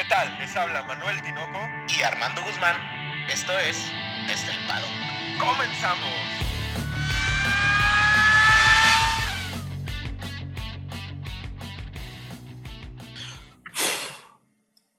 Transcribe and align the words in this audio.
¿Qué 0.00 0.06
tal? 0.08 0.34
Les 0.38 0.56
habla 0.56 0.82
Manuel 0.84 1.20
Tinoco 1.20 1.58
y 1.94 2.02
Armando 2.02 2.42
Guzmán. 2.42 2.74
Esto 3.30 3.52
es 3.58 3.76
Estelpado. 4.30 4.86
¡Comenzamos! 5.38 6.08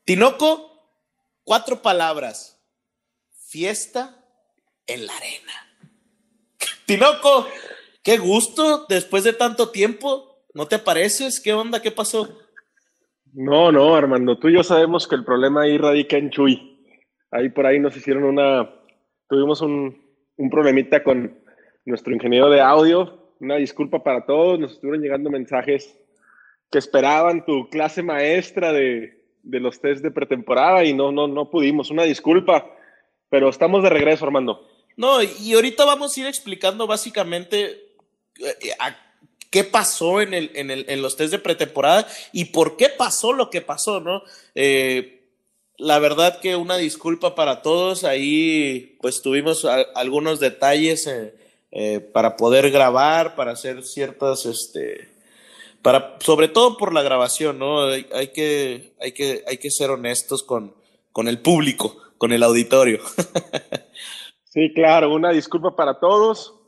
Tinoco, 0.05 0.93
cuatro 1.43 1.81
palabras. 1.81 2.61
Fiesta 3.47 4.23
en 4.86 5.07
la 5.07 5.18
arena. 5.18 5.68
Tinoco, 6.86 7.47
qué 8.04 8.20
gusto 8.20 8.86
después 8.88 9.23
de 9.23 9.33
tanto 9.33 9.71
tiempo. 9.71 10.45
¿No 10.54 10.68
te 10.68 10.77
pareces? 10.77 11.39
¿Qué 11.39 11.54
onda? 11.54 11.81
¿Qué 11.81 11.89
pasó? 11.89 12.38
No, 13.34 13.71
no, 13.71 13.95
Armando, 13.95 14.38
tú 14.38 14.50
y 14.50 14.54
yo 14.54 14.63
sabemos 14.63 15.07
que 15.07 15.16
el 15.16 15.23
problema 15.23 15.61
ahí 15.61 15.77
radica 15.77 16.17
en 16.17 16.30
Chuy. 16.30 16.80
Ahí 17.31 17.49
por 17.49 17.66
ahí 17.66 17.80
nos 17.80 17.95
hicieron 17.95 18.23
una, 18.23 18.70
tuvimos 19.30 19.62
un, 19.62 20.02
un 20.35 20.49
problemita 20.49 21.03
con 21.03 21.39
nuestro 21.86 22.13
ingeniero 22.13 22.49
de 22.49 22.62
audio. 22.62 23.34
Una 23.39 23.55
disculpa 23.55 24.03
para 24.03 24.25
todos, 24.25 24.59
nos 24.59 24.73
estuvieron 24.73 25.02
llegando 25.02 25.30
mensajes 25.30 25.98
que 26.70 26.77
esperaban 26.77 27.45
tu 27.45 27.70
clase 27.70 28.03
maestra 28.03 28.72
de, 28.72 29.22
de 29.44 29.59
los 29.59 29.80
test 29.80 30.03
de 30.03 30.11
pretemporada 30.11 30.84
y 30.84 30.94
no, 30.94 31.11
no, 31.11 31.27
no 31.27 31.50
pudimos. 31.50 31.89
Una 31.89 32.03
disculpa, 32.03 32.70
pero 33.30 33.50
estamos 33.50 33.84
de 33.84 33.89
regreso, 33.89 34.25
Armando. 34.25 34.67
No, 34.98 35.23
y 35.23 35.53
ahorita 35.53 35.86
vamos 35.86 36.16
a 36.16 36.20
ir 36.20 36.27
explicando 36.27 36.86
básicamente 36.86 37.95
eh, 38.39 38.72
a 38.80 38.95
qué 39.51 39.63
pasó 39.63 40.21
en, 40.21 40.33
el, 40.33 40.49
en, 40.55 40.71
el, 40.71 40.85
en 40.87 41.01
los 41.03 41.17
test 41.17 41.31
de 41.31 41.37
pretemporada 41.37 42.07
y 42.31 42.45
por 42.45 42.77
qué 42.77 42.89
pasó 42.89 43.33
lo 43.33 43.51
que 43.51 43.61
pasó, 43.61 43.99
¿no? 43.99 44.23
Eh, 44.55 45.19
la 45.77 45.99
verdad 45.99 46.39
que 46.39 46.55
una 46.55 46.77
disculpa 46.77 47.35
para 47.35 47.61
todos, 47.61 48.03
ahí 48.03 48.97
pues 49.02 49.21
tuvimos 49.21 49.66
algunos 49.95 50.39
detalles 50.39 51.05
eh, 51.08 51.35
eh, 51.71 51.99
para 51.99 52.38
poder 52.38 52.71
grabar, 52.71 53.35
para 53.35 53.52
hacer 53.52 53.83
ciertas, 53.83 54.45
este, 54.45 55.09
para, 55.81 56.17
sobre 56.19 56.47
todo 56.47 56.77
por 56.77 56.93
la 56.93 57.02
grabación, 57.02 57.59
¿no? 57.59 57.83
Hay, 57.83 58.08
hay, 58.13 58.27
que, 58.30 58.93
hay, 59.02 59.11
que, 59.11 59.43
hay 59.47 59.58
que 59.58 59.71
ser 59.71 59.89
honestos 59.89 60.43
con, 60.43 60.73
con 61.11 61.27
el 61.27 61.39
público, 61.39 61.97
con 62.17 62.31
el 62.31 62.43
auditorio. 62.43 63.02
sí, 64.45 64.71
claro, 64.73 65.13
una 65.13 65.31
disculpa 65.31 65.75
para 65.75 65.99
todos. 65.99 66.61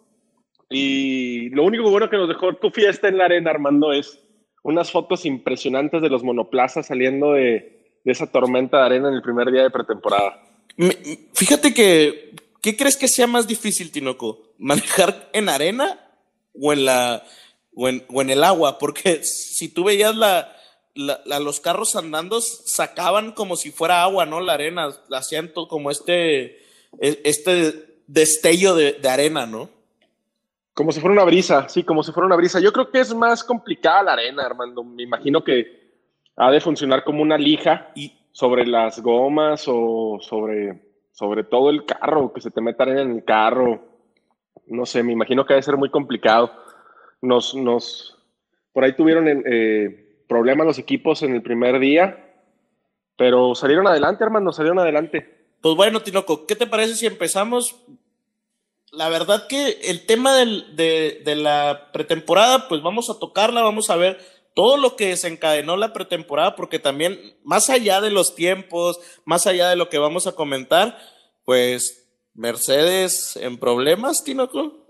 Y 0.73 1.49
lo 1.49 1.63
único 1.63 1.89
bueno 1.91 2.09
que 2.09 2.17
nos 2.17 2.27
dejó 2.27 2.55
tu 2.55 2.71
fiesta 2.71 3.07
en 3.07 3.19
la 3.19 3.25
arena, 3.25 3.51
Armando, 3.51 3.93
es 3.93 4.19
unas 4.63 4.91
fotos 4.91 5.25
impresionantes 5.25 6.01
de 6.01 6.09
los 6.09 6.23
monoplazas 6.23 6.87
saliendo 6.87 7.33
de, 7.33 7.99
esa 8.05 8.31
tormenta 8.31 8.79
de 8.79 8.85
arena 8.85 9.09
en 9.09 9.13
el 9.13 9.21
primer 9.21 9.51
día 9.51 9.63
de 9.63 9.69
pretemporada. 9.69 10.41
Fíjate 11.33 11.73
que, 11.73 12.33
¿qué 12.61 12.75
crees 12.75 12.97
que 12.97 13.07
sea 13.07 13.27
más 13.27 13.47
difícil, 13.47 13.91
Tinoco? 13.91 14.53
¿Manejar 14.57 15.29
en 15.33 15.47
arena 15.47 15.99
o 16.59 16.73
en, 16.73 16.85
la, 16.85 17.23
o 17.75 17.87
en, 17.87 18.29
el 18.31 18.43
agua? 18.43 18.79
Porque 18.79 19.23
si 19.23 19.69
tú 19.69 19.83
veías 19.83 20.15
la, 20.15 20.55
la, 20.95 21.21
la, 21.25 21.39
los 21.39 21.59
carros 21.59 21.95
andando, 21.95 22.41
sacaban 22.41 23.33
como 23.33 23.57
si 23.57 23.69
fuera 23.69 24.01
agua, 24.01 24.25
¿no? 24.25 24.41
La 24.41 24.53
arena, 24.53 24.89
hacían 25.11 25.53
todo 25.53 25.67
como 25.67 25.91
este, 25.91 26.57
este 26.99 27.99
destello 28.07 28.73
de, 28.75 28.93
de 28.93 29.09
arena, 29.09 29.45
¿no? 29.45 29.82
Como 30.73 30.91
si 30.91 30.99
fuera 30.99 31.13
una 31.13 31.23
brisa, 31.23 31.69
sí, 31.69 31.83
como 31.83 32.01
si 32.03 32.11
fuera 32.11 32.25
una 32.25 32.35
brisa. 32.35 32.59
Yo 32.59 32.73
creo 32.73 32.89
que 32.89 32.99
es 32.99 33.13
más 33.13 33.43
complicada 33.43 34.03
la 34.03 34.13
arena, 34.13 34.43
Armando. 34.43 34.83
Me 34.83 35.03
imagino 35.03 35.43
que 35.43 35.83
ha 36.35 36.49
de 36.49 36.61
funcionar 36.61 37.03
como 37.03 37.21
una 37.21 37.37
lija 37.37 37.91
y 37.95 38.11
sobre 38.31 38.65
las 38.65 38.99
gomas 39.01 39.65
o 39.67 40.17
sobre, 40.19 40.81
sobre 41.11 41.43
todo 41.43 41.69
el 41.69 41.85
carro, 41.85 42.33
que 42.33 42.41
se 42.41 42.49
te 42.49 42.61
meta 42.61 42.83
arena 42.83 43.01
en 43.01 43.11
el 43.11 43.23
carro. 43.23 43.83
No 44.65 44.85
sé, 44.85 45.03
me 45.03 45.13
imagino 45.13 45.45
que 45.45 45.53
ha 45.53 45.57
de 45.57 45.61
ser 45.61 45.77
muy 45.77 45.89
complicado. 45.89 46.51
Nos, 47.21 47.53
nos, 47.53 48.17
por 48.71 48.83
ahí 48.83 48.95
tuvieron 48.95 49.27
eh, 49.27 50.23
problemas 50.27 50.65
los 50.65 50.79
equipos 50.79 51.21
en 51.21 51.35
el 51.35 51.43
primer 51.43 51.79
día, 51.79 52.33
pero 53.15 53.53
salieron 53.53 53.85
adelante, 53.85 54.23
Armando, 54.23 54.51
salieron 54.51 54.79
adelante. 54.79 55.47
Pues 55.61 55.75
bueno, 55.75 56.01
Tinoco, 56.01 56.47
¿qué 56.47 56.55
te 56.55 56.67
parece 56.67 56.95
si 56.95 57.05
empezamos 57.05 57.85
la 58.93 59.09
verdad 59.09 59.47
que 59.47 59.79
el 59.85 60.05
tema 60.05 60.35
del, 60.35 60.75
de, 60.75 61.21
de, 61.25 61.35
la 61.35 61.89
pretemporada, 61.91 62.67
pues 62.69 62.81
vamos 62.83 63.09
a 63.09 63.17
tocarla, 63.17 63.63
vamos 63.63 63.89
a 63.89 63.95
ver 63.95 64.19
todo 64.53 64.77
lo 64.77 64.95
que 64.95 65.07
desencadenó 65.07 65.77
la 65.77 65.93
pretemporada, 65.93 66.55
porque 66.55 66.77
también, 66.77 67.19
más 67.43 67.71
allá 67.71 68.01
de 68.01 68.11
los 68.11 68.35
tiempos, 68.35 68.99
más 69.25 69.47
allá 69.47 69.69
de 69.69 69.75
lo 69.75 69.89
que 69.89 69.97
vamos 69.97 70.27
a 70.27 70.33
comentar, 70.33 70.97
pues 71.43 72.07
Mercedes 72.35 73.35
en 73.35 73.57
problemas, 73.57 74.23
Tinoco. 74.23 74.85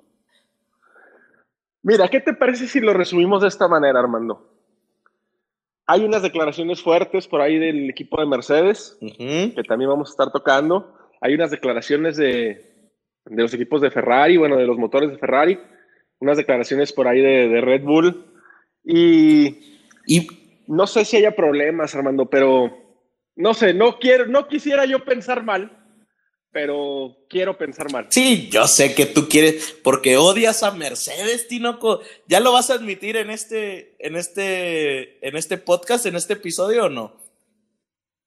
Mira, 1.82 2.10
¿qué 2.10 2.20
te 2.20 2.34
parece 2.34 2.68
si 2.68 2.82
lo 2.82 2.94
resumimos 2.94 3.42
de 3.42 3.48
esta 3.48 3.70
manera, 3.70 4.00
Armando? 4.00 4.50
Hay 5.86 6.04
unas 6.04 6.22
declaraciones 6.22 6.82
fuertes 6.82 7.28
por 7.28 7.40
ahí 7.40 7.58
del 7.58 7.90
equipo 7.90 8.20
de 8.20 8.28
Mercedes, 8.28 8.98
uh 9.00 9.06
-huh. 9.08 9.56
que 9.56 9.64
también 9.64 9.90
vamos 9.90 10.10
a 10.10 10.12
estar 10.12 10.32
tocando. 10.32 10.94
Hay 11.22 11.36
unas 11.36 11.52
declaraciones 11.52 12.18
de, 12.18 12.73
de 13.26 13.42
los 13.42 13.54
equipos 13.54 13.82
de 13.82 13.92
Ferrari, 13.92 14.38
bueno, 14.38 14.58
de 14.58 14.66
los 14.66 14.78
motores 14.78 15.10
de 15.10 15.18
Ferrari, 15.18 15.60
unas 16.20 16.38
declaraciones 16.38 16.92
por 16.94 17.08
ahí 17.08 17.22
de, 17.22 17.50
de 17.50 17.62
Red 17.62 17.84
Bull. 17.84 18.26
Y, 18.84 19.80
y, 20.08 20.28
no 20.68 20.88
sé 20.88 21.06
si 21.06 21.18
haya 21.18 21.36
problemas, 21.36 21.96
Armando, 21.96 22.30
pero 22.30 22.72
no 23.36 23.54
sé, 23.54 23.74
no 23.74 24.00
quiero, 24.00 24.28
no 24.28 24.48
quisiera 24.48 24.86
yo 24.86 25.04
pensar 25.04 25.44
mal, 25.44 25.84
pero 26.52 27.18
quiero 27.30 27.58
pensar 27.58 27.92
mal. 27.92 28.08
Sí, 28.10 28.50
yo 28.50 28.68
sé 28.68 28.94
que 28.94 29.06
tú 29.06 29.28
quieres, 29.28 29.76
porque 29.84 30.18
odias 30.18 30.64
a 30.64 30.72
Mercedes, 30.72 31.48
Tinoco. 31.48 32.02
¿Ya 32.28 32.40
lo 32.40 32.54
vas 32.54 32.70
a 32.70 32.76
admitir 32.76 33.18
en 33.18 33.30
este, 33.30 33.96
en 34.00 34.16
este, 34.16 35.28
en 35.28 35.36
este 35.36 35.58
podcast, 35.58 36.06
en 36.06 36.16
este 36.16 36.34
episodio 36.34 36.86
o 36.86 36.90
no? 36.90 37.23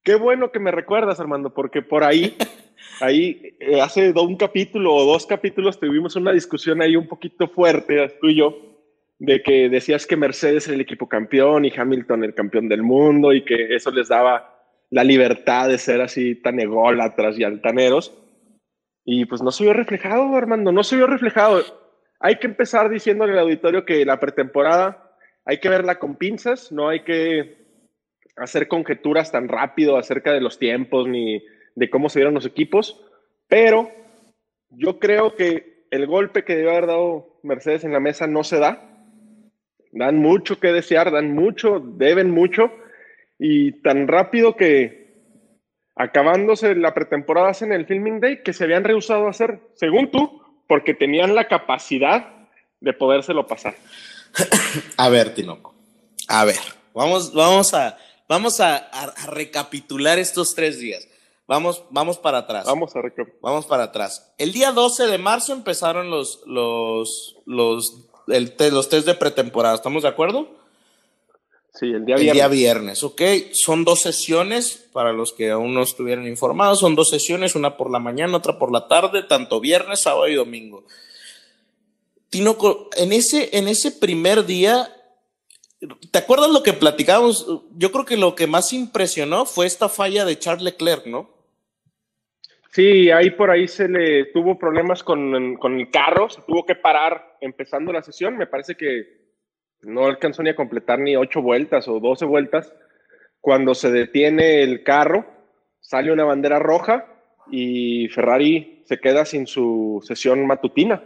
Qué 0.06 0.14
bueno 0.14 0.52
que 0.52 0.60
me 0.60 0.70
recuerdas, 0.70 1.18
Armando, 1.18 1.52
porque 1.52 1.82
por 1.82 2.04
ahí 2.04 2.36
ahí 3.00 3.56
eh, 3.58 3.80
hace 3.80 4.12
un 4.12 4.36
capítulo 4.36 4.94
o 4.94 5.04
dos 5.04 5.26
capítulos 5.26 5.80
tuvimos 5.80 6.14
una 6.14 6.30
discusión 6.30 6.80
ahí 6.80 6.94
un 6.94 7.08
poquito 7.08 7.48
fuerte, 7.48 8.08
tú 8.20 8.28
y 8.28 8.36
yo, 8.36 8.56
de 9.18 9.42
que 9.42 9.68
decías 9.68 10.06
que 10.06 10.16
Mercedes 10.16 10.68
era 10.68 10.76
el 10.76 10.80
equipo 10.80 11.08
campeón 11.08 11.64
y 11.64 11.72
Hamilton 11.76 12.22
el 12.22 12.34
campeón 12.34 12.68
del 12.68 12.84
mundo 12.84 13.32
y 13.32 13.44
que 13.44 13.74
eso 13.74 13.90
les 13.90 14.06
daba 14.06 14.54
la 14.90 15.02
libertad 15.02 15.68
de 15.68 15.76
ser 15.76 16.00
así 16.00 16.36
tan 16.36 16.60
ególatras 16.60 17.36
y 17.36 17.42
altaneros. 17.42 18.16
Y 19.04 19.24
pues 19.24 19.42
no 19.42 19.50
se 19.50 19.64
vio 19.64 19.72
reflejado, 19.72 20.36
Armando, 20.36 20.70
no 20.70 20.84
se 20.84 20.94
vio 20.94 21.08
reflejado. 21.08 21.64
Hay 22.20 22.36
que 22.36 22.46
empezar 22.46 22.90
diciéndole 22.90 23.32
al 23.32 23.40
auditorio 23.40 23.84
que 23.84 24.04
la 24.04 24.20
pretemporada 24.20 25.16
hay 25.44 25.58
que 25.58 25.68
verla 25.68 25.98
con 25.98 26.14
pinzas, 26.14 26.70
no 26.70 26.90
hay 26.90 27.02
que 27.02 27.65
hacer 28.36 28.68
conjeturas 28.68 29.32
tan 29.32 29.48
rápido 29.48 29.96
acerca 29.96 30.32
de 30.32 30.40
los 30.40 30.58
tiempos 30.58 31.08
ni 31.08 31.42
de 31.74 31.90
cómo 31.90 32.08
se 32.08 32.20
dieron 32.20 32.34
los 32.34 32.46
equipos, 32.46 33.00
pero 33.48 33.90
yo 34.70 34.98
creo 34.98 35.34
que 35.36 35.86
el 35.90 36.06
golpe 36.06 36.44
que 36.44 36.56
debe 36.56 36.70
haber 36.70 36.86
dado 36.86 37.38
Mercedes 37.42 37.84
en 37.84 37.92
la 37.92 38.00
mesa 38.00 38.26
no 38.26 38.44
se 38.44 38.58
da. 38.58 38.82
Dan 39.92 40.18
mucho 40.18 40.58
que 40.58 40.72
desear, 40.72 41.10
dan 41.10 41.34
mucho, 41.34 41.80
deben 41.80 42.30
mucho, 42.30 42.70
y 43.38 43.72
tan 43.82 44.08
rápido 44.08 44.56
que 44.56 45.06
acabándose 45.94 46.74
la 46.74 46.92
pretemporada 46.92 47.52
en 47.60 47.72
el 47.72 47.86
Filming 47.86 48.20
Day, 48.20 48.42
que 48.42 48.52
se 48.52 48.64
habían 48.64 48.84
rehusado 48.84 49.26
a 49.26 49.30
hacer, 49.30 49.60
según 49.74 50.10
tú, 50.10 50.42
porque 50.66 50.92
tenían 50.92 51.34
la 51.34 51.48
capacidad 51.48 52.48
de 52.80 52.92
podérselo 52.92 53.46
pasar. 53.46 53.74
A 54.98 55.08
ver, 55.08 55.34
Tinoco, 55.34 55.74
a 56.28 56.44
ver, 56.44 56.58
vamos, 56.92 57.32
vamos, 57.32 57.72
a, 57.72 57.96
vamos 58.28 58.60
a, 58.60 58.76
a, 58.76 59.04
a 59.04 59.26
recapitular 59.26 60.18
estos 60.18 60.54
tres 60.54 60.78
días. 60.78 61.08
Vamos, 61.46 61.84
vamos 61.90 62.18
para 62.18 62.38
atrás. 62.38 62.66
Vamos 62.66 62.94
a 62.96 63.02
recapitular. 63.02 63.40
Vamos 63.40 63.66
para 63.66 63.84
atrás. 63.84 64.32
El 64.38 64.52
día 64.52 64.72
12 64.72 65.06
de 65.06 65.18
marzo 65.18 65.52
empezaron 65.52 66.10
los, 66.10 66.40
los, 66.46 67.36
los, 67.46 68.06
el, 68.26 68.52
los 68.72 68.88
test 68.88 69.06
de 69.06 69.14
pretemporada. 69.14 69.76
¿Estamos 69.76 70.02
de 70.02 70.08
acuerdo? 70.08 70.48
Sí, 71.78 71.86
el 71.86 72.06
día 72.06 72.14
el 72.16 72.22
viernes. 72.22 72.32
día 72.32 72.48
viernes, 72.48 73.04
ok. 73.04 73.22
Son 73.52 73.84
dos 73.84 74.00
sesiones, 74.00 74.88
para 74.92 75.12
los 75.12 75.34
que 75.34 75.50
aún 75.50 75.74
no 75.74 75.82
estuvieran 75.82 76.26
informados, 76.26 76.80
son 76.80 76.94
dos 76.94 77.10
sesiones, 77.10 77.54
una 77.54 77.76
por 77.76 77.90
la 77.90 77.98
mañana, 77.98 78.38
otra 78.38 78.58
por 78.58 78.72
la 78.72 78.88
tarde, 78.88 79.22
tanto 79.22 79.60
viernes, 79.60 80.00
sábado 80.00 80.26
y 80.26 80.34
domingo. 80.34 80.84
Tinoco, 82.30 82.88
en 82.96 83.12
ese, 83.12 83.50
en 83.58 83.68
ese 83.68 83.92
primer 83.92 84.46
día, 84.46 84.95
¿te 86.10 86.18
acuerdas 86.18 86.50
lo 86.50 86.62
que 86.62 86.72
platicábamos? 86.72 87.46
Yo 87.76 87.92
creo 87.92 88.04
que 88.04 88.16
lo 88.16 88.34
que 88.34 88.46
más 88.46 88.72
impresionó 88.72 89.46
fue 89.46 89.66
esta 89.66 89.88
falla 89.88 90.24
de 90.24 90.38
Charles 90.38 90.64
Leclerc, 90.64 91.06
¿no? 91.06 91.30
Sí, 92.72 93.10
ahí 93.10 93.30
por 93.30 93.50
ahí 93.50 93.68
se 93.68 93.88
le 93.88 94.26
tuvo 94.26 94.58
problemas 94.58 95.02
con, 95.02 95.56
con, 95.56 95.80
el 95.80 95.90
carro, 95.90 96.28
se 96.28 96.42
tuvo 96.42 96.66
que 96.66 96.74
parar 96.74 97.38
empezando 97.40 97.92
la 97.92 98.02
sesión. 98.02 98.36
Me 98.36 98.46
parece 98.46 98.74
que 98.74 99.26
no 99.82 100.06
alcanzó 100.06 100.42
ni 100.42 100.50
a 100.50 100.56
completar 100.56 100.98
ni 100.98 101.16
ocho 101.16 101.40
vueltas 101.40 101.88
o 101.88 102.00
doce 102.00 102.26
vueltas 102.26 102.72
cuando 103.46 103.76
se 103.76 103.92
detiene 103.92 104.64
el 104.64 104.82
carro, 104.82 105.24
sale 105.78 106.10
una 106.10 106.24
bandera 106.24 106.58
roja 106.58 107.06
y 107.48 108.08
Ferrari 108.08 108.82
se 108.86 108.98
queda 108.98 109.24
sin 109.24 109.46
su 109.46 110.02
sesión 110.04 110.44
matutina. 110.48 111.04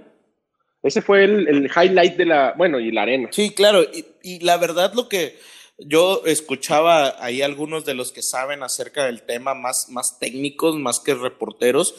Ese 0.83 1.03
fue 1.03 1.25
el, 1.25 1.71
highlight 1.75 2.17
de 2.17 2.27
la, 2.27 2.55
bueno, 2.57 2.81
y 2.81 2.91
la 2.91 3.03
arena. 3.03 3.29
Sí, 3.33 3.51
claro, 3.51 3.85
y, 4.23 4.41
la 4.41 4.57
verdad 4.57 4.93
lo 4.95 5.09
que 5.09 5.39
yo 5.79 6.23
escuchaba 6.25 7.17
ahí 7.25 7.43
algunos 7.43 7.85
de 7.85 7.95
los 7.95 8.13
que 8.13 8.23
saben 8.23 8.63
acerca 8.63 9.05
del 9.05 9.23
tema 9.23 9.55
más, 9.55 9.89
más 9.91 10.19
técnicos, 10.19 10.77
más 10.77 11.01
que 11.01 11.15
reporteros, 11.15 11.95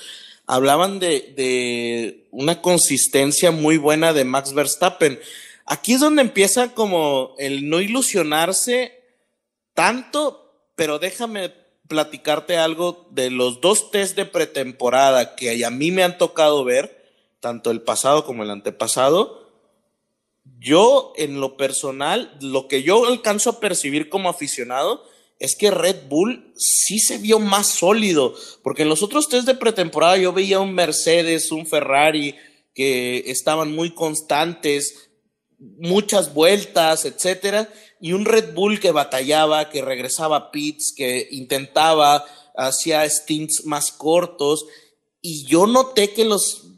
hablaban 0.48 1.00
de, 1.00 1.34
de 1.36 2.28
una 2.32 2.62
consistencia 2.62 3.52
muy 3.52 3.78
buena 3.78 4.14
de 4.14 4.26
Max 4.26 4.54
Verstappen. 4.54 5.20
Aquí 5.66 5.94
es 5.94 6.00
donde 6.00 6.24
empieza 6.24 6.74
como 6.74 7.36
el 7.38 7.70
no 7.70 7.82
ilusionarse 7.82 9.00
tanto, 9.74 10.72
pero 10.76 11.00
déjame 11.00 11.54
platicarte 11.88 12.58
algo 12.58 13.08
de 13.12 13.30
los 13.30 13.62
dos 13.62 13.92
test 13.92 14.16
de 14.16 14.26
pretemporada 14.26 15.36
que 15.36 15.64
a 15.66 15.70
mí 15.70 15.92
me 15.92 16.04
han 16.04 16.18
tocado 16.18 16.64
ver 16.64 17.01
tanto 17.42 17.72
el 17.72 17.82
pasado 17.82 18.24
como 18.26 18.44
el 18.44 18.52
antepasado, 18.52 19.42
yo 20.60 21.14
en 21.18 21.40
lo 21.40 21.58
personal, 21.58 22.38
lo 22.40 22.68
que 22.68 22.84
yo 22.84 23.06
alcanzo 23.06 23.50
a 23.50 23.60
percibir 23.60 24.10
como 24.10 24.30
aficionado 24.30 25.04
es 25.40 25.56
que 25.56 25.72
Red 25.72 26.08
Bull 26.08 26.54
sí 26.56 27.00
se 27.00 27.18
vio 27.18 27.40
más 27.40 27.68
sólido, 27.68 28.36
porque 28.64 28.84
en 28.84 28.90
los 28.90 29.02
otros 29.02 29.28
test 29.28 29.48
de 29.48 29.56
pretemporada 29.56 30.18
yo 30.18 30.34
veía 30.34 30.60
un 30.60 30.74
Mercedes, 30.74 31.52
un 31.52 31.66
Ferrari 31.66 32.36
que 32.76 33.24
estaban 33.26 33.74
muy 33.76 33.94
constantes, 33.94 35.10
muchas 35.58 36.34
vueltas, 36.34 37.06
etcétera, 37.06 37.74
y 38.00 38.14
un 38.14 38.26
Red 38.26 38.54
Bull 38.54 38.80
que 38.80 38.92
batallaba, 38.92 39.70
que 39.70 39.82
regresaba 39.82 40.38
a 40.38 40.52
pits, 40.52 40.94
que 40.96 41.28
intentaba, 41.32 42.24
hacía 42.56 43.08
stints 43.10 43.66
más 43.66 43.92
cortos, 43.92 44.66
y 45.22 45.46
yo 45.46 45.66
noté 45.66 46.14
que 46.14 46.26
los 46.26 46.71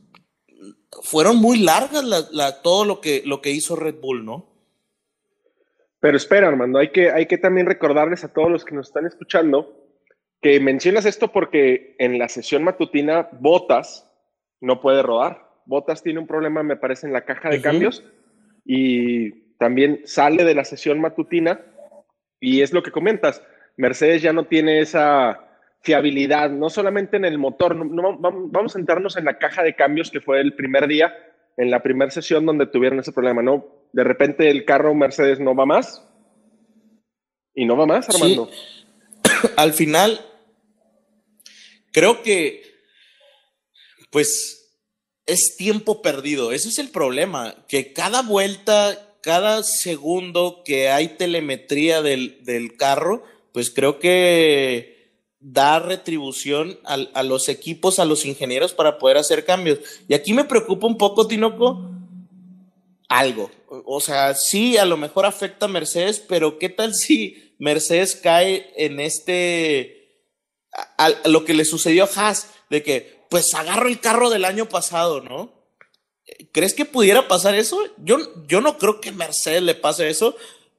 fueron 1.01 1.37
muy 1.37 1.59
largas 1.59 2.03
la, 2.03 2.61
todo 2.61 2.85
lo 2.85 3.01
que, 3.01 3.23
lo 3.25 3.41
que 3.41 3.51
hizo 3.51 3.75
Red 3.75 3.95
Bull, 4.01 4.25
¿no? 4.25 4.49
Pero 5.99 6.17
espera, 6.17 6.47
Armando, 6.47 6.79
hay 6.79 6.91
que, 6.91 7.11
hay 7.11 7.25
que 7.25 7.37
también 7.37 7.65
recordarles 7.65 8.23
a 8.23 8.33
todos 8.33 8.51
los 8.51 8.65
que 8.65 8.75
nos 8.75 8.87
están 8.87 9.05
escuchando 9.05 9.83
que 10.41 10.59
mencionas 10.59 11.05
esto 11.05 11.31
porque 11.31 11.95
en 11.97 12.19
la 12.19 12.27
sesión 12.27 12.63
matutina 12.63 13.29
Botas 13.31 14.11
no 14.59 14.81
puede 14.81 15.01
rodar. 15.01 15.49
Botas 15.65 16.03
tiene 16.03 16.19
un 16.19 16.27
problema, 16.27 16.61
me 16.61 16.75
parece, 16.75 17.07
en 17.07 17.13
la 17.13 17.23
caja 17.23 17.49
de 17.49 17.61
cambios 17.61 18.03
y 18.65 19.31
también 19.57 20.01
sale 20.03 20.43
de 20.43 20.53
la 20.53 20.65
sesión 20.65 20.99
matutina 20.99 21.61
y 22.41 22.61
es 22.61 22.73
lo 22.73 22.83
que 22.83 22.91
comentas. 22.91 23.41
Mercedes 23.77 24.21
ya 24.21 24.33
no 24.33 24.45
tiene 24.45 24.81
esa 24.81 25.52
fiabilidad, 25.83 26.49
no 26.49 26.69
solamente 26.69 27.17
en 27.17 27.25
el 27.25 27.37
motor, 27.37 27.75
no, 27.75 28.17
vamos 28.17 28.71
a 28.71 28.77
centrarnos 28.77 29.17
en 29.17 29.25
la 29.25 29.37
caja 29.37 29.63
de 29.63 29.75
cambios 29.75 30.09
que 30.09 30.21
fue 30.21 30.39
el 30.39 30.55
primer 30.55 30.87
día, 30.87 31.13
en 31.57 31.69
la 31.69 31.83
primera 31.83 32.09
sesión 32.09 32.45
donde 32.45 32.67
tuvieron 32.67 32.99
ese 32.99 33.11
problema, 33.11 33.41
¿no? 33.43 33.65
De 33.91 34.03
repente 34.05 34.49
el 34.49 34.63
carro 34.63 34.95
Mercedes 34.95 35.41
no 35.41 35.53
va 35.53 35.65
más 35.65 36.01
y 37.53 37.65
no 37.65 37.75
va 37.75 37.85
más, 37.85 38.09
Armando. 38.09 38.49
Al 39.57 39.73
final, 39.73 40.21
creo 41.91 42.23
que, 42.23 42.63
pues, 44.09 44.73
es 45.25 45.57
tiempo 45.57 46.01
perdido. 46.01 46.53
Ese 46.53 46.69
es 46.69 46.79
el 46.79 46.89
problema, 46.89 47.55
que 47.67 47.91
cada 47.91 48.21
vuelta, 48.21 49.17
cada 49.21 49.63
segundo 49.63 50.61
que 50.63 50.89
hay 50.89 51.09
telemetría 51.09 52.01
del, 52.01 52.41
del 52.45 52.77
carro, 52.77 53.25
pues 53.51 53.69
creo 53.69 53.99
que 53.99 54.92
dar 55.43 55.85
retribución 55.85 56.79
a, 56.85 57.21
los 57.21 57.49
equipos, 57.49 57.99
a 57.99 58.05
los 58.05 58.25
ingenieros 58.25 58.73
para 58.73 58.97
poder 58.97 59.17
hacer 59.17 59.43
cambios. 59.43 59.79
Y 60.07 60.13
aquí 60.13 60.33
me 60.33 60.45
preocupa 60.45 60.87
un 60.87 60.97
poco, 60.97 61.27
Tinoco, 61.27 61.91
algo. 63.09 63.51
O 63.67 63.99
sea, 63.99 64.35
sí, 64.35 64.77
a 64.77 64.85
lo 64.85 64.95
mejor 64.95 65.25
afecta 65.25 65.65
a 65.65 65.69
Mercedes, 65.69 66.19
pero 66.19 66.57
¿qué 66.57 66.69
tal 66.69 66.95
si 66.95 67.55
Mercedes 67.59 68.15
cae 68.15 68.71
en 68.77 69.01
este, 69.01 70.23
a, 70.97 71.11
lo 71.25 71.43
que 71.43 71.53
le 71.53 71.65
sucedió 71.65 72.05
a 72.05 72.09
Haas, 72.15 72.53
de 72.69 72.81
que, 72.81 73.25
pues 73.29 73.53
agarro 73.53 73.89
el 73.89 73.99
carro 73.99 74.29
del 74.29 74.45
año 74.45 74.69
pasado, 74.69 75.21
¿no? 75.21 75.51
¿Crees 76.53 76.73
que 76.73 76.85
pudiera 76.85 77.27
pasar 77.27 77.53
eso? 77.53 77.79
Yo, 77.97 78.17
yo 78.47 78.61
no 78.61 78.77
creo 78.77 79.01
que 79.01 79.11
Mercedes 79.11 79.61
le 79.61 79.75
pase 79.75 80.07
eso, 80.09 80.37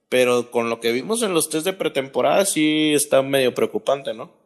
pero 0.09 0.49
con 0.49 0.71
lo 0.71 0.79
que 0.79 0.91
vimos 0.91 1.21
en 1.21 1.35
los 1.35 1.49
test 1.49 1.65
de 1.65 1.73
pretemporada 1.73 2.45
sí 2.45 2.93
está 2.95 3.21
medio 3.21 3.53
preocupante, 3.53 4.13
¿no? 4.13 4.44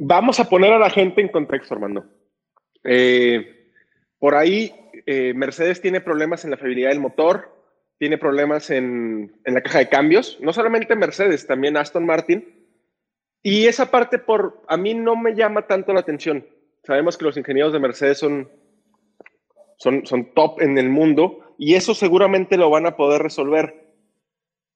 Vamos 0.00 0.38
a 0.38 0.48
poner 0.48 0.72
a 0.72 0.78
la 0.78 0.90
gente 0.90 1.20
en 1.20 1.26
contexto, 1.26 1.74
Armando. 1.74 2.04
Eh, 2.84 3.72
por 4.20 4.36
ahí, 4.36 4.72
eh, 5.06 5.34
Mercedes 5.34 5.80
tiene 5.80 6.00
problemas 6.00 6.44
en 6.44 6.52
la 6.52 6.56
fiabilidad 6.56 6.90
del 6.90 7.00
motor, 7.00 7.52
tiene 7.98 8.16
problemas 8.16 8.70
en, 8.70 9.40
la 9.44 9.60
caja 9.60 9.80
de 9.80 9.88
cambios, 9.88 10.38
no 10.40 10.52
solamente 10.52 10.94
Mercedes, 10.94 11.48
también 11.48 11.76
Aston 11.76 12.06
Martin. 12.06 12.68
Y 13.42 13.66
esa 13.66 13.90
parte 13.90 14.20
por 14.20 14.62
a 14.68 14.76
mí 14.76 14.94
no 14.94 15.16
me 15.16 15.34
llama 15.34 15.66
tanto 15.66 15.92
la 15.92 16.00
atención. 16.00 16.46
Sabemos 16.84 17.18
que 17.18 17.24
los 17.24 17.36
ingenieros 17.36 17.72
de 17.72 17.80
Mercedes 17.80 18.18
son, 18.18 18.48
son, 19.78 20.06
son 20.06 20.32
top 20.32 20.62
en 20.62 20.78
el 20.78 20.90
mundo 20.90 21.54
y 21.58 21.74
eso 21.74 21.92
seguramente 21.92 22.56
lo 22.56 22.70
van 22.70 22.86
a 22.86 22.96
poder 22.96 23.20
resolver. 23.20 23.96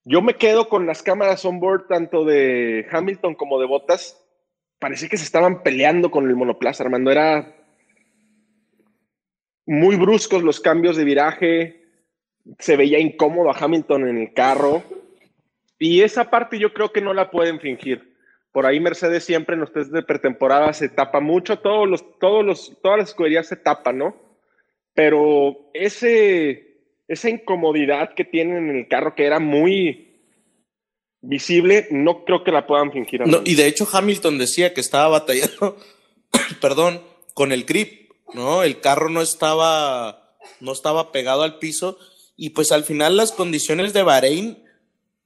Yo 0.04 0.20
me 0.20 0.34
quedo 0.34 0.68
con 0.68 0.84
las 0.84 1.04
cámaras 1.04 1.44
on 1.44 1.60
board 1.60 1.86
tanto 1.86 2.24
de 2.24 2.88
Hamilton 2.90 3.36
como 3.36 3.60
de 3.60 3.66
Bottas 3.66 4.18
parecía 4.82 5.08
que 5.08 5.16
se 5.16 5.24
estaban 5.24 5.62
peleando 5.62 6.10
con 6.10 6.28
el 6.28 6.34
monoplaza, 6.34 6.82
Armando. 6.82 7.12
Era 7.12 7.54
muy 9.64 9.94
bruscos 9.94 10.42
los 10.42 10.58
cambios 10.58 10.96
de 10.96 11.04
viraje, 11.04 11.84
se 12.58 12.76
veía 12.76 12.98
incómodo 12.98 13.48
a 13.48 13.56
Hamilton 13.56 14.08
en 14.08 14.18
el 14.18 14.34
carro. 14.34 14.82
Y 15.78 16.02
esa 16.02 16.30
parte 16.30 16.58
yo 16.58 16.74
creo 16.74 16.90
que 16.92 17.00
no 17.00 17.14
la 17.14 17.30
pueden 17.30 17.60
fingir. 17.60 18.16
Por 18.50 18.66
ahí 18.66 18.80
Mercedes 18.80 19.24
siempre 19.24 19.54
en 19.54 19.60
los 19.60 19.72
test 19.72 19.92
de 19.92 20.02
pretemporada 20.02 20.72
se 20.72 20.88
tapa 20.88 21.20
mucho, 21.20 21.60
todos 21.60 21.88
los, 21.88 22.18
todos 22.18 22.44
los, 22.44 22.76
todas 22.82 22.98
las 22.98 23.08
escuderías 23.10 23.46
se 23.46 23.56
tapan, 23.56 23.98
¿no? 23.98 24.16
Pero 24.94 25.70
ese, 25.74 26.80
esa 27.06 27.30
incomodidad 27.30 28.14
que 28.14 28.24
tienen 28.24 28.68
en 28.68 28.76
el 28.78 28.88
carro, 28.88 29.14
que 29.14 29.26
era 29.26 29.38
muy, 29.38 30.11
visible, 31.22 31.86
no 31.90 32.24
creo 32.24 32.44
que 32.44 32.52
la 32.52 32.66
puedan 32.66 32.92
fingir. 32.92 33.26
No, 33.26 33.40
y 33.44 33.54
de 33.54 33.66
hecho 33.66 33.88
Hamilton 33.90 34.38
decía 34.38 34.74
que 34.74 34.80
estaba 34.80 35.08
batallando, 35.08 35.78
perdón, 36.60 37.00
con 37.32 37.52
el 37.52 37.64
grip, 37.64 38.10
¿no? 38.34 38.62
El 38.62 38.80
carro 38.80 39.08
no 39.08 39.22
estaba, 39.22 40.36
no 40.60 40.72
estaba 40.72 41.12
pegado 41.12 41.42
al 41.42 41.58
piso 41.58 41.96
y 42.36 42.50
pues 42.50 42.72
al 42.72 42.84
final 42.84 43.16
las 43.16 43.32
condiciones 43.32 43.92
de 43.92 44.02
Bahrein, 44.02 44.58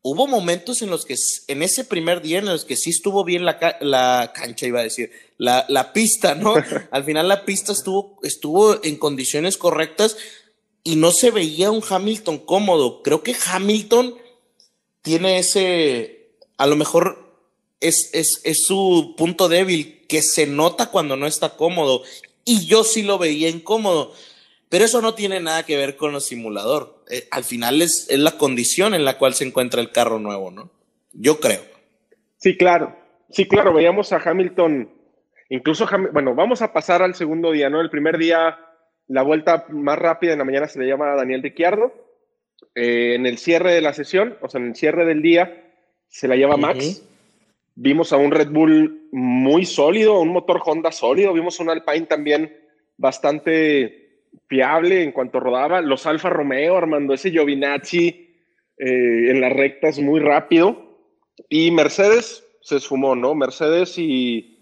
hubo 0.02 0.26
momentos 0.28 0.82
en 0.82 0.90
los 0.90 1.04
que, 1.04 1.16
en 1.48 1.62
ese 1.62 1.84
primer 1.84 2.22
día 2.22 2.38
en 2.38 2.44
los 2.44 2.64
que 2.64 2.76
sí 2.76 2.90
estuvo 2.90 3.24
bien 3.24 3.44
la, 3.44 3.58
la 3.80 4.32
cancha, 4.34 4.66
iba 4.66 4.80
a 4.80 4.84
decir, 4.84 5.10
la, 5.38 5.64
la 5.68 5.92
pista, 5.92 6.34
¿no? 6.34 6.54
al 6.90 7.04
final 7.04 7.26
la 7.26 7.44
pista 7.44 7.72
estuvo, 7.72 8.18
estuvo 8.22 8.84
en 8.84 8.96
condiciones 8.96 9.56
correctas 9.56 10.16
y 10.84 10.96
no 10.96 11.10
se 11.10 11.32
veía 11.32 11.70
un 11.72 11.82
Hamilton 11.88 12.38
cómodo. 12.38 13.02
Creo 13.02 13.24
que 13.24 13.34
Hamilton 13.50 14.14
tiene 15.06 15.38
ese, 15.38 16.32
a 16.58 16.66
lo 16.66 16.74
mejor 16.74 17.30
es, 17.78 18.10
es, 18.12 18.40
es, 18.42 18.66
su 18.66 19.14
punto 19.16 19.48
débil, 19.48 20.04
que 20.08 20.20
se 20.20 20.48
nota 20.48 20.90
cuando 20.90 21.14
no 21.14 21.28
está 21.28 21.50
cómodo. 21.50 22.02
Y 22.44 22.66
yo 22.66 22.82
sí 22.82 23.04
lo 23.04 23.16
veía 23.16 23.48
incómodo. 23.48 24.12
Pero 24.68 24.84
eso 24.84 25.00
no 25.00 25.14
tiene 25.14 25.38
nada 25.38 25.62
que 25.62 25.76
ver 25.76 25.96
con 25.96 26.16
el 26.16 26.20
simulador. 26.20 27.04
Eh, 27.08 27.28
al 27.30 27.44
final 27.44 27.82
es, 27.82 28.08
es, 28.10 28.18
la 28.18 28.36
condición 28.36 28.94
en 28.94 29.04
la 29.04 29.16
cual 29.16 29.34
se 29.34 29.44
encuentra 29.44 29.80
el 29.80 29.92
carro 29.92 30.18
nuevo, 30.18 30.50
¿no? 30.50 30.72
Yo 31.12 31.38
creo. 31.38 31.62
Sí, 32.38 32.56
claro. 32.56 32.96
Sí, 33.30 33.46
claro. 33.46 33.72
Veíamos 33.72 34.12
a 34.12 34.16
Hamilton, 34.16 34.90
incluso, 35.50 35.86
bueno, 36.12 36.34
vamos 36.34 36.62
a 36.62 36.72
pasar 36.72 37.02
al 37.02 37.14
segundo 37.14 37.52
día, 37.52 37.70
¿no? 37.70 37.80
El 37.80 37.90
primer 37.90 38.18
día, 38.18 38.58
la 39.06 39.22
vuelta 39.22 39.66
más 39.68 40.00
rápida 40.00 40.32
en 40.32 40.40
la 40.40 40.44
mañana 40.44 40.66
se 40.66 40.80
le 40.80 40.88
llama 40.88 41.12
a 41.12 41.16
Daniel 41.16 41.44
Ricciardo 41.44 42.05
eh, 42.76 43.14
en 43.14 43.24
el 43.24 43.38
cierre 43.38 43.72
de 43.72 43.80
la 43.80 43.94
sesión, 43.94 44.36
o 44.42 44.50
sea, 44.50 44.60
en 44.60 44.68
el 44.68 44.76
cierre 44.76 45.06
del 45.06 45.22
día, 45.22 45.64
se 46.08 46.28
la 46.28 46.36
lleva 46.36 46.58
Max. 46.58 47.02
Vimos 47.74 48.12
a 48.12 48.18
un 48.18 48.30
Red 48.30 48.50
Bull 48.50 49.08
muy 49.12 49.64
sólido, 49.64 50.20
un 50.20 50.28
motor 50.28 50.60
Honda 50.62 50.92
sólido. 50.92 51.32
Vimos 51.32 51.58
un 51.58 51.70
Alpine 51.70 52.04
también 52.04 52.54
bastante 52.98 54.24
fiable 54.46 55.02
en 55.02 55.12
cuanto 55.12 55.40
rodaba. 55.40 55.80
Los 55.80 56.06
Alfa 56.06 56.28
Romeo, 56.28 56.76
Armando, 56.76 57.14
ese 57.14 57.30
Giovinazzi 57.30 58.08
eh, 58.76 59.30
en 59.30 59.40
las 59.40 59.54
rectas 59.54 59.98
muy 59.98 60.20
rápido. 60.20 60.98
Y 61.48 61.70
Mercedes 61.70 62.46
se 62.60 62.76
esfumó, 62.76 63.16
¿no? 63.16 63.34
Mercedes 63.34 63.96
y. 63.96 64.52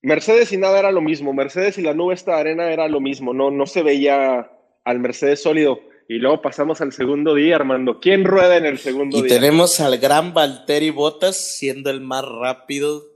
Mercedes 0.00 0.50
y 0.52 0.56
nada 0.56 0.78
era 0.78 0.92
lo 0.92 1.02
mismo. 1.02 1.34
Mercedes 1.34 1.76
y 1.76 1.82
la 1.82 1.92
nube 1.92 2.14
esta 2.14 2.38
arena 2.38 2.72
era 2.72 2.88
lo 2.88 3.00
mismo. 3.00 3.34
No, 3.34 3.50
no 3.50 3.66
se 3.66 3.82
veía 3.82 4.50
al 4.84 4.98
Mercedes 4.98 5.42
sólido. 5.42 5.89
Y 6.10 6.18
luego 6.18 6.42
pasamos 6.42 6.80
al 6.80 6.92
segundo 6.92 7.36
día, 7.36 7.54
Armando. 7.54 8.00
¿Quién 8.00 8.24
rueda 8.24 8.56
en 8.56 8.66
el 8.66 8.80
segundo 8.80 9.16
y 9.16 9.22
día? 9.22 9.36
tenemos 9.36 9.78
al 9.78 9.96
gran 9.98 10.34
Valtteri 10.34 10.90
Bottas 10.90 11.36
siendo 11.56 11.88
el 11.88 12.00
más 12.00 12.24
rápido 12.24 13.06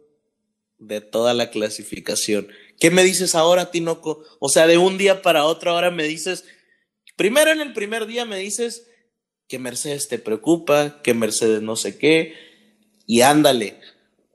de 0.79 1.01
toda 1.01 1.35
la 1.35 1.51
clasificación. 1.51 2.47
¿Qué 2.79 2.93
me 2.93 3.03
dices 3.03 3.35
ahora, 3.35 3.73
Tinoco? 3.73 4.23
O 4.39 4.49
sea, 4.49 4.69
de 4.69 4.79
un 4.79 4.97
día 4.97 5.23
para 5.23 5.45
otro 5.45 5.73
ahora 5.73 5.91
me 5.91 6.05
dices, 6.05 6.45
primero 7.17 7.51
en 7.51 7.63
el 7.63 7.73
primer 7.73 8.07
día 8.07 8.27
me 8.27 8.39
dices 8.39 8.89
que 9.49 9.59
Mercedes 9.59 10.07
te 10.07 10.21
preocupa, 10.21 11.03
que 11.03 11.15
Mercedes 11.15 11.63
no 11.63 11.75
sé 11.75 11.99
qué, 11.99 12.35
y 13.09 13.23
ándale. 13.23 13.81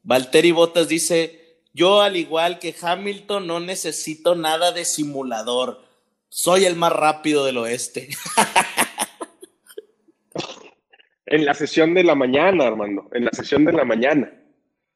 Valtteri 0.04 0.52
Bottas 0.52 0.90
dice, 0.90 1.62
yo 1.74 2.02
al 2.02 2.18
igual 2.18 2.60
que 2.60 2.76
Hamilton 2.78 3.48
no 3.48 3.62
necesito 3.62 4.36
nada 4.36 4.74
de 4.74 4.84
simulador 4.84 5.89
soy 6.30 6.66
el 6.66 6.76
más 6.76 6.94
rápido 6.94 7.46
del 7.46 7.58
oeste. 7.58 8.10
en 11.26 11.46
la 11.46 11.54
sesión 11.54 11.94
de 11.94 12.04
la 12.04 12.16
mañana, 12.16 12.68
Armando, 12.68 13.10
en 13.14 13.26
la 13.26 13.32
sesión 13.32 13.66
de 13.66 13.74
la 13.74 13.84
mañana. 13.84 14.32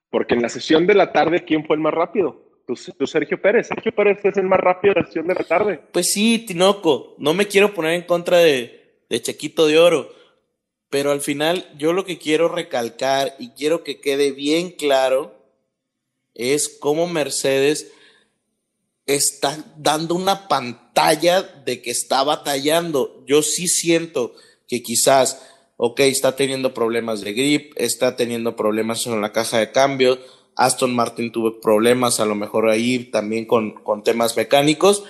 Porque 0.10 0.36
en 0.36 0.42
la 0.42 0.50
sesión 0.50 0.88
de 0.88 0.94
la 0.94 1.12
tarde, 1.12 1.44
¿quién 1.44 1.66
fue 1.66 1.76
el 1.76 1.82
más 1.82 1.94
rápido? 1.94 2.44
Tú, 2.66 2.76
Sergio 3.08 3.42
Pérez. 3.42 3.68
Sergio 3.68 3.92
Pérez 3.94 4.24
es 4.24 4.38
el 4.38 4.46
más 4.46 4.60
rápido 4.60 4.94
de 4.94 5.02
la 5.02 5.06
sesión 5.08 5.28
de 5.28 5.34
la 5.36 5.44
tarde. 5.44 5.82
Pues 5.92 6.14
sí, 6.14 6.40
Tinoco, 6.40 7.16
no 7.18 7.34
me 7.34 7.48
quiero 7.48 7.74
poner 7.74 7.94
en 7.94 8.04
contra 8.04 8.38
de, 8.38 9.02
de 9.10 9.22
Chequito 9.22 9.68
de 9.68 9.80
Oro, 9.80 10.14
pero 10.90 11.12
al 11.12 11.22
final 11.22 11.68
yo 11.78 11.92
lo 11.92 12.06
que 12.06 12.20
quiero 12.20 12.48
recalcar 12.48 13.36
y 13.38 13.50
quiero 13.50 13.84
que 13.84 14.00
quede 14.00 14.32
bien 14.32 14.72
claro 14.72 15.36
es 16.36 16.70
cómo 16.80 17.08
Mercedes 17.08 17.92
está 19.06 19.58
dando 19.78 20.16
una 20.16 20.48
pantalla 20.48 21.42
de 21.42 21.82
que 21.82 21.92
está 21.92 22.24
batallando. 22.24 23.24
Yo 23.28 23.42
sí 23.42 23.68
siento 23.68 24.34
que 24.68 24.82
quizás, 24.82 25.42
ok, 25.78 26.00
está 26.02 26.36
teniendo 26.36 26.74
problemas 26.74 27.22
de 27.22 27.34
grip, 27.34 27.74
está 27.76 28.16
teniendo 28.16 28.56
problemas 28.56 29.06
en 29.06 29.22
la 29.22 29.32
caja 29.32 29.60
de 29.60 29.72
cambio. 29.72 30.20
Aston 30.56 30.96
Martin 30.96 31.32
tuvo 31.32 31.60
problemas 31.60 32.20
a 32.20 32.26
lo 32.26 32.36
mejor 32.36 32.70
ahí 32.70 33.06
también 33.06 33.46
con, 33.46 33.72
con 33.84 34.04
temas 34.04 34.38
mecánicos, 34.38 35.04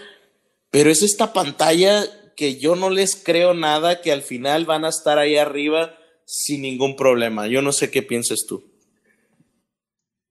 pero 0.71 0.89
es 0.89 1.03
esta 1.03 1.33
pantalla 1.33 2.05
que 2.35 2.57
yo 2.57 2.75
no 2.75 2.89
les 2.89 3.15
creo 3.15 3.53
nada 3.53 4.01
que 4.01 4.11
al 4.11 4.21
final 4.21 4.65
van 4.65 4.85
a 4.85 4.89
estar 4.89 5.19
ahí 5.19 5.37
arriba 5.37 5.95
sin 6.25 6.61
ningún 6.61 6.95
problema. 6.95 7.47
Yo 7.47 7.61
no 7.61 7.71
sé 7.71 7.91
qué 7.91 8.01
piensas 8.01 8.45
tú. 8.47 8.71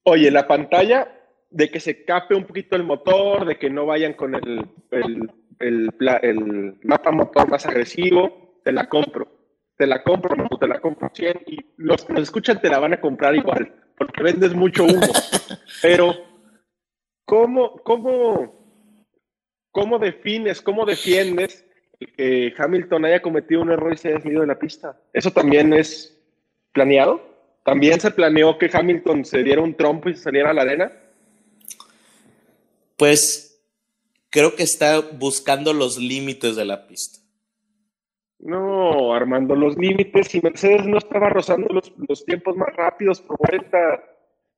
Oye, 0.05 0.31
la 0.31 0.49
pantalla 0.49 1.22
de 1.53 1.71
que 1.71 1.81
se 1.81 2.05
cape 2.05 2.35
un 2.35 2.45
poquito 2.45 2.77
el 2.77 2.85
motor, 2.85 3.45
de 3.45 3.59
que 3.59 3.71
no 3.71 3.87
vayan 3.87 4.15
con 4.15 4.35
el, 4.35 4.67
el, 4.91 5.29
el, 5.61 6.79
mapa 6.83 7.13
motor 7.13 7.49
más 7.49 7.67
agresivo, 7.67 8.61
te 8.65 8.73
la 8.73 8.89
compro. 8.89 9.29
Te 9.77 9.87
la 9.87 10.03
compro, 10.03 10.37
no, 10.37 10.49
te 10.59 10.67
la 10.67 10.81
compro 10.81 11.11
100 11.13 11.41
y 11.47 11.59
los 11.77 12.05
que 12.05 12.13
nos 12.13 12.23
escuchan 12.23 12.61
te 12.61 12.69
la 12.69 12.79
van 12.79 12.95
a 12.95 13.01
comprar 13.01 13.35
igual, 13.35 13.75
porque 13.97 14.23
vendes 14.23 14.55
mucho 14.55 14.85
humo. 14.85 15.01
Pero, 15.83 16.15
¿cómo, 17.25 17.77
cómo, 17.83 18.55
cómo 19.71 19.99
defines, 19.99 20.61
cómo 20.61 20.85
defiendes 20.85 21.67
que 22.17 22.53
Hamilton 22.57 23.07
haya 23.07 23.23
cometido 23.23 23.63
un 23.63 23.73
error 23.73 23.93
y 23.93 23.97
se 23.97 24.09
haya 24.09 24.21
salido 24.21 24.43
de 24.43 24.47
la 24.47 24.59
pista? 24.59 25.01
¿Eso 25.13 25.31
también 25.31 25.73
es 25.73 26.19
planeado? 26.73 27.21
¿También 27.65 27.99
se 28.01 28.11
planeó 28.11 28.59
que 28.59 28.71
Hamilton 28.73 29.25
se 29.25 29.43
diera 29.43 29.63
un 29.63 29.75
trompo 29.75 30.09
y 30.09 30.15
se 30.15 30.23
saliera 30.23 30.51
a 30.51 30.55
la 30.55 30.63
arena? 30.63 30.93
Pues 32.97 33.53
creo 34.31 34.57
que 34.57 34.63
está 34.63 35.01
buscando 35.01 35.73
los 35.73 35.99
límites 35.99 36.57
de 36.57 36.65
la 36.65 36.87
pista. 36.87 37.21
No, 38.39 39.15
Armando, 39.15 39.55
los 39.55 39.77
límites, 39.77 40.29
si 40.29 40.41
Mercedes 40.41 40.85
no 40.85 40.99
estaba 40.99 41.29
rozando 41.29 41.69
los, 41.69 42.25
tiempos 42.25 42.57
más 42.57 42.75
rápidos 42.75 43.21
por 43.21 43.39
vuelta, 43.39 43.79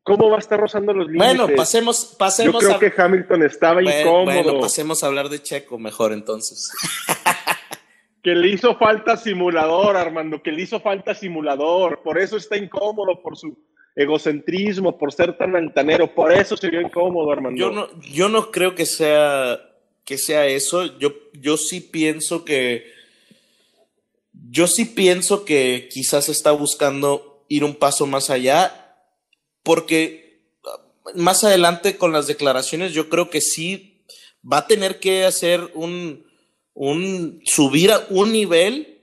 ¿cómo 0.02 0.30
va 0.30 0.36
a 0.36 0.38
estar 0.38 0.58
rozando 0.58 0.94
los 0.94 1.06
límites? 1.06 1.36
Bueno, 1.36 1.54
pasemos, 1.54 2.16
pasemos. 2.18 2.62
Yo 2.62 2.78
creo 2.78 2.78
que 2.78 3.02
Hamilton 3.02 3.42
estaba 3.42 3.82
incómodo. 3.82 4.24
Bueno, 4.24 4.60
pasemos 4.60 5.04
a 5.04 5.08
hablar 5.08 5.28
de 5.28 5.42
Checo 5.42 5.78
mejor 5.78 6.12
entonces. 6.12 6.72
que 8.22 8.34
le 8.34 8.48
hizo 8.48 8.74
falta 8.76 9.18
simulador, 9.18 9.98
Armando, 9.98 10.42
que 10.42 10.50
le 10.50 10.62
hizo 10.62 10.80
falta 10.80 11.14
simulador, 11.14 12.00
por 12.02 12.18
eso 12.18 12.38
está 12.38 12.56
incómodo, 12.56 13.20
por 13.20 13.36
su 13.36 13.54
egocentrismo, 13.96 14.98
por 14.98 15.12
ser 15.12 15.36
tan 15.36 15.54
altanero, 15.54 16.12
por 16.14 16.32
eso 16.32 16.56
se 16.56 16.68
vio 16.68 16.80
incómodo, 16.80 17.30
Armando. 17.30 17.58
Yo 17.58 17.70
no, 17.70 17.88
yo 18.00 18.28
no 18.28 18.50
creo 18.50 18.74
que 18.74 18.86
sea, 18.86 19.60
que 20.04 20.18
sea 20.18 20.46
eso, 20.46 20.98
yo, 20.98 21.12
yo 21.32 21.56
sí 21.56 21.80
pienso 21.80 22.44
que, 22.44 22.92
yo 24.50 24.66
sí 24.66 24.84
pienso 24.84 25.44
que 25.44 25.88
quizás 25.92 26.28
está 26.28 26.50
buscando 26.50 27.44
ir 27.48 27.62
un 27.62 27.76
paso 27.76 28.06
más 28.06 28.30
allá, 28.30 28.96
porque 29.62 30.42
más 31.14 31.44
adelante 31.44 31.96
con 31.96 32.12
las 32.12 32.26
declaraciones 32.26 32.92
yo 32.92 33.08
creo 33.08 33.30
que 33.30 33.40
sí 33.40 34.04
va 34.50 34.58
a 34.58 34.66
tener 34.66 34.98
que 34.98 35.24
hacer 35.24 35.70
un, 35.74 36.26
un 36.72 37.40
subir 37.44 37.92
a 37.92 38.06
un 38.10 38.32
nivel 38.32 38.93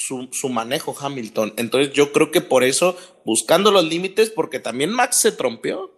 su, 0.00 0.48
manejo 0.48 0.94
Hamilton. 0.98 1.52
Entonces 1.56 1.92
yo 1.92 2.12
creo 2.12 2.30
que 2.30 2.40
por 2.40 2.64
eso, 2.64 2.96
buscando 3.24 3.70
los 3.70 3.84
límites, 3.84 4.30
porque 4.30 4.58
también 4.58 4.90
Max 4.90 5.16
se 5.16 5.32
trompió. 5.32 5.90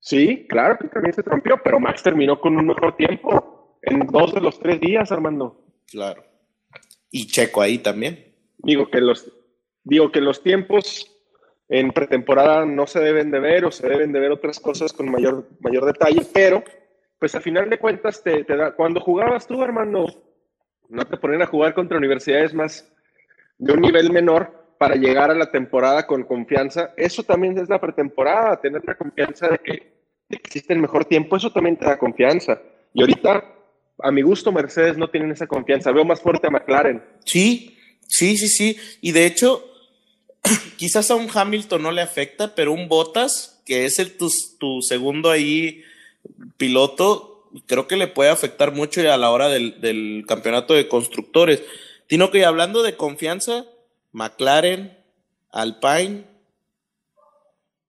Sí, 0.00 0.46
claro 0.48 0.78
que 0.80 0.88
también 0.88 1.14
se 1.14 1.22
trompió, 1.22 1.60
pero 1.62 1.78
Max 1.78 2.02
terminó 2.02 2.40
con 2.40 2.56
un 2.56 2.66
mejor 2.66 2.96
tiempo 2.96 3.78
en 3.82 4.06
dos 4.06 4.34
de 4.34 4.40
los 4.40 4.58
tres 4.58 4.80
días, 4.80 5.12
Armando. 5.12 5.64
Claro. 5.86 6.24
Y 7.10 7.26
Checo 7.26 7.62
ahí 7.62 7.78
también. 7.78 8.34
Digo 8.58 8.90
que 8.90 9.00
los, 9.00 9.32
digo 9.84 10.10
que 10.10 10.20
los 10.20 10.42
tiempos 10.42 11.14
en 11.68 11.92
pretemporada 11.92 12.64
no 12.64 12.86
se 12.86 13.00
deben 13.00 13.30
de 13.30 13.40
ver 13.40 13.64
o 13.64 13.70
se 13.70 13.86
deben 13.86 14.12
de 14.12 14.20
ver 14.20 14.32
otras 14.32 14.58
cosas 14.58 14.92
con 14.92 15.10
mayor, 15.10 15.48
mayor 15.60 15.84
detalle, 15.84 16.22
pero 16.32 16.64
pues 17.18 17.34
a 17.34 17.40
final 17.40 17.68
de 17.68 17.78
cuentas 17.78 18.22
te, 18.22 18.44
te 18.44 18.56
da, 18.56 18.74
cuando 18.74 19.00
jugabas 19.00 19.46
tú, 19.46 19.62
Armando, 19.62 20.27
no 20.88 21.06
te 21.06 21.16
ponen 21.16 21.42
a 21.42 21.46
jugar 21.46 21.74
contra 21.74 21.98
universidades 21.98 22.54
más 22.54 22.90
de 23.58 23.72
un 23.72 23.80
nivel 23.80 24.10
menor 24.10 24.58
para 24.78 24.94
llegar 24.94 25.30
a 25.30 25.34
la 25.34 25.50
temporada 25.50 26.06
con 26.06 26.24
confianza. 26.24 26.92
Eso 26.96 27.22
también 27.22 27.58
es 27.58 27.68
la 27.68 27.80
pretemporada, 27.80 28.60
tener 28.60 28.82
la 28.86 28.94
confianza 28.94 29.48
de 29.48 29.58
que, 29.58 29.98
existe 30.30 30.72
el 30.72 30.78
mejor 30.78 31.04
tiempo, 31.04 31.36
eso 31.36 31.50
también 31.50 31.76
te 31.76 31.86
da 31.86 31.98
confianza. 31.98 32.60
Y 32.94 33.00
ahorita, 33.00 33.44
a 33.98 34.10
mi 34.10 34.22
gusto, 34.22 34.52
Mercedes 34.52 34.96
no 34.96 35.08
tienen 35.08 35.32
esa 35.32 35.46
confianza. 35.46 35.90
Veo 35.90 36.04
más 36.04 36.20
fuerte 36.20 36.46
a 36.46 36.50
McLaren. 36.50 37.02
Sí, 37.24 37.76
sí, 38.06 38.36
sí, 38.36 38.48
sí. 38.48 38.78
Y 39.00 39.12
de 39.12 39.26
hecho, 39.26 39.64
quizás 40.76 41.10
a 41.10 41.16
un 41.16 41.28
Hamilton 41.32 41.82
no 41.82 41.92
le 41.92 42.02
afecta, 42.02 42.54
pero 42.54 42.72
un 42.72 42.88
Bottas, 42.88 43.62
que 43.66 43.84
es 43.84 43.98
el, 43.98 44.16
tu, 44.16 44.28
tu 44.58 44.80
segundo 44.82 45.30
ahí 45.30 45.82
piloto, 46.56 47.27
creo 47.66 47.86
que 47.86 47.96
le 47.96 48.08
puede 48.08 48.30
afectar 48.30 48.72
mucho 48.72 49.00
a 49.00 49.16
la 49.16 49.30
hora 49.30 49.48
del, 49.48 50.24
campeonato 50.26 50.74
de 50.74 50.88
constructores. 50.88 51.62
Sino 52.08 52.30
que 52.30 52.44
hablando 52.44 52.82
de 52.82 52.96
confianza, 52.96 53.66
McLaren, 54.12 54.96
Alpine, 55.50 56.24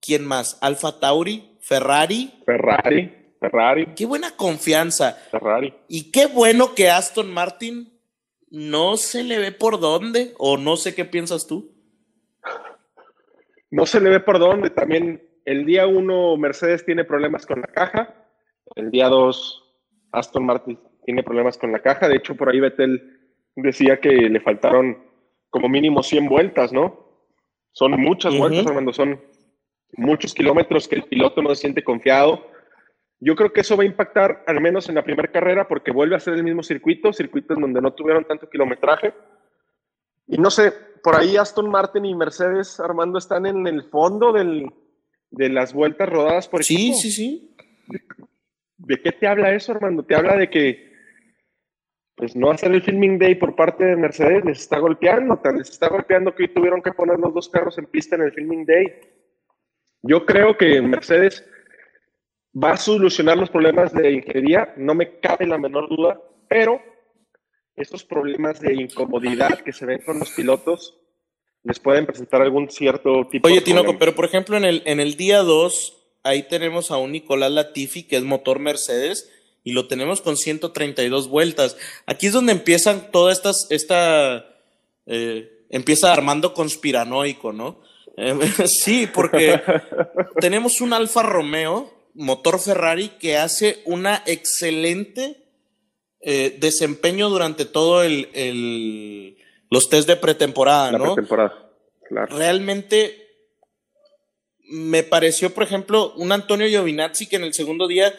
¿quién 0.01 0.25
más? 0.25 0.57
Alfa 0.61 0.99
Tauri, 0.99 1.57
Ferrari. 1.61 2.33
Ferrari, 2.45 3.33
Ferrari. 3.39 3.87
Qué 3.95 4.05
buena 4.05 4.35
confianza. 4.35 5.13
Ferrari. 5.31 5.73
Y 5.87 6.11
qué 6.11 6.25
bueno 6.25 6.75
que 6.75 6.89
Aston 6.89 7.31
Martin 7.33 7.93
no 8.49 8.97
se 8.97 9.23
le 9.23 9.39
ve 9.39 9.51
por 9.51 9.79
dónde, 9.79 10.33
o 10.37 10.57
no 10.57 10.75
sé 10.75 10.95
qué 10.95 11.05
piensas 11.05 11.47
tú. 11.47 11.71
No 13.71 13.85
se 13.85 14.01
le 14.01 14.09
ve 14.09 14.19
por 14.19 14.39
dónde. 14.39 14.69
También 14.69 15.23
el 15.45 15.65
día 15.65 15.87
uno 15.87 16.35
Mercedes 16.35 16.85
tiene 16.85 17.05
problemas 17.05 17.45
con 17.45 17.61
la 17.61 17.67
caja 17.67 18.19
el 18.75 18.91
día 18.91 19.07
2, 19.07 19.63
Aston 20.11 20.45
Martin 20.45 20.79
tiene 21.03 21.23
problemas 21.23 21.57
con 21.57 21.71
la 21.71 21.81
caja. 21.81 22.07
De 22.07 22.17
hecho, 22.17 22.35
por 22.35 22.49
ahí 22.49 22.59
Vettel 22.59 23.19
decía 23.55 23.99
que 23.99 24.09
le 24.09 24.39
faltaron 24.39 24.97
como 25.49 25.67
mínimo 25.67 26.03
100 26.03 26.29
vueltas, 26.29 26.71
¿no? 26.71 27.07
Son 27.71 27.91
muchas 27.91 28.37
vueltas, 28.37 28.67
Armando, 28.67 28.93
son 28.93 29.21
muchos 29.93 30.33
kilómetros 30.33 30.87
que 30.87 30.95
el 30.95 31.03
piloto 31.03 31.41
no 31.41 31.49
se 31.49 31.61
siente 31.61 31.83
confiado. 31.83 32.45
Yo 33.19 33.35
creo 33.35 33.51
que 33.51 33.61
eso 33.61 33.75
va 33.75 33.83
a 33.83 33.87
impactar 33.87 34.43
al 34.47 34.61
menos 34.61 34.87
en 34.87 34.95
la 34.95 35.03
primera 35.03 35.31
carrera 35.31 35.67
porque 35.67 35.91
vuelve 35.91 36.15
a 36.15 36.19
ser 36.19 36.35
el 36.35 36.43
mismo 36.43 36.63
circuito, 36.63 37.11
circuito 37.11 37.53
en 37.53 37.61
donde 37.61 37.81
no 37.81 37.93
tuvieron 37.93 38.25
tanto 38.25 38.49
kilometraje. 38.49 39.13
Y 40.27 40.37
no 40.37 40.49
sé, 40.51 40.71
por 41.03 41.15
ahí 41.15 41.37
Aston 41.37 41.69
Martin 41.69 42.05
y 42.05 42.15
Mercedes, 42.15 42.79
Armando, 42.79 43.17
están 43.17 43.45
en 43.45 43.65
el 43.67 43.83
fondo 43.83 44.31
del, 44.31 44.71
de 45.31 45.49
las 45.49 45.73
vueltas 45.73 46.07
rodadas 46.07 46.47
por 46.47 46.61
equipo. 46.61 46.95
Sí, 46.95 47.11
sí, 47.11 47.11
sí. 47.11 47.55
¿De 48.89 48.99
qué 48.99 49.11
te 49.11 49.27
habla 49.27 49.53
eso, 49.53 49.71
Armando? 49.71 50.03
Te 50.03 50.15
habla 50.15 50.35
de 50.35 50.49
que 50.49 50.89
pues 52.15 52.35
no 52.35 52.49
hacer 52.49 52.71
el 52.71 52.81
filming 52.81 53.19
day 53.19 53.35
por 53.35 53.55
parte 53.55 53.85
de 53.85 53.95
Mercedes 53.95 54.43
les 54.43 54.61
está 54.61 54.79
golpeando, 54.79 55.39
les 55.55 55.69
está 55.69 55.89
golpeando 55.89 56.33
que 56.33 56.43
hoy 56.43 56.49
tuvieron 56.49 56.81
que 56.81 56.91
poner 56.91 57.19
los 57.19 57.31
dos 57.31 57.49
carros 57.49 57.77
en 57.77 57.85
pista 57.85 58.15
en 58.15 58.23
el 58.23 58.33
filming 58.33 58.65
day. 58.65 58.99
Yo 60.01 60.25
creo 60.25 60.57
que 60.57 60.81
Mercedes 60.81 61.45
va 62.51 62.71
a 62.71 62.77
solucionar 62.77 63.37
los 63.37 63.51
problemas 63.51 63.93
de 63.93 64.11
ingeniería, 64.11 64.73
no 64.75 64.95
me 64.95 65.19
cabe 65.19 65.45
la 65.45 65.59
menor 65.59 65.87
duda, 65.87 66.19
pero 66.49 66.81
estos 67.75 68.03
problemas 68.03 68.59
de 68.59 68.73
incomodidad 68.73 69.59
que 69.59 69.71
se 69.71 69.85
ven 69.85 70.01
con 70.03 70.17
los 70.17 70.31
pilotos 70.31 70.99
les 71.61 71.79
pueden 71.79 72.07
presentar 72.07 72.41
algún 72.41 72.71
cierto 72.71 73.27
tipo 73.27 73.47
Oye, 73.47 73.57
de 73.57 73.61
Tinoco, 73.61 73.99
pero 73.99 74.15
por 74.15 74.25
ejemplo, 74.25 74.57
en 74.57 74.65
el, 74.65 74.81
en 74.85 74.99
el 74.99 75.15
día 75.15 75.43
2, 75.43 75.98
ahí 76.23 76.43
tenemos 76.43 76.91
a 76.91 76.97
un 76.97 77.11
Nicolás 77.11 77.51
Latifi, 77.51 78.03
que 78.03 78.17
es 78.17 78.23
motor 78.23 78.59
Mercedes, 78.59 79.29
y 79.63 79.71
lo 79.73 79.87
tenemos 79.87 80.21
con 80.21 80.37
132 80.37 81.27
vueltas. 81.27 81.77
Aquí 82.05 82.27
es 82.27 82.33
donde 82.33 82.51
empiezan 82.53 83.11
todas 83.11 83.37
estas, 83.37 83.67
esta, 83.69 84.45
eh, 85.05 85.65
empieza 85.69 86.11
Armando 86.13 86.53
conspiranoico, 86.53 87.51
¿no? 87.53 87.81
Eh, 88.17 88.35
sí, 88.67 89.07
porque 89.13 89.61
tenemos 90.41 90.81
un 90.81 90.93
Alfa 90.93 91.23
Romeo, 91.23 91.93
motor 92.15 92.59
Ferrari, 92.59 93.09
que 93.19 93.37
hace 93.37 93.81
una 93.85 94.23
excelente 94.25 95.37
eh, 96.21 96.57
desempeño 96.59 97.29
durante 97.29 97.65
todo 97.65 98.03
el, 98.03 98.29
el- 98.33 99.37
los 99.71 99.87
test 99.89 100.07
de 100.07 100.15
pretemporada, 100.15 100.91
la 100.93 100.97
¿no? 100.97 101.13
pretemporada. 101.13 101.65
Claro. 102.07 102.35
realmente 102.37 103.18
me 104.69 105.03
pareció, 105.03 105.53
por 105.53 105.63
ejemplo, 105.63 106.13
un 106.15 106.31
Antonio 106.31 106.67
Giovinazzi 106.67 107.27
que 107.27 107.35
en 107.37 107.43
el 107.43 107.53
segundo 107.53 107.87
día, 107.87 108.13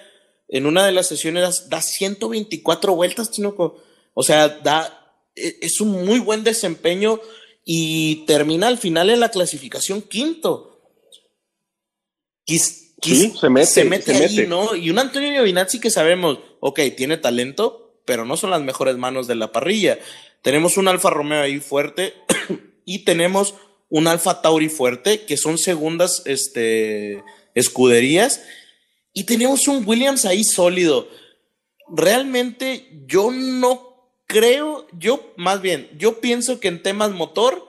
en 0.49 0.67
una 0.67 0.85
de 0.85 0.93
las 0.93 1.07
sesiones, 1.07 1.43
da, 1.69 1.77
da 1.77 1.83
124 1.83 2.95
vueltas, 2.95 3.31
Tinoco. 3.31 3.83
O 4.15 4.23
sea, 4.23 4.49
da, 4.49 5.15
e- 5.37 5.59
es 5.63 5.81
un 5.81 6.05
muy 6.05 6.19
buen 6.19 6.43
desempeño 6.45 7.21
y 7.65 8.25
termina 8.27 8.67
al 8.69 8.79
final 8.79 9.11
en 9.11 9.21
la 9.21 9.31
clasificación 9.31 10.03
quinto. 10.03 10.81
Quis- 12.47 12.95
quis- 13.01 13.33
Sí, 13.33 13.35
se 13.41 13.49
mete, 13.51 13.67
se 13.67 13.85
mete 13.85 14.15
se 14.15 14.25
ahí, 14.25 14.37
mete. 14.37 14.49
¿no? 14.49 14.75
Y 14.75 14.91
un 14.91 14.99
Antonio 14.99 15.31
Giovinazzi 15.33 15.79
que 15.81 15.91
sabemos, 15.91 16.39
ok, 16.61 16.81
tiene 16.97 17.17
talento, 17.17 18.01
pero 18.05 18.25
no 18.25 18.37
son 18.37 18.51
las 18.51 18.63
mejores 18.63 18.97
manos 18.97 19.27
de 19.27 19.37
la 19.37 19.53
parrilla. 19.53 19.99
Tenemos 20.43 20.77
un 20.77 20.89
Alfa 20.89 21.11
Romeo 21.11 21.43
ahí 21.43 21.61
fuerte 21.61 22.15
y 22.85 23.01
tenemos 23.05 23.55
un 23.91 24.07
Alfa 24.07 24.41
Tauri 24.41 24.69
fuerte, 24.69 25.27
que 25.27 25.37
son 25.37 25.59
segundas 25.59 26.23
este, 26.25 27.23
escuderías, 27.55 28.43
y 29.13 29.25
tenemos 29.25 29.69
un 29.69 29.87
Williams 29.87 30.25
ahí 30.25 30.45
sólido. 30.45 31.09
Realmente 31.89 32.89
yo 33.07 33.33
no 33.33 33.91
creo, 34.27 34.87
yo 34.93 35.33
más 35.37 35.61
bien, 35.61 35.91
yo 35.99 36.21
pienso 36.21 36.61
que 36.61 36.69
en 36.69 36.83
temas 36.83 37.11
motor, 37.11 37.67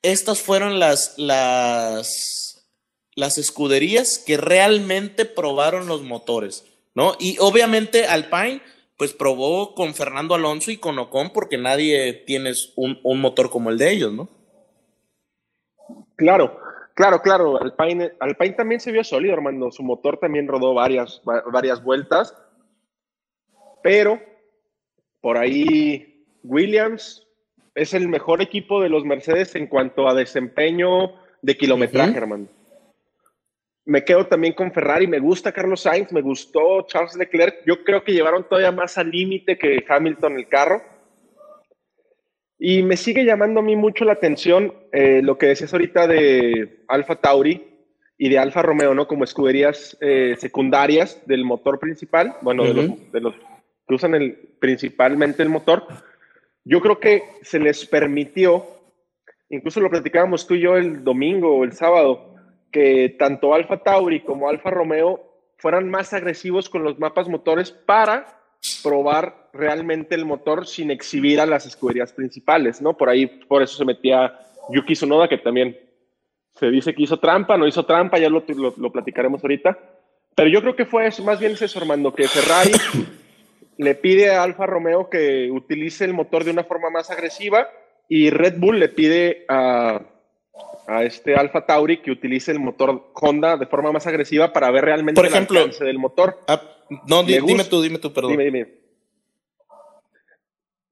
estas 0.00 0.40
fueron 0.40 0.80
las, 0.80 1.14
las, 1.18 2.66
las 3.14 3.36
escuderías 3.36 4.18
que 4.18 4.38
realmente 4.38 5.26
probaron 5.26 5.86
los 5.86 6.02
motores, 6.02 6.64
¿no? 6.94 7.14
Y 7.20 7.36
obviamente 7.38 8.06
Alpine, 8.06 8.62
pues 8.96 9.12
probó 9.12 9.74
con 9.74 9.94
Fernando 9.94 10.34
Alonso 10.34 10.70
y 10.70 10.78
con 10.78 10.98
Ocon, 10.98 11.30
porque 11.34 11.58
nadie 11.58 12.14
tiene 12.26 12.52
un, 12.74 12.98
un 13.02 13.20
motor 13.20 13.50
como 13.50 13.68
el 13.68 13.76
de 13.76 13.92
ellos, 13.92 14.12
¿no? 14.12 14.41
Claro, 16.16 16.58
claro, 16.94 17.20
claro. 17.22 17.60
Alpine, 17.60 18.12
Alpine 18.20 18.52
también 18.54 18.80
se 18.80 18.92
vio 18.92 19.02
sólido, 19.04 19.34
Armando. 19.34 19.70
Su 19.70 19.82
motor 19.82 20.18
también 20.18 20.46
rodó 20.48 20.74
varias, 20.74 21.22
va- 21.28 21.42
varias 21.50 21.82
vueltas. 21.82 22.36
Pero 23.82 24.20
por 25.20 25.36
ahí 25.38 26.24
Williams 26.44 27.26
es 27.74 27.94
el 27.94 28.08
mejor 28.08 28.42
equipo 28.42 28.80
de 28.80 28.88
los 28.88 29.04
Mercedes 29.04 29.54
en 29.54 29.66
cuanto 29.66 30.08
a 30.08 30.14
desempeño 30.14 31.14
de 31.40 31.56
kilometraje, 31.56 32.10
Ujú. 32.10 32.18
hermano. 32.18 32.46
Me 33.84 34.04
quedo 34.04 34.26
también 34.28 34.52
con 34.52 34.70
Ferrari. 34.72 35.08
Me 35.08 35.18
gusta 35.18 35.50
Carlos 35.50 35.80
Sainz, 35.80 36.12
me 36.12 36.20
gustó 36.20 36.82
Charles 36.86 37.16
Leclerc. 37.16 37.64
Yo 37.66 37.82
creo 37.82 38.04
que 38.04 38.12
llevaron 38.12 38.44
todavía 38.48 38.70
más 38.70 38.96
al 38.96 39.10
límite 39.10 39.58
que 39.58 39.84
Hamilton 39.88 40.36
el 40.38 40.46
carro. 40.48 40.82
Y 42.64 42.84
me 42.84 42.96
sigue 42.96 43.24
llamando 43.24 43.58
a 43.58 43.62
mí 43.64 43.74
mucho 43.74 44.04
la 44.04 44.12
atención 44.12 44.72
eh, 44.92 45.20
lo 45.20 45.36
que 45.36 45.46
decías 45.46 45.72
ahorita 45.72 46.06
de 46.06 46.84
Alfa 46.86 47.16
Tauri 47.16 47.60
y 48.16 48.28
de 48.28 48.38
Alfa 48.38 48.62
Romeo, 48.62 48.94
¿no? 48.94 49.08
Como 49.08 49.24
escuderías 49.24 49.98
eh, 50.00 50.36
secundarias 50.38 51.20
del 51.26 51.44
motor 51.44 51.80
principal, 51.80 52.36
bueno, 52.40 52.62
de, 52.62 52.72
los, 52.72 53.10
de 53.10 53.20
los 53.20 53.34
que 53.88 53.94
usan 53.96 54.14
el, 54.14 54.36
principalmente 54.60 55.42
el 55.42 55.48
motor. 55.48 55.88
Yo 56.64 56.80
creo 56.80 57.00
que 57.00 57.24
se 57.42 57.58
les 57.58 57.84
permitió, 57.84 58.64
incluso 59.50 59.80
lo 59.80 59.90
platicábamos 59.90 60.46
tú 60.46 60.54
y 60.54 60.60
yo 60.60 60.76
el 60.76 61.02
domingo 61.02 61.56
o 61.56 61.64
el 61.64 61.72
sábado, 61.72 62.36
que 62.70 63.16
tanto 63.18 63.54
Alfa 63.54 63.78
Tauri 63.78 64.20
como 64.20 64.48
Alfa 64.48 64.70
Romeo 64.70 65.20
fueran 65.58 65.90
más 65.90 66.12
agresivos 66.12 66.70
con 66.70 66.84
los 66.84 66.96
mapas 67.00 67.28
motores 67.28 67.72
para 67.72 68.41
probar 68.82 69.48
realmente 69.52 70.14
el 70.14 70.24
motor 70.24 70.66
sin 70.66 70.90
exhibir 70.90 71.40
a 71.40 71.46
las 71.46 71.66
escuderías 71.66 72.12
principales, 72.12 72.80
¿no? 72.80 72.96
Por 72.96 73.08
ahí, 73.08 73.26
por 73.26 73.62
eso 73.62 73.76
se 73.76 73.84
metía 73.84 74.38
Yuki 74.70 74.94
Tsunoda, 74.94 75.28
que 75.28 75.38
también 75.38 75.78
se 76.54 76.70
dice 76.70 76.94
que 76.94 77.02
hizo 77.02 77.18
trampa, 77.18 77.56
no 77.56 77.66
hizo 77.66 77.84
trampa, 77.84 78.18
ya 78.18 78.28
lo, 78.28 78.44
lo, 78.48 78.74
lo 78.76 78.92
platicaremos 78.92 79.42
ahorita. 79.42 79.78
Pero 80.34 80.48
yo 80.48 80.60
creo 80.62 80.76
que 80.76 80.86
fue 80.86 81.06
eso, 81.06 81.22
más 81.22 81.40
bien 81.40 81.52
es 81.52 81.62
eso, 81.62 81.78
Armando, 81.78 82.14
que 82.14 82.28
Ferrari 82.28 82.72
le 83.76 83.94
pide 83.94 84.30
a 84.30 84.42
Alfa 84.42 84.66
Romeo 84.66 85.10
que 85.10 85.50
utilice 85.50 86.04
el 86.04 86.14
motor 86.14 86.44
de 86.44 86.50
una 86.50 86.64
forma 86.64 86.90
más 86.90 87.10
agresiva 87.10 87.68
y 88.08 88.30
Red 88.30 88.58
Bull 88.58 88.78
le 88.78 88.88
pide 88.88 89.44
a, 89.48 90.00
a 90.86 91.02
este 91.04 91.34
Alfa 91.34 91.66
Tauri 91.66 91.98
que 91.98 92.10
utilice 92.10 92.52
el 92.52 92.60
motor 92.60 93.10
Honda 93.14 93.56
de 93.56 93.66
forma 93.66 93.92
más 93.92 94.06
agresiva 94.06 94.52
para 94.52 94.70
ver 94.70 94.84
realmente 94.84 95.18
Por 95.18 95.26
el 95.26 95.32
ejemplo, 95.32 95.60
alcance 95.60 95.84
del 95.84 95.98
motor. 95.98 96.38
No, 97.06 97.22
di- 97.22 97.40
Me 97.40 97.46
dime 97.46 97.64
tú, 97.64 97.82
dime 97.82 97.98
tú, 97.98 98.12
perdón. 98.12 98.32
Dime, 98.32 98.44
dime. 98.44 98.68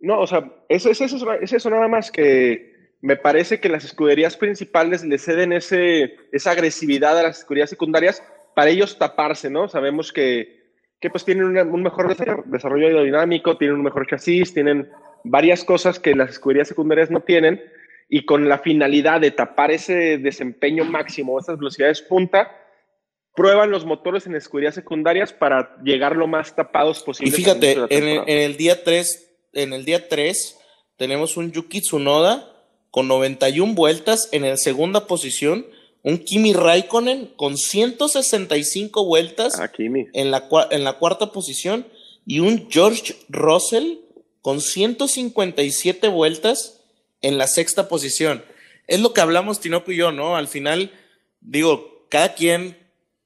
No, 0.00 0.20
o 0.20 0.26
sea, 0.26 0.50
es, 0.68 0.86
es, 0.86 1.00
es 1.00 1.12
eso, 1.12 1.32
es 1.34 1.52
eso 1.52 1.70
nada 1.70 1.86
más 1.88 2.10
que 2.10 2.70
me 3.02 3.16
parece 3.16 3.60
que 3.60 3.68
las 3.68 3.84
escuderías 3.84 4.36
principales 4.36 5.04
le 5.04 5.18
ceden 5.18 5.52
ese, 5.52 6.16
esa 6.32 6.52
agresividad 6.52 7.18
a 7.18 7.22
las 7.24 7.40
escuderías 7.40 7.70
secundarias 7.70 8.22
para 8.54 8.70
ellos 8.70 8.98
taparse, 8.98 9.50
¿no? 9.50 9.68
Sabemos 9.68 10.12
que, 10.12 10.60
que 11.00 11.10
pues 11.10 11.24
tienen 11.24 11.44
una- 11.44 11.62
un 11.64 11.82
mejor 11.82 12.14
desarrollo 12.46 12.86
aerodinámico, 12.86 13.56
tienen 13.58 13.76
un 13.76 13.82
mejor 13.84 14.06
chasis, 14.06 14.54
tienen 14.54 14.88
varias 15.24 15.64
cosas 15.64 15.98
que 15.98 16.14
las 16.14 16.30
escuderías 16.30 16.68
secundarias 16.68 17.10
no 17.10 17.20
tienen 17.20 17.62
y 18.08 18.24
con 18.24 18.48
la 18.48 18.58
finalidad 18.58 19.20
de 19.20 19.30
tapar 19.30 19.70
ese 19.70 20.18
desempeño 20.18 20.84
máximo, 20.84 21.38
esas 21.38 21.58
velocidades 21.58 22.00
punta, 22.02 22.50
prueban 23.34 23.70
los 23.70 23.84
motores 23.84 24.26
en 24.26 24.34
escuderías 24.34 24.74
secundarias 24.74 25.32
para 25.32 25.76
llegar 25.82 26.16
lo 26.16 26.26
más 26.26 26.54
tapados 26.54 27.00
Y 27.00 27.04
posible. 27.04 27.32
fíjate, 27.32 27.66
de 27.66 27.76
la 27.76 27.86
en 27.90 28.04
el, 28.04 28.14
temporada. 28.16 28.24
en 28.32 28.38
el 28.38 28.56
día 28.56 28.84
3, 28.84 29.30
en 29.54 29.72
el 29.72 29.84
día 29.84 30.08
3 30.08 30.58
tenemos 30.96 31.36
un 31.36 31.52
Yuki 31.52 31.80
Tsunoda 31.80 32.46
con 32.90 33.08
91 33.08 33.74
vueltas 33.74 34.28
en 34.32 34.42
la 34.42 34.56
segunda 34.56 35.06
posición, 35.06 35.66
un 36.02 36.18
Kimi 36.18 36.52
Raikkonen 36.52 37.26
con 37.36 37.56
165 37.56 39.04
vueltas 39.04 39.60
Ah, 39.60 39.70
en 39.78 40.30
la, 40.30 40.48
en 40.70 40.84
la 40.84 40.94
cuarta 40.94 41.30
posición 41.32 41.86
y 42.26 42.40
un 42.40 42.68
George 42.70 43.14
Russell 43.28 43.98
con 44.42 44.60
157 44.60 46.08
vueltas 46.08 46.80
en 47.22 47.38
la 47.38 47.46
sexta 47.46 47.88
posición. 47.88 48.42
Es 48.86 49.00
lo 49.00 49.12
que 49.12 49.20
hablamos 49.20 49.60
Tinoco 49.60 49.92
y 49.92 49.96
yo, 49.96 50.10
¿no? 50.10 50.36
Al 50.36 50.48
final, 50.48 50.90
digo, 51.40 52.06
cada 52.08 52.34
quien 52.34 52.76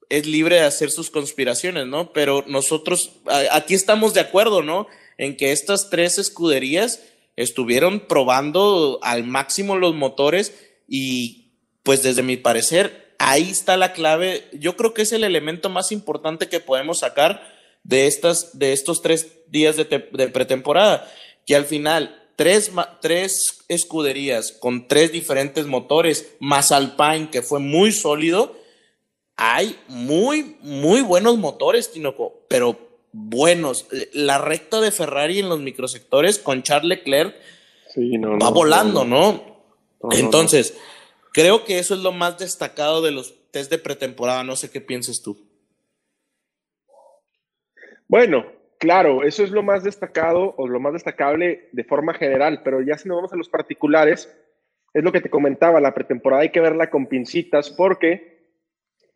es 0.09 0.25
libre 0.25 0.55
de 0.55 0.61
hacer 0.61 0.91
sus 0.91 1.09
conspiraciones, 1.09 1.87
¿no? 1.87 2.13
Pero 2.13 2.43
nosotros 2.47 3.11
aquí 3.51 3.73
estamos 3.73 4.13
de 4.13 4.21
acuerdo, 4.21 4.61
¿no? 4.61 4.87
En 5.17 5.35
que 5.37 5.51
estas 5.51 5.89
tres 5.89 6.17
escuderías 6.17 7.01
estuvieron 7.35 8.01
probando 8.01 8.99
al 9.01 9.23
máximo 9.23 9.75
los 9.77 9.93
motores 9.95 10.53
y 10.87 11.51
pues 11.83 12.03
desde 12.03 12.23
mi 12.23 12.37
parecer 12.37 13.13
ahí 13.17 13.49
está 13.49 13.77
la 13.77 13.93
clave. 13.93 14.47
Yo 14.53 14.75
creo 14.75 14.93
que 14.93 15.01
es 15.03 15.11
el 15.11 15.23
elemento 15.23 15.69
más 15.69 15.91
importante 15.91 16.49
que 16.49 16.59
podemos 16.59 16.99
sacar 16.99 17.41
de 17.83 18.07
estas 18.07 18.57
de 18.57 18.73
estos 18.73 19.01
tres 19.01 19.27
días 19.47 19.77
de, 19.77 19.85
te- 19.85 20.09
de 20.11 20.27
pretemporada, 20.29 21.11
que 21.45 21.55
al 21.55 21.65
final 21.65 22.21
tres, 22.35 22.71
tres 23.01 23.63
escuderías 23.67 24.51
con 24.51 24.87
tres 24.87 25.11
diferentes 25.11 25.65
motores 25.65 26.27
más 26.39 26.71
Alpine 26.71 27.29
que 27.31 27.41
fue 27.41 27.59
muy 27.59 27.91
sólido 27.91 28.57
hay 29.37 29.77
muy, 29.87 30.57
muy 30.61 31.01
buenos 31.01 31.37
motores, 31.37 31.91
Tinoco, 31.91 32.45
pero 32.47 32.77
buenos. 33.11 33.87
La 34.13 34.37
recta 34.37 34.81
de 34.81 34.91
Ferrari 34.91 35.39
en 35.39 35.49
los 35.49 35.59
microsectores 35.59 36.39
con 36.39 36.63
Charles 36.63 36.99
Leclerc 36.99 37.35
Sí, 37.95 38.17
no, 38.17 38.31
va 38.31 38.37
no, 38.37 38.51
volando, 38.51 39.05
¿no? 39.05 39.41
Entonces, 40.11 40.77
creo 41.31 41.63
que 41.63 41.79
eso 41.79 41.93
es 41.93 42.01
lo 42.01 42.11
más 42.11 42.37
destacado 42.37 43.01
de 43.01 43.11
los 43.11 43.51
test 43.51 43.71
de 43.71 43.77
pretemporada. 43.77 44.43
No 44.43 44.57
sé 44.57 44.69
qué 44.69 44.81
pienses 44.81 45.23
tú. 45.23 45.37
Bueno, 48.09 48.45
claro, 48.79 49.23
eso 49.23 49.45
es 49.45 49.51
lo 49.51 49.63
más 49.63 49.85
destacado 49.85 50.53
o 50.57 50.67
lo 50.67 50.81
más 50.81 50.91
destacable 50.91 51.69
de 51.71 51.83
forma 51.85 52.13
general, 52.13 52.61
pero 52.63 52.81
ya 52.81 52.97
si 52.97 53.07
nos 53.07 53.15
vamos 53.15 53.31
a 53.31 53.37
los 53.37 53.47
particulares, 53.47 54.29
es 54.93 55.03
lo 55.03 55.13
que 55.13 55.21
te 55.21 55.29
comentaba, 55.29 55.79
la 55.79 55.93
pretemporada 55.93 56.41
hay 56.41 56.51
que 56.51 56.59
verla 56.59 56.89
con 56.89 57.07
pincitas 57.07 57.69
porque 57.69 58.34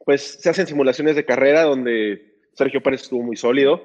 pues 0.10 0.39
se 0.41 0.50
hacen 0.50 0.65
simulaciones 0.65 1.15
de 1.15 1.24
carrera 1.24 1.62
donde 1.62 2.34
Sergio 2.54 2.82
Pérez 2.82 3.04
estuvo 3.04 3.22
muy 3.22 3.36
sólido, 3.36 3.84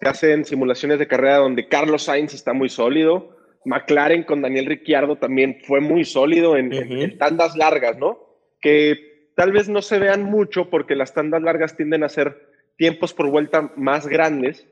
se 0.00 0.08
hacen 0.08 0.44
simulaciones 0.44 0.98
de 0.98 1.06
carrera 1.06 1.36
donde 1.36 1.68
Carlos 1.68 2.02
Sainz 2.02 2.34
está 2.34 2.52
muy 2.52 2.68
sólido, 2.68 3.36
McLaren 3.64 4.24
con 4.24 4.42
Daniel 4.42 4.66
Ricciardo 4.66 5.18
también 5.18 5.60
fue 5.64 5.80
muy 5.80 6.04
sólido 6.04 6.56
en, 6.56 6.72
en- 6.72 6.92
Ujú. 6.92 7.02
en 7.02 7.16
tandas 7.16 7.54
largas, 7.54 7.96
¿no? 7.96 8.18
Que 8.60 9.28
tal 9.36 9.52
vez 9.52 9.68
no 9.68 9.82
se 9.82 10.00
vean 10.00 10.24
mucho 10.24 10.68
porque 10.68 10.96
las 10.96 11.14
tandas 11.14 11.42
largas 11.42 11.76
tienden 11.76 12.02
a 12.02 12.08
ser 12.08 12.44
tiempos 12.76 13.14
por 13.14 13.30
vuelta 13.30 13.72
más 13.76 14.08
grandes, 14.08 14.66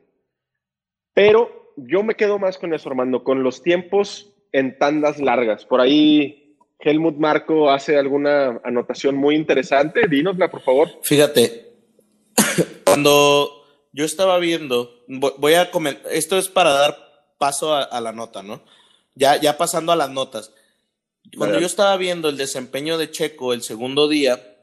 pero 1.15 1.73
yo 1.77 2.03
me 2.03 2.17
quedo 2.17 2.41
más 2.41 2.59
con 2.59 2.75
eso, 2.75 2.89
Armando, 2.89 3.23
con 3.23 3.45
los 3.45 3.63
tiempos 3.63 4.35
en 4.51 4.77
tandas 4.77 5.21
largas. 5.21 5.65
Por 5.67 5.81
ahí 5.81 6.50
Helmut 6.83 7.17
Marco 7.17 7.71
hace 7.71 7.97
alguna 7.99 8.61
anotación 8.65 9.17
muy 9.17 9.35
interesante. 9.37 10.09
Dínosla, 10.09 10.51
por 10.51 10.63
favor. 10.63 10.89
Fíjate, 11.03 11.73
cuando 12.85 13.65
yo 13.93 14.05
estaba 14.05 14.39
viendo, 14.39 15.05
vo- 15.09 15.35
voy 15.39 15.55
a 15.55 15.71
comentar, 15.71 16.11
esto 16.13 16.39
es 16.39 16.49
para 16.49 16.73
dar 16.73 16.97
paso 17.39 17.75
a, 17.75 17.83
a 17.83 18.01
la 18.01 18.13
nota, 18.13 18.43
¿no? 18.43 18.63
Ya, 19.15 19.41
ya 19.41 19.57
pasando 19.59 19.93
a 19.93 19.97
las 19.97 20.11
notas. 20.11 20.53
Cuando 21.37 21.61
yo 21.61 21.67
estaba 21.67 21.97
viendo 21.97 22.29
el 22.29 22.37
desempeño 22.37 22.99
de 22.99 23.11
Checo 23.11 23.53
el 23.53 23.63
segundo 23.63 24.09
día, 24.09 24.57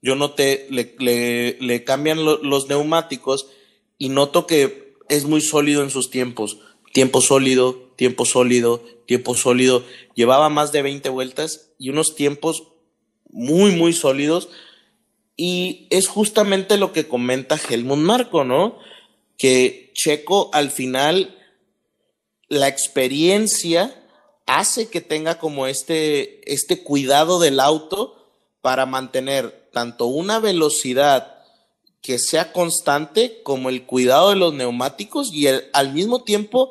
yo 0.00 0.14
noté, 0.16 0.66
le, 0.70 0.94
le- 0.98 1.56
le 1.60 1.84
cambian 1.84 2.24
lo- 2.24 2.38
los 2.42 2.68
neumáticos 2.68 3.48
y 3.98 4.08
noto 4.10 4.46
que 4.46 4.94
es 5.08 5.24
muy 5.24 5.40
sólido 5.40 5.82
en 5.82 5.90
sus 5.90 6.10
tiempos. 6.10 6.58
Tiempo 6.94 7.20
sólido, 7.20 7.90
tiempo 7.96 8.24
sólido, 8.24 8.78
tiempo 9.04 9.34
sólido. 9.34 9.84
Llevaba 10.14 10.48
más 10.48 10.70
de 10.70 10.82
20 10.82 11.08
vueltas 11.08 11.72
y 11.76 11.90
unos 11.90 12.14
tiempos 12.14 12.68
muy, 13.30 13.72
muy 13.72 13.92
sólidos. 13.92 14.48
Y 15.36 15.88
es 15.90 16.06
justamente 16.06 16.76
lo 16.76 16.92
que 16.92 17.08
comenta 17.08 17.58
Helmut 17.58 17.98
Marco, 17.98 18.44
¿no? 18.44 18.78
Que 19.36 19.90
Checo 19.92 20.50
al 20.52 20.70
final, 20.70 21.36
la 22.46 22.68
experiencia 22.68 24.00
hace 24.46 24.88
que 24.88 25.00
tenga 25.00 25.40
como 25.40 25.66
este, 25.66 26.52
este 26.52 26.84
cuidado 26.84 27.40
del 27.40 27.58
auto 27.58 28.30
para 28.60 28.86
mantener 28.86 29.68
tanto 29.72 30.06
una 30.06 30.38
velocidad 30.38 31.34
que 32.00 32.20
sea 32.20 32.52
constante 32.52 33.42
como 33.42 33.68
el 33.68 33.84
cuidado 33.84 34.30
de 34.30 34.36
los 34.36 34.54
neumáticos 34.54 35.32
y 35.32 35.48
al 35.48 35.92
mismo 35.92 36.22
tiempo, 36.22 36.70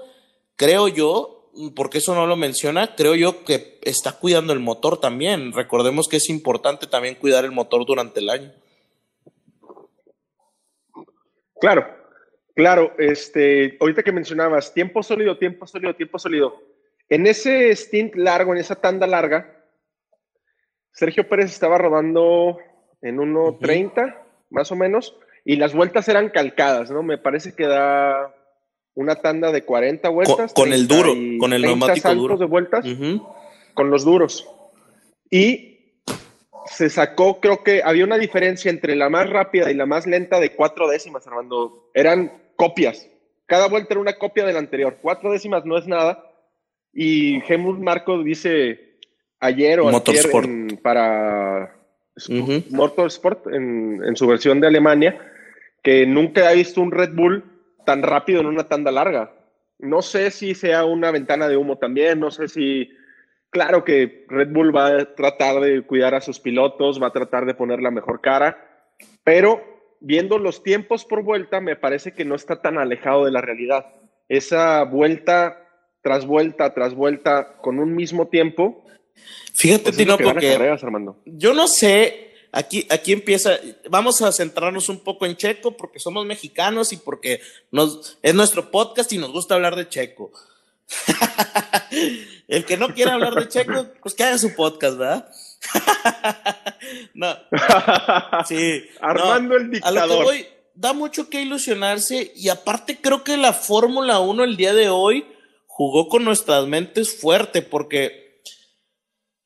creo 0.56 0.88
yo, 0.88 1.52
porque 1.76 2.00
eso 2.00 2.16
no 2.16 2.26
lo 2.28 2.36
menciona, 2.36 2.96
creo 2.96 3.16
yo 3.16 3.44
que 3.44 3.80
está 3.84 4.14
cuidando 4.14 4.54
el 4.54 4.60
motor 4.60 5.00
también. 5.00 5.54
Recordemos 5.54 6.08
que 6.08 6.18
es 6.18 6.30
importante 6.30 6.88
también 6.88 7.16
cuidar 7.16 7.46
el 7.46 7.52
motor 7.52 7.86
durante 7.86 8.20
el 8.20 8.30
año. 8.30 8.52
Claro, 11.60 11.88
claro. 12.56 12.94
Este, 12.98 13.78
ahorita 13.80 14.04
que 14.04 14.12
mencionabas 14.12 14.74
tiempo 14.74 15.04
sólido, 15.04 15.38
tiempo 15.38 15.66
sólido, 15.68 15.96
tiempo 15.96 16.20
sólido. 16.20 16.62
En 17.10 17.28
ese 17.28 17.76
stint 17.76 18.16
largo, 18.16 18.54
en 18.54 18.60
esa 18.60 18.76
tanda 18.76 19.06
larga, 19.08 19.64
Sergio 20.92 21.28
Pérez 21.28 21.52
estaba 21.52 21.78
rodando 21.78 22.58
en 23.02 23.18
1.30, 23.18 24.18
más 24.50 24.72
o 24.72 24.76
menos, 24.76 25.16
y 25.46 25.58
las 25.58 25.74
vueltas 25.74 26.08
eran 26.08 26.30
calcadas, 26.30 26.90
¿no? 26.92 27.04
Me 27.04 27.18
parece 27.18 27.54
que 27.56 27.68
da 27.68 28.34
una 28.96 29.16
tanda 29.16 29.52
de 29.52 29.64
40 29.64 30.10
vueltas. 30.10 30.54
con 30.54 30.72
el 30.74 30.88
30 30.88 30.96
duro, 30.96 31.14
y 31.16 31.38
con 31.38 31.54
el 31.54 31.62
30 31.62 31.78
neumático 31.86 32.16
duro. 32.16 32.38
de 32.38 32.46
vueltas 32.46 32.86
con 33.74 33.90
los 33.90 34.06
duros. 34.06 34.48
Y 35.30 35.80
se 36.66 36.90
sacó, 36.90 37.40
creo 37.40 37.64
que 37.64 37.82
había 37.84 38.06
una 38.06 38.18
diferencia 38.18 38.70
entre 38.70 38.96
la 38.96 39.10
más 39.10 39.30
rápida 39.30 39.72
y 39.72 39.74
la 39.74 39.86
más 39.86 40.06
lenta 40.08 40.40
de 40.40 40.52
cuatro 40.56 40.88
décimas, 40.88 41.26
Armando. 41.28 41.90
Eran 41.94 42.32
copias. 42.56 43.10
Cada 43.48 43.68
vuelta 43.68 43.94
era 43.94 44.02
una 44.02 44.14
copia 44.18 44.46
de 44.46 44.54
la 44.54 44.60
anterior. 44.60 44.98
Cuatro 45.02 45.32
décimas 45.32 45.66
no 45.66 45.78
es 45.78 45.88
nada. 45.88 46.24
Y 46.94 47.42
Helmut 47.52 47.80
Marco 47.80 48.22
dice 48.24 49.00
ayer 49.40 49.80
o 49.80 49.90
Motorsport. 49.90 50.46
en- 50.46 50.80
para. 50.82 51.76
Motorsport 52.70 53.48
en, 53.48 54.02
en 54.06 54.16
su 54.16 54.28
versión 54.28 54.62
de 54.62 54.68
Alemania 54.68 55.20
que 55.82 56.06
nunca 56.06 56.48
ha 56.48 56.54
visto 56.54 56.80
un 56.80 56.92
Red 56.92 57.14
Bull 57.14 57.44
tan 57.86 58.04
rápido 58.04 58.42
en 58.42 58.48
una 58.48 58.66
tanda 58.66 58.92
larga. 58.92 59.34
No 59.80 60.02
sé 60.02 60.32
si 60.32 60.56
sea 60.56 60.86
una 60.86 61.12
ventana 61.12 61.48
de 61.48 61.58
humo 61.58 61.78
también, 61.78 62.20
no 62.20 62.32
sé 62.32 62.48
si... 62.48 62.90
Claro 63.50 63.84
que 63.84 64.26
Red 64.30 64.50
Bull 64.50 64.76
va 64.76 64.88
a 64.88 65.14
tratar 65.14 65.60
de 65.60 65.84
cuidar 65.84 66.16
a 66.16 66.22
sus 66.22 66.40
pilotos, 66.40 67.02
va 67.02 67.08
a 67.08 67.14
tratar 67.14 67.46
de 67.46 67.54
poner 67.54 67.82
la 67.82 67.92
mejor 67.92 68.20
cara, 68.20 68.88
pero 69.24 69.62
viendo 70.00 70.40
los 70.40 70.64
tiempos 70.64 71.06
por 71.06 71.22
vuelta, 71.22 71.62
me 71.62 71.76
parece 71.76 72.14
que 72.14 72.26
no 72.26 72.34
está 72.34 72.62
tan 72.62 72.80
alejado 72.80 73.26
de 73.26 73.32
la 73.32 73.42
realidad. 73.42 73.86
Esa 74.28 74.84
vuelta 74.86 75.60
tras 76.02 76.26
vuelta 76.26 76.74
tras 76.74 76.96
vuelta 76.96 77.58
con 77.62 77.80
un 77.80 77.96
mismo 77.96 78.28
tiempo, 78.28 78.84
Fíjate, 79.54 79.84
pues 79.84 79.98
Tino, 79.98 80.18
porque 80.18 80.54
carreras, 80.54 80.84
Armando. 80.84 81.22
yo 81.26 81.54
no 81.54 81.68
sé, 81.68 82.33
aquí, 82.54 82.88
aquí 82.90 83.12
empieza, 83.12 83.60
vamos 83.90 84.22
a 84.22 84.32
centrarnos 84.32 84.88
un 84.88 85.00
poco 85.00 85.26
en 85.26 85.36
Checo 85.36 85.76
porque 85.76 86.00
somos 86.00 86.26
mexicanos 86.26 86.94
y 86.94 86.98
porque 86.98 87.42
nos, 87.72 88.18
es 88.22 88.34
nuestro 88.34 88.72
podcast 88.72 89.12
y 89.12 89.18
nos 89.18 89.32
gusta 89.32 89.56
hablar 89.56 89.76
de 89.76 89.90
Checo. 89.90 90.32
El 92.48 92.66
que 92.66 92.78
no 92.78 92.94
quiera 92.94 93.16
hablar 93.16 93.34
de 93.34 93.48
Checo, 93.48 93.88
pues 94.02 94.14
que 94.14 94.24
haga 94.24 94.38
su 94.38 94.56
podcast, 94.56 94.98
¿verdad? 94.98 95.30
no, 97.14 97.36
sí. 98.48 98.84
no. 99.02 99.08
Armando 99.08 99.56
el 99.58 99.62
A 99.62 99.66
lo 99.66 99.72
que 99.72 100.02
dictador. 100.02 100.24
voy, 100.24 100.48
da 100.76 100.94
mucho 100.94 101.30
que 101.30 101.42
ilusionarse 101.42 102.32
y 102.36 102.50
aparte 102.50 103.02
creo 103.02 103.24
que 103.24 103.38
la 103.38 103.54
Fórmula 103.54 104.20
1 104.20 104.44
el 104.44 104.58
día 104.58 104.74
de 104.74 104.90
hoy 104.90 105.26
jugó 105.68 106.08
con 106.08 106.24
nuestras 106.24 106.68
mentes 106.68 107.20
fuerte 107.20 107.64
porque 107.64 108.23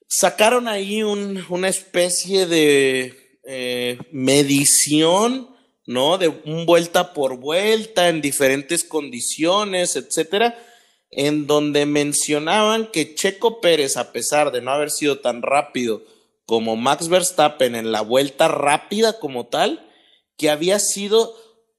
sacaron 0.08 0.68
ahí 0.68 1.04
un- 1.04 1.44
una 1.50 1.70
especie 1.70 2.46
de 2.48 3.40
eh, 3.50 3.98
medición, 4.12 5.50
¿no? 5.86 6.18
De 6.18 6.28
un 6.28 6.66
vuelta 6.66 7.14
por 7.14 7.38
vuelta 7.38 8.10
en 8.10 8.20
diferentes 8.22 8.84
condiciones, 8.84 9.96
etcétera, 9.96 10.58
en 11.12 11.48
donde 11.48 11.86
mencionaban 11.86 12.88
que 12.92 13.16
Checo 13.16 13.62
Pérez, 13.62 13.96
a 13.96 14.12
pesar 14.12 14.52
de 14.52 14.62
no 14.62 14.72
haber 14.72 14.92
sido 14.92 15.20
tan 15.20 15.42
rápido 15.42 16.04
como 16.46 16.76
Max 16.76 17.08
Verstappen 17.08 17.76
en 17.76 17.94
la 17.94 18.02
vuelta 18.02 18.50
rápida 18.50 19.18
como 19.20 19.48
tal, 19.48 19.90
que 20.38 20.50
había 20.50 20.80
sido 20.80 21.34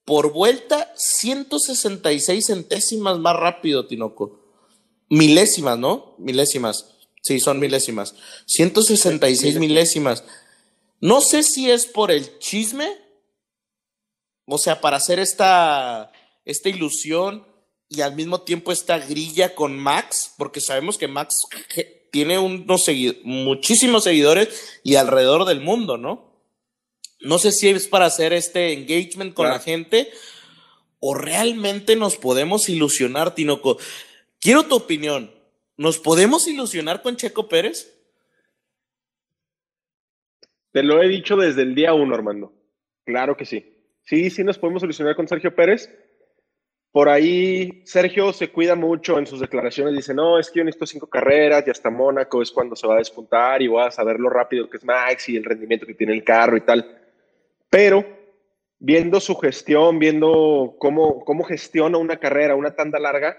por 0.06 0.32
vuelta 0.32 0.90
166 0.96 2.46
centésimas 2.46 3.18
más 3.18 3.36
rápido, 3.36 3.86
Tinoco. 3.86 4.40
Milésimas, 5.10 5.78
¿no? 5.78 6.14
Milésimas. 6.18 6.97
Sí, 7.28 7.40
son 7.40 7.60
milésimas. 7.60 8.14
166 8.46 9.56
milésimas. 9.58 10.24
No 11.00 11.20
sé 11.20 11.42
si 11.42 11.70
es 11.70 11.84
por 11.84 12.10
el 12.10 12.38
chisme, 12.38 12.88
o 14.46 14.56
sea, 14.56 14.80
para 14.80 14.96
hacer 14.96 15.18
esta, 15.18 16.10
esta 16.46 16.68
ilusión 16.70 17.46
y 17.90 18.00
al 18.00 18.16
mismo 18.16 18.40
tiempo 18.40 18.72
esta 18.72 18.98
grilla 18.98 19.54
con 19.54 19.78
Max, 19.78 20.32
porque 20.38 20.60
sabemos 20.60 20.96
que 20.96 21.06
Max 21.06 21.46
tiene 22.10 22.38
unos 22.38 22.86
muchísimos 23.24 24.04
seguidores 24.04 24.80
y 24.82 24.94
alrededor 24.94 25.44
del 25.44 25.60
mundo, 25.60 25.98
¿no? 25.98 26.32
No 27.20 27.38
sé 27.38 27.52
si 27.52 27.68
es 27.68 27.88
para 27.88 28.06
hacer 28.06 28.32
este 28.32 28.72
engagement 28.72 29.34
con 29.34 29.44
Claro. 29.44 29.58
la 29.58 29.60
gente 29.60 30.10
o 30.98 31.14
realmente 31.14 31.94
nos 31.94 32.16
podemos 32.16 32.68
ilusionar, 32.70 33.34
Tinoco. 33.34 33.76
Quiero 34.40 34.64
tu 34.64 34.76
opinión. 34.76 35.37
¿Nos 35.78 35.96
podemos 35.96 36.48
ilusionar 36.48 37.02
con 37.02 37.14
Checo 37.14 37.48
Pérez? 37.48 37.96
Te 40.72 40.82
lo 40.82 41.00
he 41.00 41.06
dicho 41.06 41.36
desde 41.36 41.62
el 41.62 41.76
día 41.76 41.94
uno, 41.94 42.16
Armando. 42.16 42.52
Claro 43.04 43.36
que 43.36 43.46
sí. 43.46 43.76
Sí, 44.02 44.28
sí 44.28 44.42
nos 44.42 44.58
podemos 44.58 44.80
solucionar 44.80 45.14
con 45.14 45.28
Sergio 45.28 45.54
Pérez. 45.54 45.88
Por 46.90 47.08
ahí 47.08 47.82
Sergio 47.84 48.32
se 48.32 48.50
cuida 48.50 48.74
mucho 48.74 49.20
en 49.20 49.26
sus 49.28 49.38
declaraciones. 49.38 49.94
Dice, 49.94 50.14
no, 50.14 50.40
es 50.40 50.50
que 50.50 50.58
yo 50.58 50.64
necesito 50.64 50.86
cinco 50.86 51.06
carreras 51.08 51.64
y 51.64 51.70
hasta 51.70 51.90
Mónaco 51.90 52.42
es 52.42 52.50
cuando 52.50 52.74
se 52.74 52.88
va 52.88 52.94
a 52.94 52.98
despuntar 52.98 53.62
y 53.62 53.68
voy 53.68 53.84
a 53.84 53.92
saber 53.92 54.18
lo 54.18 54.28
rápido 54.30 54.68
que 54.68 54.78
es 54.78 54.84
Max 54.84 55.28
y 55.28 55.36
el 55.36 55.44
rendimiento 55.44 55.86
que 55.86 55.94
tiene 55.94 56.12
el 56.12 56.24
carro 56.24 56.56
y 56.56 56.62
tal. 56.62 56.98
Pero 57.70 58.04
viendo 58.80 59.20
su 59.20 59.36
gestión, 59.36 60.00
viendo 60.00 60.74
cómo, 60.80 61.24
cómo 61.24 61.44
gestiona 61.44 61.98
una 61.98 62.16
carrera, 62.16 62.56
una 62.56 62.74
tanda 62.74 62.98
larga, 62.98 63.36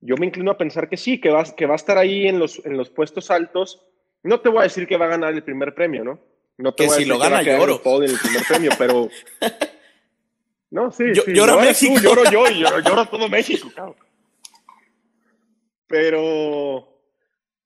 yo 0.00 0.16
me 0.16 0.26
inclino 0.26 0.50
a 0.50 0.58
pensar 0.58 0.88
que 0.88 0.96
sí, 0.96 1.20
que 1.20 1.30
va, 1.30 1.44
que 1.44 1.66
va 1.66 1.74
a 1.74 1.76
estar 1.76 1.98
ahí 1.98 2.26
en 2.28 2.38
los, 2.38 2.64
en 2.64 2.76
los 2.76 2.90
puestos 2.90 3.30
altos. 3.30 3.82
No 4.22 4.40
te 4.40 4.48
voy 4.48 4.60
a 4.60 4.62
decir 4.64 4.86
que 4.86 4.96
va 4.96 5.06
a 5.06 5.10
ganar 5.10 5.32
el 5.34 5.42
primer 5.42 5.74
premio, 5.74 6.04
¿no? 6.04 6.18
No 6.56 6.74
te 6.74 6.84
Que 6.84 6.86
voy 6.88 6.92
a 6.94 6.96
si 6.96 7.04
decir 7.04 7.08
lo 7.08 7.14
que 7.14 7.18
va 7.20 7.28
gana, 7.30 7.38
a 7.40 7.44
quedar 7.44 7.60
en 7.60 7.66
lloro. 7.68 8.04
en 8.04 8.10
el 8.10 8.18
primer 8.18 8.42
premio, 8.46 8.70
pero... 8.78 9.08
No, 10.70 10.90
sí, 10.92 11.04
Yo- 11.14 11.22
sí, 11.22 11.32
llora 11.32 11.54
lloras 11.54 11.78
tú, 11.80 11.86
México. 11.86 12.02
lloro 12.02 12.30
yo 12.30 12.46
y 12.50 12.58
lloro, 12.62 12.80
lloro 12.80 13.06
todo 13.06 13.26
México, 13.30 13.70
cabrón. 13.74 13.96
Pero 15.86 17.00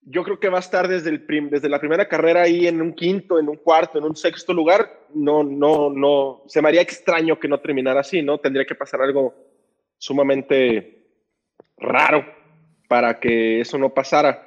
yo 0.03 0.23
creo 0.25 0.38
que 0.38 0.49
va 0.49 0.59
a 0.59 0.61
estar 0.61 0.87
desde, 0.88 1.11
el 1.11 1.25
prim- 1.25 1.51
desde 1.51 1.68
la 1.68 1.81
primera 1.81 2.09
carrera 2.09 2.42
ahí 2.42 2.66
en 2.68 2.81
un 2.81 2.92
quinto, 2.92 3.38
en 3.38 3.49
un 3.49 3.57
cuarto, 3.57 3.99
en 3.99 4.05
un 4.05 4.14
sexto 4.16 4.53
lugar. 4.53 5.07
No, 5.14 5.42
no, 5.42 5.90
no. 5.90 6.42
Se 6.47 6.62
me 6.62 6.68
haría 6.68 6.81
extraño 6.83 7.38
que 7.38 7.49
no 7.49 7.61
terminara 7.61 8.01
así, 8.01 8.23
¿no? 8.23 8.38
Tendría 8.38 8.64
que 8.64 8.75
pasar 8.77 9.03
algo 9.03 9.35
sumamente 9.99 11.02
raro 11.83 12.25
para 12.88 13.21
que 13.21 13.61
eso 13.61 13.79
no 13.79 13.95
pasara. 13.95 14.47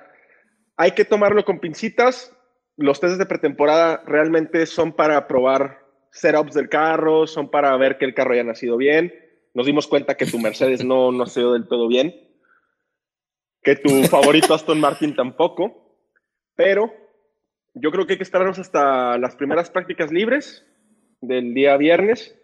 Hay 0.78 0.92
que 0.92 1.06
tomarlo 1.06 1.46
con 1.46 1.60
pincitas. 1.60 2.36
Los 2.78 3.00
testes 3.00 3.18
de 3.18 3.26
pretemporada 3.26 4.04
realmente 4.06 4.66
son 4.66 4.94
para 4.94 5.28
probar 5.28 5.86
setups 6.12 6.54
del 6.54 6.70
carro, 6.70 7.28
son 7.28 7.50
para 7.50 7.76
ver 7.78 7.98
que 7.98 8.06
el 8.06 8.14
carro 8.14 8.34
haya 8.34 8.44
nacido 8.44 8.78
bien. 8.78 9.14
Nos 9.54 9.66
dimos 9.66 9.88
cuenta 9.88 10.16
que 10.16 10.26
tu 10.26 10.40
Mercedes 10.40 10.84
no 10.84 11.12
nació 11.14 11.54
del 11.54 11.68
todo 11.68 11.88
bien, 11.88 12.14
que 13.64 13.76
tu 13.76 14.04
favorito 14.06 14.54
Aston 14.54 14.80
Martin 14.80 15.16
tampoco, 15.16 15.98
pero 16.56 16.94
yo 17.74 17.92
creo 17.92 18.06
que 18.06 18.14
hay 18.14 18.18
que 18.18 18.24
esperarnos 18.24 18.60
hasta 18.60 19.18
las 19.18 19.36
primeras 19.36 19.70
prácticas 19.70 20.12
libres 20.12 20.66
del 21.22 21.54
día 21.54 21.76
viernes 21.78 22.38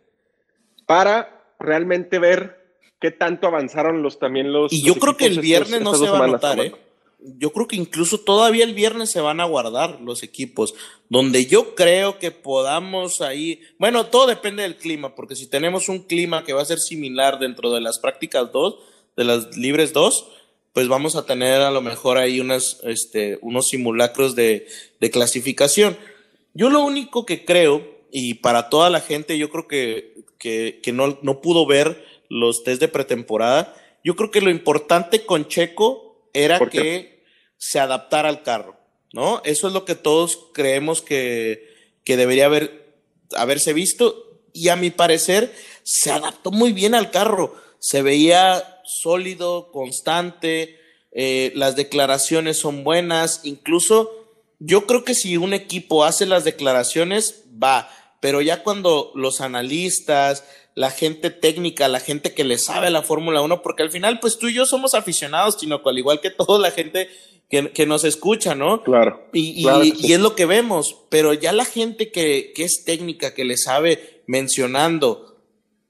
para 0.85 1.55
realmente 1.59 2.19
ver 2.19 2.60
qué 3.01 3.11
tanto 3.11 3.47
avanzaron 3.47 4.03
los 4.03 4.19
también 4.19 4.53
los. 4.53 4.71
Y 4.71 4.83
yo 4.83 4.95
creo 4.95 5.17
que 5.17 5.25
el 5.25 5.41
viernes 5.41 5.81
no 5.81 5.95
se 5.95 6.07
va 6.07 6.23
a 6.23 6.27
notar, 6.27 6.59
¿eh? 6.59 6.73
Yo 7.37 7.51
creo 7.51 7.67
que 7.67 7.75
incluso 7.75 8.19
todavía 8.19 8.63
el 8.63 8.73
viernes 8.73 9.11
se 9.11 9.21
van 9.21 9.41
a 9.41 9.45
guardar 9.45 10.01
los 10.01 10.23
equipos. 10.23 10.73
Donde 11.07 11.45
yo 11.45 11.75
creo 11.75 12.17
que 12.17 12.31
podamos 12.31 13.21
ahí. 13.21 13.61
Bueno, 13.77 14.07
todo 14.07 14.25
depende 14.25 14.63
del 14.63 14.77
clima, 14.77 15.13
porque 15.13 15.35
si 15.35 15.45
tenemos 15.45 15.87
un 15.87 15.99
clima 15.99 16.43
que 16.43 16.53
va 16.53 16.63
a 16.63 16.65
ser 16.65 16.79
similar 16.79 17.37
dentro 17.37 17.71
de 17.71 17.81
las 17.81 17.99
prácticas 17.99 18.51
2, 18.51 18.75
de 19.17 19.23
las 19.23 19.55
libres 19.55 19.93
2, 19.93 20.31
pues 20.73 20.87
vamos 20.87 21.15
a 21.15 21.25
tener 21.25 21.61
a 21.61 21.69
lo 21.69 21.81
mejor 21.81 22.17
ahí 22.17 22.39
unas, 22.39 22.79
este, 22.83 23.37
unos 23.41 23.69
simulacros 23.69 24.35
de, 24.35 24.67
de 24.99 25.11
clasificación. 25.11 25.97
Yo 26.55 26.71
lo 26.71 26.83
único 26.83 27.27
que 27.27 27.45
creo, 27.45 27.87
y 28.11 28.35
para 28.35 28.69
toda 28.69 28.89
la 28.89 28.99
gente, 28.99 29.37
yo 29.37 29.51
creo 29.51 29.67
que, 29.67 30.23
que, 30.39 30.79
que 30.81 30.91
no, 30.91 31.19
no 31.21 31.39
pudo 31.39 31.67
ver 31.67 32.10
los 32.31 32.63
test 32.63 32.79
de 32.79 32.87
pretemporada. 32.87 33.75
Yo 34.03 34.15
creo 34.15 34.31
que 34.31 34.41
lo 34.41 34.49
importante 34.49 35.25
con 35.25 35.47
Checo 35.47 36.29
era 36.33 36.59
que 36.69 37.25
se 37.57 37.79
adaptara 37.79 38.29
al 38.29 38.41
carro, 38.41 38.77
¿no? 39.13 39.41
Eso 39.43 39.67
es 39.67 39.73
lo 39.73 39.85
que 39.85 39.95
todos 39.95 40.39
creemos 40.53 41.01
que, 41.01 41.67
que 42.03 42.17
debería 42.17 42.45
haber, 42.45 42.95
haberse 43.35 43.73
visto 43.73 44.41
y 44.53 44.69
a 44.69 44.75
mi 44.75 44.89
parecer 44.89 45.53
se 45.83 46.11
adaptó 46.11 46.51
muy 46.51 46.71
bien 46.71 46.95
al 46.95 47.11
carro. 47.11 47.53
Se 47.79 48.01
veía 48.01 48.81
sólido, 48.85 49.71
constante, 49.71 50.79
eh, 51.11 51.51
las 51.55 51.75
declaraciones 51.75 52.57
son 52.57 52.83
buenas, 52.83 53.41
incluso 53.43 54.09
yo 54.59 54.85
creo 54.85 55.03
que 55.03 55.15
si 55.15 55.37
un 55.37 55.53
equipo 55.53 56.05
hace 56.05 56.25
las 56.25 56.45
declaraciones, 56.45 57.43
va, 57.61 57.89
pero 58.21 58.39
ya 58.39 58.63
cuando 58.63 59.11
los 59.15 59.41
analistas, 59.41 60.45
la 60.75 60.91
gente 60.91 61.31
técnica, 61.31 61.89
la 61.89 61.99
gente 61.99 62.33
que 62.33 62.45
le 62.45 62.57
sabe 62.57 62.89
la 62.89 63.01
Fórmula 63.01 63.41
1, 63.41 63.61
porque 63.61 63.83
al 63.83 63.91
final, 63.91 64.19
pues 64.21 64.37
tú 64.37 64.47
y 64.47 64.53
yo 64.53 64.65
somos 64.65 64.93
aficionados, 64.93 65.57
sino 65.59 65.81
al 65.83 65.97
igual 65.97 66.21
que 66.21 66.29
toda 66.29 66.59
la 66.59 66.71
gente 66.71 67.09
que, 67.49 67.71
que, 67.71 67.85
nos 67.85 68.05
escucha, 68.05 68.55
¿no? 68.55 68.83
Claro. 68.83 69.27
Y, 69.33 69.63
claro 69.63 69.83
y, 69.83 69.93
y, 69.99 70.13
es 70.13 70.19
lo 70.19 70.35
que 70.35 70.45
vemos, 70.45 70.95
pero 71.09 71.33
ya 71.33 71.51
la 71.51 71.65
gente 71.65 72.11
que, 72.11 72.53
que, 72.55 72.63
es 72.63 72.85
técnica, 72.85 73.33
que 73.33 73.43
le 73.43 73.57
sabe 73.57 74.23
mencionando 74.27 75.43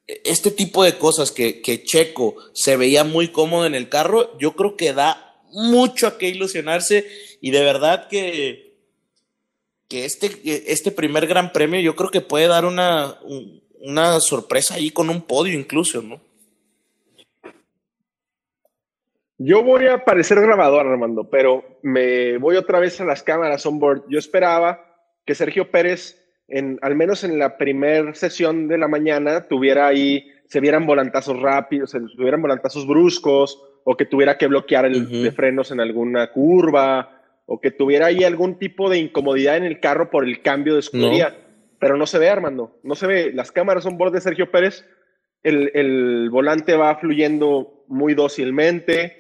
este 0.08 0.52
tipo 0.52 0.84
de 0.84 0.98
cosas 0.98 1.32
que, 1.32 1.62
que 1.62 1.84
Checo 1.84 2.36
se 2.54 2.78
veía 2.78 3.04
muy 3.04 3.28
cómodo 3.28 3.66
en 3.66 3.76
el 3.76 3.90
carro, 3.90 4.38
yo 4.40 4.56
creo 4.56 4.76
que 4.76 4.94
da 4.94 5.42
mucho 5.52 6.08
a 6.08 6.18
qué 6.18 6.30
ilusionarse 6.30 7.06
y 7.42 7.52
de 7.52 7.62
verdad 7.62 8.08
que, 8.08 8.71
que 9.92 10.06
este, 10.06 10.32
este 10.72 10.90
primer 10.90 11.28
gran 11.28 11.52
premio 11.52 11.82
yo 11.82 11.98
creo 11.98 12.10
que 12.10 12.22
puede 12.22 12.48
dar 12.48 12.64
una, 12.64 13.18
una 13.82 14.22
sorpresa 14.22 14.76
ahí 14.76 14.90
con 14.90 15.10
un 15.10 15.22
podio 15.22 15.54
incluso, 15.54 16.02
¿no? 16.02 16.22
Yo 19.38 19.64
voy 19.64 19.88
a 19.88 20.06
parecer 20.06 20.40
grabador, 20.40 20.88
Armando, 20.88 21.30
pero 21.30 21.80
me 21.82 22.38
voy 22.38 22.56
otra 22.56 22.80
vez 22.80 23.02
a 23.02 23.06
las 23.06 23.22
cámaras 23.22 23.66
on 23.66 23.80
board. 23.80 24.04
Yo 24.08 24.18
esperaba 24.18 24.80
que 25.26 25.36
Sergio 25.36 25.70
Pérez, 25.72 26.18
en, 26.48 26.80
al 26.82 26.96
menos 26.96 27.26
en 27.26 27.38
la 27.38 27.58
primera 27.58 28.14
sesión 28.14 28.70
de 28.70 28.78
la 28.78 28.88
mañana, 28.88 29.46
tuviera 29.50 29.88
ahí, 29.88 30.26
se 30.48 30.62
vieran 30.62 30.86
volantazos 30.86 31.38
rápidos, 31.42 31.92
se 31.92 32.00
vieran 32.18 32.42
volantazos 32.42 32.88
bruscos, 32.88 33.62
o 33.84 33.98
que 33.98 34.06
tuviera 34.06 34.38
que 34.38 34.48
bloquear 34.48 34.86
el 34.86 34.96
uh 34.96 35.10
-huh. 35.10 35.24
de 35.24 35.32
frenos 35.34 35.72
en 35.72 35.82
alguna 35.82 36.32
curva, 36.32 37.21
o 37.54 37.60
que 37.60 37.70
tuviera 37.70 38.06
ahí 38.06 38.24
algún 38.24 38.58
tipo 38.58 38.90
de 38.90 38.98
incomodidad 38.98 39.58
en 39.58 39.66
el 39.66 39.82
carro 39.82 40.10
por 40.10 40.24
el 40.24 40.42
cambio 40.42 40.76
de 40.76 40.80
escudería. 40.80 41.32
No 41.32 41.52
pero 41.82 41.98
no 41.98 42.06
se 42.06 42.18
ve, 42.18 42.30
Armando, 42.30 42.80
no 42.84 42.96
se 42.96 43.08
ve. 43.08 43.34
Las 43.34 43.52
cámaras 43.52 43.84
son 43.84 43.98
borde 43.98 44.20
de 44.20 44.22
Sergio 44.22 44.52
Pérez, 44.52 44.86
el, 45.44 45.70
el, 45.74 46.30
volante 46.30 46.76
va 46.76 46.96
fluyendo 46.96 47.84
muy 47.88 48.14
dócilmente. 48.14 49.18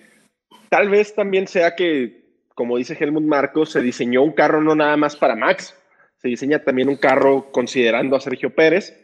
Tal 0.69 0.87
vez 0.87 1.13
también 1.13 1.45
sea 1.47 1.75
que, 1.75 2.23
como 2.55 2.77
dice 2.77 2.95
Helmut 2.97 3.23
Marcos, 3.23 3.71
se 3.71 3.81
diseñó 3.81 4.23
un 4.23 4.31
carro 4.31 4.61
no 4.61 4.75
nada 4.75 4.95
más 4.95 5.17
para 5.17 5.35
Max, 5.35 5.75
se 6.19 6.29
diseña 6.29 6.63
también 6.63 6.87
un 6.87 6.97
carro 6.97 7.51
considerando 7.51 8.15
a 8.15 8.21
Sergio 8.21 8.55
Pérez. 8.55 8.95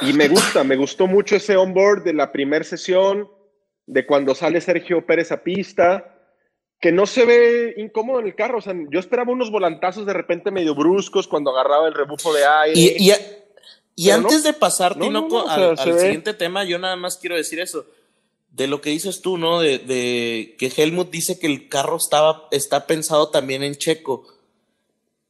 Y 0.00 0.14
me 0.14 0.28
gusta, 0.28 0.64
me 0.64 0.76
gustó 0.76 1.06
mucho 1.06 1.36
ese 1.36 1.56
onboard 1.58 2.04
de 2.04 2.14
la 2.14 2.32
primera 2.32 2.64
sesión, 2.64 3.28
de 3.86 4.06
cuando 4.06 4.34
sale 4.34 4.62
Sergio 4.62 5.04
Pérez 5.04 5.32
a 5.32 5.42
pista 5.42 6.13
que 6.84 6.92
no 6.92 7.06
se 7.06 7.24
ve 7.24 7.74
incómodo 7.78 8.20
en 8.20 8.26
el 8.26 8.34
carro. 8.34 8.58
O 8.58 8.60
sea, 8.60 8.74
yo 8.90 9.00
esperaba 9.00 9.32
unos 9.32 9.50
volantazos 9.50 10.04
de 10.04 10.12
repente 10.12 10.50
medio 10.50 10.74
bruscos 10.74 11.26
cuando 11.26 11.50
agarraba 11.50 11.88
el 11.88 11.94
rebufo 11.94 12.30
de 12.34 12.44
aire. 12.44 12.78
Y, 12.78 13.10
y, 13.10 13.12
y 13.96 14.10
antes 14.10 14.44
no, 14.44 14.48
de 14.48 14.52
pasar, 14.52 14.94
no, 14.94 15.06
Tinoco, 15.06 15.44
no, 15.46 15.48
al, 15.48 15.62
o 15.62 15.76
sea, 15.78 15.94
al 15.94 15.98
siguiente 15.98 16.34
tema, 16.34 16.62
yo 16.64 16.78
nada 16.78 16.96
más 16.96 17.16
quiero 17.16 17.36
decir 17.36 17.58
eso. 17.58 17.86
De 18.50 18.66
lo 18.66 18.82
que 18.82 18.90
dices 18.90 19.22
tú, 19.22 19.38
¿no? 19.38 19.60
De, 19.60 19.78
de, 19.78 20.56
que 20.58 20.70
Helmut 20.76 21.10
dice 21.10 21.38
que 21.38 21.46
el 21.46 21.70
carro 21.70 21.96
estaba, 21.96 22.48
está 22.50 22.86
pensado 22.86 23.30
también 23.30 23.62
en 23.62 23.76
Checo. 23.76 24.26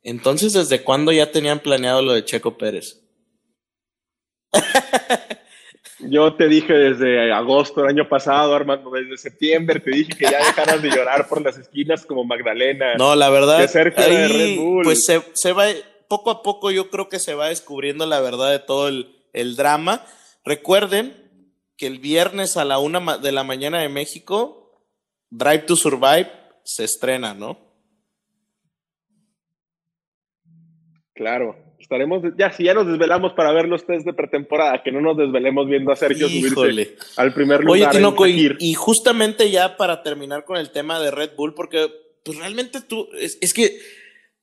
Entonces, 0.03 0.55
¿desde 0.55 0.83
cuándo 0.83 1.13
ya 1.13 1.31
tenían 1.31 1.61
planeado 1.61 2.03
lo 2.03 2.15
de 2.15 2.25
Checo 2.25 2.59
Pérez? 2.59 3.01
Yo 6.09 6.35
te 6.35 6.49
dije 6.49 6.73
desde 6.73 7.33
agosto 7.33 7.81
del 7.81 7.91
año 7.91 8.09
pasado, 8.09 8.55
Armando, 8.55 8.91
desde 8.91 9.17
septiembre, 9.17 9.81
te 9.81 9.91
dije 9.91 10.13
que 10.17 10.25
ya 10.25 10.39
dejaras 10.39 10.83
de 10.83 10.91
llorar 10.91 11.29
por 11.29 11.43
las 11.43 11.59
esquinas 11.59 12.05
como 12.05 12.25
Magdalena. 12.25 12.95
No, 12.97 13.15
la 13.15 13.31
verdad, 13.31 13.61
ahí, 13.61 13.67
de 13.67 14.29
Red 14.29 14.57
Bull. 14.57 14.85
pues 14.85 15.05
se, 15.05 15.23
se, 15.33 15.53
va, 15.53 15.67
poco 16.09 16.31
a 16.31 16.43
poco 16.43 16.71
yo 16.71 16.91
creo 16.91 17.09
que 17.09 17.19
se 17.19 17.35
va 17.35 17.49
descubriendo 17.49 18.07
la 18.07 18.21
verdad 18.21 18.51
de 18.51 18.59
todo 18.59 18.89
el, 18.89 19.15
el 19.33 19.57
drama. 19.57 20.05
Recuerden 20.45 21.15
que 21.77 21.87
el 21.87 21.99
viernes 21.99 22.57
a 22.57 22.65
la 22.65 22.79
una 22.79 23.19
de 23.19 23.33
la 23.33 23.45
mañana 23.45 23.81
de 23.81 23.89
México, 23.89 24.89
Drive 25.31 25.61
to 25.61 25.77
Survive 25.77 26.31
se 26.65 26.85
estrena, 26.85 27.35
¿no? 27.35 27.59
Claro, 31.15 31.57
estaremos, 31.85 32.23
ya 32.37 32.51
si 32.51 32.65
ya 32.65 32.75
nos 32.75 32.87
desvelamos 32.87 33.35
para 33.35 33.53
ver 33.53 33.69
los 33.69 33.87
test 33.87 34.07
de 34.07 34.15
pretemporada, 34.15 34.83
que 34.83 34.91
no 34.91 35.01
nos 35.01 35.17
desvelemos 35.17 35.69
viendo 35.69 35.93
a 35.93 35.97
Sergio 35.97 36.27
Híjole. 36.27 36.85
subirse 36.85 36.97
al 37.17 37.33
primer 37.35 37.63
lugar. 37.63 37.91
Oye, 37.91 37.99
Tinoco, 37.99 38.27
y, 38.27 38.57
y, 38.59 38.75
justamente 38.75 39.51
ya 39.51 39.77
para 39.77 40.03
terminar 40.03 40.45
con 40.45 40.57
el 40.57 40.71
tema 40.71 40.99
de 40.99 41.11
Red 41.11 41.33
Bull, 41.37 41.55
porque 41.55 41.91
pues 42.25 42.39
realmente 42.39 42.81
tú, 42.81 43.09
es, 43.19 43.39
es, 43.43 43.53
que 43.53 43.79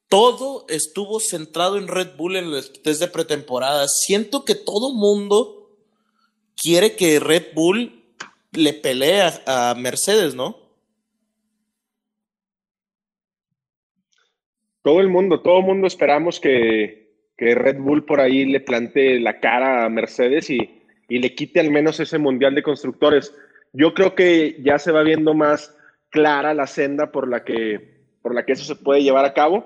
todo 0.08 0.66
estuvo 0.70 1.20
centrado 1.20 1.78
en 1.78 1.88
Red 1.88 2.16
Bull 2.16 2.36
en 2.36 2.52
los 2.52 2.72
test 2.84 3.02
de 3.02 3.08
pretemporada. 3.08 3.88
Siento 3.88 4.46
que 4.46 4.54
todo 4.54 4.94
mundo 4.94 5.68
quiere 6.56 6.96
que 6.96 7.20
Red 7.20 7.56
Bull 7.56 8.04
le 8.52 8.74
pelee 8.74 9.22
a, 9.22 9.72
a 9.72 9.76
Mercedes, 9.76 10.36
¿no? 10.36 10.58
Todo 14.84 15.00
el 15.00 15.10
mundo, 15.10 15.42
todo 15.42 15.60
el 15.60 15.66
mundo 15.66 15.88
esperamos 15.88 16.40
que, 16.40 17.01
que 17.42 17.56
Red 17.56 17.80
Bull 17.80 18.06
por 18.06 18.22
ahí 18.22 18.46
le 18.46 18.60
plante 18.60 19.20
la 19.20 19.40
cara 19.40 19.84
a 19.84 19.90
Mercedes 19.90 20.52
y, 20.52 20.60
y, 21.10 21.18
le 21.18 21.34
quite 21.34 21.60
al 21.60 21.72
menos 21.72 22.00
ese 22.00 22.20
mundial 22.20 22.54
de 22.54 22.62
constructores. 22.62 23.36
Yo 23.74 23.96
creo 23.96 24.14
que 24.14 24.58
ya 24.62 24.78
se 24.78 24.92
va 24.92 25.02
viendo 25.02 25.34
más 25.34 25.76
clara 26.12 26.54
la 26.54 26.68
senda 26.68 27.12
por 27.12 27.28
la 27.28 27.44
que, 27.44 28.04
por 28.22 28.36
la 28.36 28.46
que 28.46 28.52
eso 28.52 28.64
se 28.64 28.76
puede 28.76 29.02
llevar 29.02 29.26
a 29.26 29.34
cabo. 29.34 29.66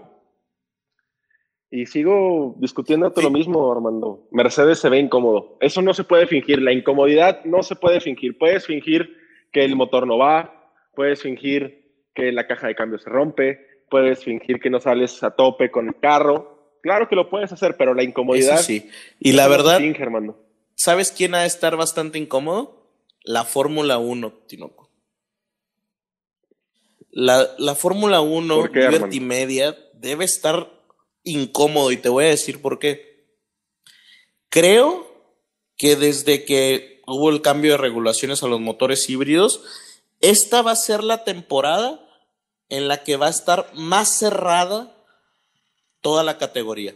Y 1.70 1.86
sigo 1.86 2.56
discutiéndote 2.60 3.20
sí. 3.20 3.28
lo 3.28 3.30
mismo, 3.30 3.70
Armando. 3.70 4.26
Mercedes 4.32 4.80
se 4.80 4.88
ve 4.88 4.98
incómodo. 4.98 5.58
Eso 5.60 5.82
no 5.82 5.94
se 5.94 6.06
puede 6.06 6.28
fingir. 6.28 6.62
La 6.62 6.72
incomodidad 6.72 7.44
no 7.44 7.62
se 7.62 7.76
puede 7.76 8.00
fingir. 8.00 8.38
Puedes 8.38 8.66
fingir 8.66 9.18
que 9.52 9.66
el 9.66 9.76
motor 9.76 10.08
no 10.08 10.18
va, 10.18 10.72
puedes 10.94 11.22
fingir 11.22 11.92
que 12.14 12.32
la 12.32 12.48
caja 12.48 12.68
de 12.68 12.76
cambio 12.76 13.00
se 13.00 13.10
rompe, 13.10 13.68
puedes 13.90 14.24
fingir 14.24 14.62
que 14.62 14.70
no 14.70 14.80
sales 14.80 15.22
a 15.24 15.32
tope 15.32 15.70
con 15.70 15.90
el 15.90 16.00
carro. 16.00 16.55
Claro 16.86 17.10
que 17.10 17.16
lo 17.16 17.32
puedes 17.32 17.52
hacer, 17.52 17.78
pero 17.78 17.96
la 17.96 18.04
incomodidad. 18.04 18.60
Eso 18.60 18.64
sí. 18.64 18.92
Y 19.20 19.32
la 19.32 19.48
verdad, 19.48 19.80
finge. 19.80 20.06
¿sabes 20.76 21.12
quién 21.12 21.34
ha 21.34 21.42
de 21.42 21.48
estar 21.48 21.76
bastante 21.76 22.20
incómodo? 22.20 22.92
La 23.24 23.44
Fórmula 23.44 23.98
1, 23.98 24.32
Tinoco. 24.46 24.92
La, 27.10 27.50
la 27.58 27.74
Fórmula 27.74 28.22
1, 28.22 28.72
qué, 28.72 28.82
Liberty 28.82 29.20
Media, 29.20 29.76
debe 29.96 30.26
estar 30.26 30.70
incómodo 31.24 31.92
y 31.92 31.98
te 31.98 32.10
voy 32.10 32.26
a 32.26 32.30
decir 32.30 32.62
por 32.62 32.78
qué. 32.78 33.32
Creo 34.50 35.08
que 35.78 35.96
desde 35.96 36.46
que 36.46 37.02
hubo 37.08 37.32
el 37.32 37.42
cambio 37.42 37.72
de 37.72 37.78
regulaciones 37.78 38.44
a 38.44 38.48
los 38.48 38.62
motores 38.62 39.10
híbridos. 39.10 39.64
Esta 40.22 40.62
va 40.62 40.74
a 40.74 40.76
ser 40.76 41.04
la 41.04 41.24
temporada 41.24 42.00
en 42.70 42.88
la 42.88 43.02
que 43.02 43.18
va 43.18 43.26
a 43.26 43.32
estar 43.32 43.72
más 43.74 44.20
cerrada 44.20 44.95
toda 46.06 46.24
la 46.24 46.38
categoría. 46.38 46.94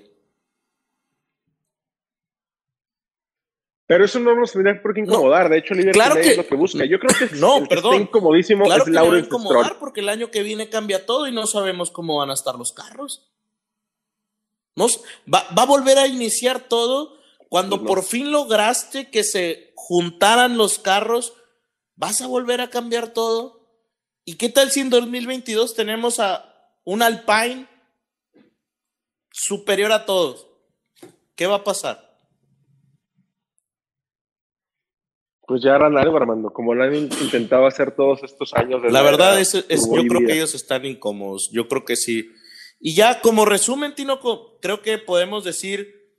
Pero 3.87 4.05
eso 4.05 4.19
no 4.19 4.35
nos 4.35 4.51
tendría 4.51 4.79
por 4.81 4.93
qué 4.93 5.01
incomodar. 5.01 5.49
de 5.49 5.57
hecho, 5.57 5.73
líder 5.73 5.93
claro 5.93 6.13
que, 6.15 6.21
que- 6.21 6.29
es 6.31 6.37
lo 6.37 6.45
que 6.47 6.55
busca. 6.55 6.85
Yo 6.85 6.99
creo 6.99 7.15
que 7.17 7.35
No, 7.37 7.57
el 7.57 7.63
que 7.63 7.69
perdón. 7.69 7.93
está 7.95 8.03
incomodísimo 8.03 8.65
Claro 8.65 8.83
es 8.83 8.89
que 9.19 9.25
incomodar 9.25 9.63
Stroll. 9.65 9.79
porque 9.79 10.01
el 10.01 10.09
año 10.09 10.29
que 10.29 10.43
viene 10.43 10.69
cambia 10.69 11.07
todo 11.07 11.27
y 11.27 11.31
no 11.31 11.47
sabemos 11.47 11.89
cómo 11.89 12.17
van 12.17 12.29
a 12.29 12.35
estar 12.35 12.53
los 12.55 12.71
carros. 12.71 13.31
Nos, 14.75 15.01
va, 15.33 15.43
va 15.57 15.63
a 15.63 15.65
volver 15.65 15.97
a 15.97 16.05
iniciar 16.05 16.59
todo 16.69 17.17
cuando 17.49 17.77
Pues 17.77 17.81
no. 17.81 17.87
por 17.87 18.03
fin 18.03 18.31
lograste 18.31 19.09
que 19.09 19.23
se 19.23 19.73
juntaran 19.75 20.55
los 20.55 20.77
carros. 20.77 21.33
¿Vas 21.95 22.21
a 22.21 22.27
volver 22.27 22.61
a 22.61 22.69
cambiar 22.69 23.07
todo? 23.11 23.59
¿Y 24.23 24.35
qué 24.37 24.49
tal 24.49 24.69
si 24.69 24.81
en 24.81 24.91
2022 24.91 25.73
tenemos 25.73 26.19
a 26.19 26.45
un 26.83 27.01
Alpine 27.01 27.67
superior 29.31 29.91
a 29.91 30.05
todos? 30.05 30.47
¿Qué 31.35 31.47
va 31.47 31.55
a 31.55 31.63
pasar? 31.63 32.17
Pues 35.47 35.63
ya 35.63 35.75
harán 35.75 35.97
algo, 35.97 36.17
Armando, 36.17 36.51
como 36.53 36.75
lo 36.75 36.83
han 36.83 36.93
in- 36.93 37.09
intentado 37.21 37.65
hacer 37.65 37.95
todos 37.95 38.21
estos 38.23 38.53
años. 38.53 38.83
de 38.83 38.91
La 38.91 39.01
verdad 39.01 39.39
es, 39.39 39.55
es- 39.55 39.87
yo 39.91 40.03
creo 40.07 40.19
que 40.27 40.33
ellos 40.33 40.53
están 40.53 40.85
incómodos. 40.85 41.49
Yo 41.51 41.67
creo 41.67 41.85
que 41.85 41.95
sí. 41.95 42.29
Y 42.79 42.93
ya 42.93 43.19
como 43.21 43.45
resumen, 43.45 43.95
Tinoco, 43.95 44.59
creo 44.61 44.81
que 44.83 44.99
podemos 44.99 45.43
decir 45.43 46.13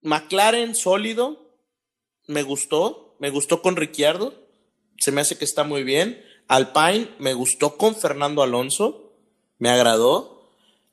McLaren 0.00 0.74
sólido. 0.76 1.56
Me 2.28 2.42
gustó. 2.44 3.16
Me 3.18 3.30
gustó 3.30 3.62
con 3.62 3.74
Ricciardo. 3.74 4.32
Se 4.98 5.10
me 5.10 5.20
hace 5.20 5.36
que 5.36 5.44
está 5.44 5.64
muy 5.64 5.82
bien. 5.82 6.24
Alpine 6.46 7.08
me 7.18 7.34
gustó 7.34 7.76
con 7.76 7.96
Fernando 7.96 8.42
Alonso. 8.42 9.18
Me 9.58 9.70
agradó. 9.70 10.37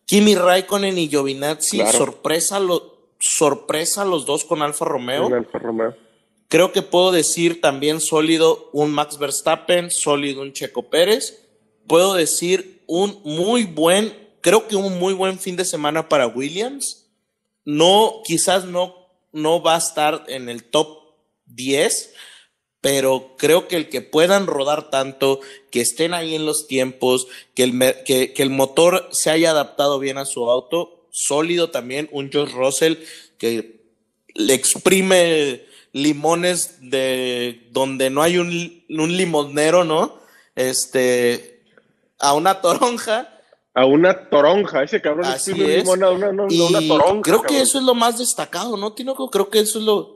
Kimi 0.06 0.36
Raikkonen 0.36 0.98
y 0.98 1.10
Giovinazzi, 1.10 1.78
Claro. 1.78 1.98
sorpresa, 1.98 2.60
lo, 2.60 3.16
sorpresa 3.20 4.06
los 4.06 4.26
dos 4.26 4.46
con 4.46 4.62
Alfa 4.62 4.86
Romeo. 4.86 5.28
Alfa 5.34 5.60
Romeo. 5.60 5.96
Creo 6.48 6.72
que 6.72 6.82
puedo 6.84 7.12
decir 7.12 7.60
también 7.60 8.00
sólido 8.00 8.70
un 8.72 8.92
Max 8.92 9.18
Verstappen, 9.18 9.90
sólido 9.90 10.42
un 10.42 10.54
Checo 10.54 10.90
Pérez. 10.90 11.42
Puedo 11.88 12.14
decir 12.14 12.84
un 12.88 13.20
muy 13.24 13.64
buen, 13.64 14.16
creo 14.42 14.68
que 14.68 14.76
un 14.76 15.00
muy 15.00 15.14
buen 15.14 15.40
fin 15.40 15.56
de 15.56 15.66
semana 15.66 16.08
para 16.08 16.28
Williams. 16.28 17.08
No, 17.66 18.22
quizás 18.24 18.66
no, 18.66 18.94
no 19.32 19.64
va 19.64 19.74
a 19.74 19.80
estar 19.80 20.24
en 20.28 20.50
el 20.50 20.64
top 20.64 21.00
10, 21.48 22.14
pero 22.86 23.32
creo 23.36 23.68
que 23.68 23.78
el 23.78 23.90
que 23.90 24.02
puedan 24.02 24.46
rodar 24.46 24.92
tanto, 24.92 25.40
que 25.72 25.82
estén 25.82 26.14
ahí 26.14 26.36
en 26.36 26.46
los 26.46 26.68
tiempos, 26.68 27.26
que 27.56 27.64
el, 27.64 27.80
que, 28.06 28.32
que 28.32 28.44
el 28.44 28.52
motor 28.52 29.10
se 29.12 29.32
haya 29.32 29.50
adaptado 29.50 29.98
bien 29.98 30.20
a 30.20 30.26
su 30.26 30.52
auto, 30.52 31.08
sólido 31.10 31.72
también 31.72 32.08
un 32.12 32.32
George 32.32 32.54
Russell 32.54 32.98
que 33.40 33.82
le 34.36 34.54
exprime 34.54 35.66
limones 35.94 36.78
de 36.92 37.68
donde 37.72 38.12
no 38.12 38.22
hay 38.22 38.38
un, 38.38 38.86
un 38.88 39.18
limonero, 39.18 39.84
¿no? 39.84 40.20
Este, 40.54 41.64
a 42.20 42.36
una 42.36 42.62
toronja. 42.62 43.32
A 43.74 43.86
una 43.88 44.30
toronja, 44.30 44.84
ese 44.84 45.02
cabrón 45.02 45.26
Así 45.26 45.54
es. 45.60 45.80
limón 45.80 46.04
a 46.04 46.12
una, 46.12 46.32
no, 46.32 46.46
Y 46.52 46.62
una 46.62 46.88
toronja. 46.88 47.22
creo 47.24 47.42
que 47.42 47.48
cabrón. 47.48 47.64
eso 47.64 47.80
es 47.80 47.84
lo 47.84 47.96
más 47.96 48.20
destacado, 48.20 48.78
¿no, 48.78 48.94
Tinoco? 48.94 49.32
Creo 49.32 49.50
que 49.50 49.62
eso 49.62 49.80
es 49.80 49.86
lo... 49.86 50.15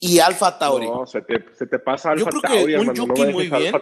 Y 0.00 0.20
Alfa 0.20 0.58
Tauri. 0.58 0.86
No, 0.86 1.06
se 1.06 1.22
te, 1.22 1.44
se 1.54 1.66
te 1.66 1.78
pasa 1.78 2.14
Yo 2.14 2.26
Alfa 2.26 2.30
creo 2.30 2.42
que 2.42 2.48
Tauri, 2.48 2.74
un 2.74 2.80
hermano. 2.80 3.06
No 3.06 3.14
Yuki 3.14 3.32
muy 3.32 3.48
bien. 3.48 3.74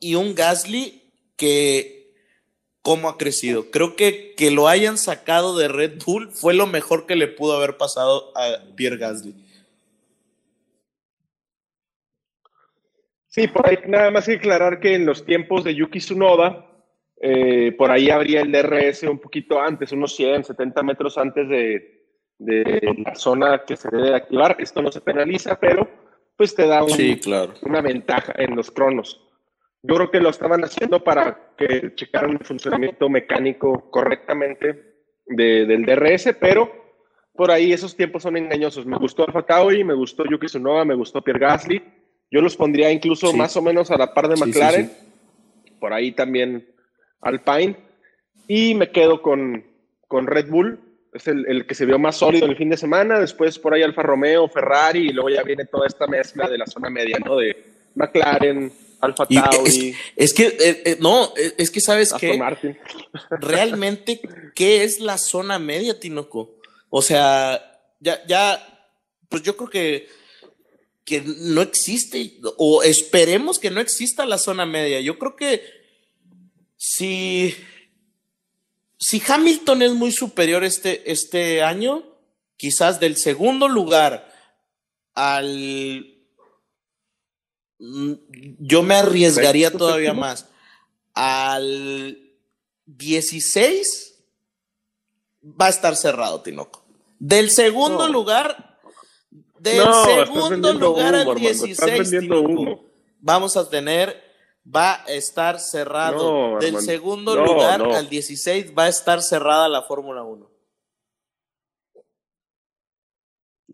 Y 0.00 0.14
un 0.14 0.34
Gasly 0.34 1.02
que 1.36 2.14
cómo 2.80 3.08
ha 3.08 3.18
crecido. 3.18 3.70
Creo 3.70 3.94
que 3.94 4.34
que 4.34 4.50
lo 4.50 4.68
hayan 4.68 4.98
sacado 4.98 5.56
de 5.56 5.68
Red 5.68 6.02
Bull 6.04 6.30
fue 6.30 6.54
lo 6.54 6.66
mejor 6.66 7.06
que 7.06 7.16
le 7.16 7.28
pudo 7.28 7.56
haber 7.56 7.76
pasado 7.76 8.32
a 8.36 8.74
Pierre 8.74 8.96
Gasly. 8.96 9.34
Sí, 13.28 13.48
por 13.48 13.66
ahí 13.66 13.78
nada 13.86 14.10
más 14.10 14.26
que 14.26 14.34
aclarar 14.34 14.80
que 14.80 14.94
en 14.94 15.06
los 15.06 15.24
tiempos 15.24 15.64
de 15.64 15.74
Yuki 15.74 16.00
Tsunoda, 16.00 16.66
eh, 17.20 17.72
por 17.78 17.90
ahí 17.90 18.10
habría 18.10 18.42
el 18.42 18.52
DRS 18.52 19.04
un 19.04 19.18
poquito 19.18 19.60
antes, 19.60 19.92
unos 19.92 20.14
100, 20.16 20.44
70 20.44 20.82
metros 20.82 21.16
antes 21.16 21.48
de, 21.48 22.01
de 22.44 22.94
la 23.04 23.14
zona 23.14 23.62
que 23.66 23.76
se 23.76 23.88
debe 23.90 24.14
activar. 24.14 24.56
Esto 24.58 24.82
no 24.82 24.90
se 24.92 25.00
penaliza, 25.00 25.58
pero 25.58 25.88
pues 26.36 26.54
te 26.54 26.66
da 26.66 26.82
un- 26.82 26.90
claro. 27.22 27.54
una 27.62 27.80
ventaja 27.80 28.32
en 28.36 28.56
los 28.56 28.70
cronos. 28.70 29.20
Yo 29.82 29.96
creo 29.96 30.10
que 30.10 30.20
lo 30.20 30.30
estaban 30.30 30.62
haciendo 30.64 31.02
para 31.02 31.54
que 31.56 31.92
checaran 31.94 32.32
el 32.32 32.44
funcionamiento 32.44 33.08
mecánico 33.08 33.90
correctamente 33.90 34.94
de- 35.26 35.66
del 35.66 35.84
DRS, 35.84 36.34
pero 36.34 36.70
por 37.34 37.50
ahí 37.50 37.72
esos 37.72 37.96
tiempos 37.96 38.22
son 38.22 38.36
engañosos. 38.36 38.86
Me 38.86 38.96
gustó 38.98 39.24
Alfa 39.26 39.42
Tauri, 39.42 39.82
me 39.84 39.94
gustó 39.94 40.24
Yuki 40.24 40.46
Tsunoda, 40.46 40.84
me 40.84 40.94
gustó 40.94 41.22
Pierre 41.22 41.40
Gasly. 41.40 41.82
Yo 42.30 42.40
los 42.40 42.56
pondría 42.56 42.90
incluso 42.90 43.28
Sí. 43.28 43.36
más 43.36 43.56
o 43.56 43.62
menos 43.62 43.90
a 43.90 43.98
la 43.98 44.14
par 44.14 44.28
de 44.28 44.36
Sí, 44.36 44.42
sí, 44.44 44.48
McLaren. 44.48 44.86
sí. 44.88 45.72
Por 45.80 45.92
ahí 45.92 46.12
también 46.12 46.66
Alpine. 47.20 47.76
Y 48.48 48.74
me 48.74 48.90
quedo 48.90 49.20
con, 49.22 49.64
con 50.08 50.26
Red 50.26 50.48
Bull. 50.48 50.78
Es 51.12 51.28
el, 51.28 51.44
el 51.46 51.66
que 51.66 51.74
se 51.74 51.84
vio 51.84 51.98
más 51.98 52.16
sólido 52.16 52.46
en 52.46 52.52
el 52.52 52.56
fin 52.56 52.70
de 52.70 52.76
semana. 52.76 53.18
Después 53.18 53.58
por 53.58 53.74
ahí 53.74 53.82
Alfa 53.82 54.02
Romeo, 54.02 54.48
Ferrari. 54.48 55.10
Y 55.10 55.12
luego 55.12 55.28
ya 55.28 55.42
viene 55.42 55.66
toda 55.66 55.86
esta 55.86 56.06
mezcla 56.06 56.48
de 56.48 56.58
la 56.58 56.66
zona 56.66 56.88
media, 56.88 57.18
¿no? 57.24 57.36
De 57.36 57.72
McLaren, 57.94 58.72
Alfa 59.02 59.26
es, 59.28 59.42
Tauri, 59.42 59.96
es 60.14 60.32
que, 60.32 60.46
eh, 60.46 60.82
eh, 60.84 60.96
no, 61.00 61.34
eh, 61.36 61.54
es 61.58 61.72
que 61.72 61.80
sabes 61.80 62.12
que 62.14 62.40
realmente, 63.30 64.20
¿qué 64.54 64.84
es 64.84 65.00
la 65.00 65.18
zona 65.18 65.58
media, 65.58 65.98
Tinoco? 65.98 66.54
O 66.88 67.02
sea, 67.02 67.60
ya, 67.98 68.24
ya, 68.26 68.88
pues 69.28 69.42
yo 69.42 69.56
creo 69.56 69.70
que, 69.70 70.08
que 71.04 71.20
no 71.20 71.62
existe, 71.62 72.38
o 72.58 72.84
esperemos 72.84 73.58
que 73.58 73.70
no 73.70 73.80
exista 73.80 74.24
la 74.24 74.38
zona 74.38 74.66
media. 74.66 75.00
Yo 75.00 75.18
creo 75.18 75.34
que 75.34 75.64
si, 76.76 77.56
si 79.02 79.22
Hamilton 79.26 79.82
es 79.82 79.92
muy 79.92 80.12
superior 80.12 80.64
este, 80.64 81.10
este 81.10 81.62
año, 81.62 82.04
quizás 82.56 83.00
del 83.00 83.16
segundo 83.16 83.68
lugar 83.68 84.32
al 85.14 86.08
Mm, 87.84 88.12
yo 88.60 88.84
me 88.84 88.94
arriesgaría 88.94 89.66
¿Sexto, 89.68 89.86
todavía 89.86 90.10
séptimo? 90.10 90.20
más. 90.20 90.46
Al 91.14 92.16
16 92.86 94.20
va 95.42 95.66
a 95.66 95.70
estar 95.70 95.96
cerrado, 95.96 96.42
Tinoco. 96.42 96.84
Del 97.18 97.50
segundo 97.50 98.06
No. 98.06 98.12
lugar, 98.12 98.78
del 99.58 99.78
No, 99.78 100.04
segundo 100.04 100.72
lugar 100.74 101.14
al 101.16 101.22
humo, 101.26 101.32
Armando, 101.32 101.48
estás 101.50 101.62
16, 101.90 102.10
vendiendo 102.10 102.46
Tinoco, 102.46 102.84
vamos 103.18 103.56
a 103.56 103.68
tener, 103.68 104.31
va 104.64 105.02
a 105.04 105.12
estar 105.12 105.58
cerrado. 105.58 106.52
No, 106.52 106.58
del 106.58 106.68
Armando, 106.76 106.80
segundo 106.92 107.36
no, 107.36 107.44
lugar 107.44 107.80
no. 107.80 107.94
al 107.94 108.08
16 108.08 108.72
va 108.76 108.84
a 108.84 108.88
estar 108.88 109.20
cerrada 109.22 109.68
la 109.68 109.82
Fórmula 109.82 110.22
1. 110.22 110.50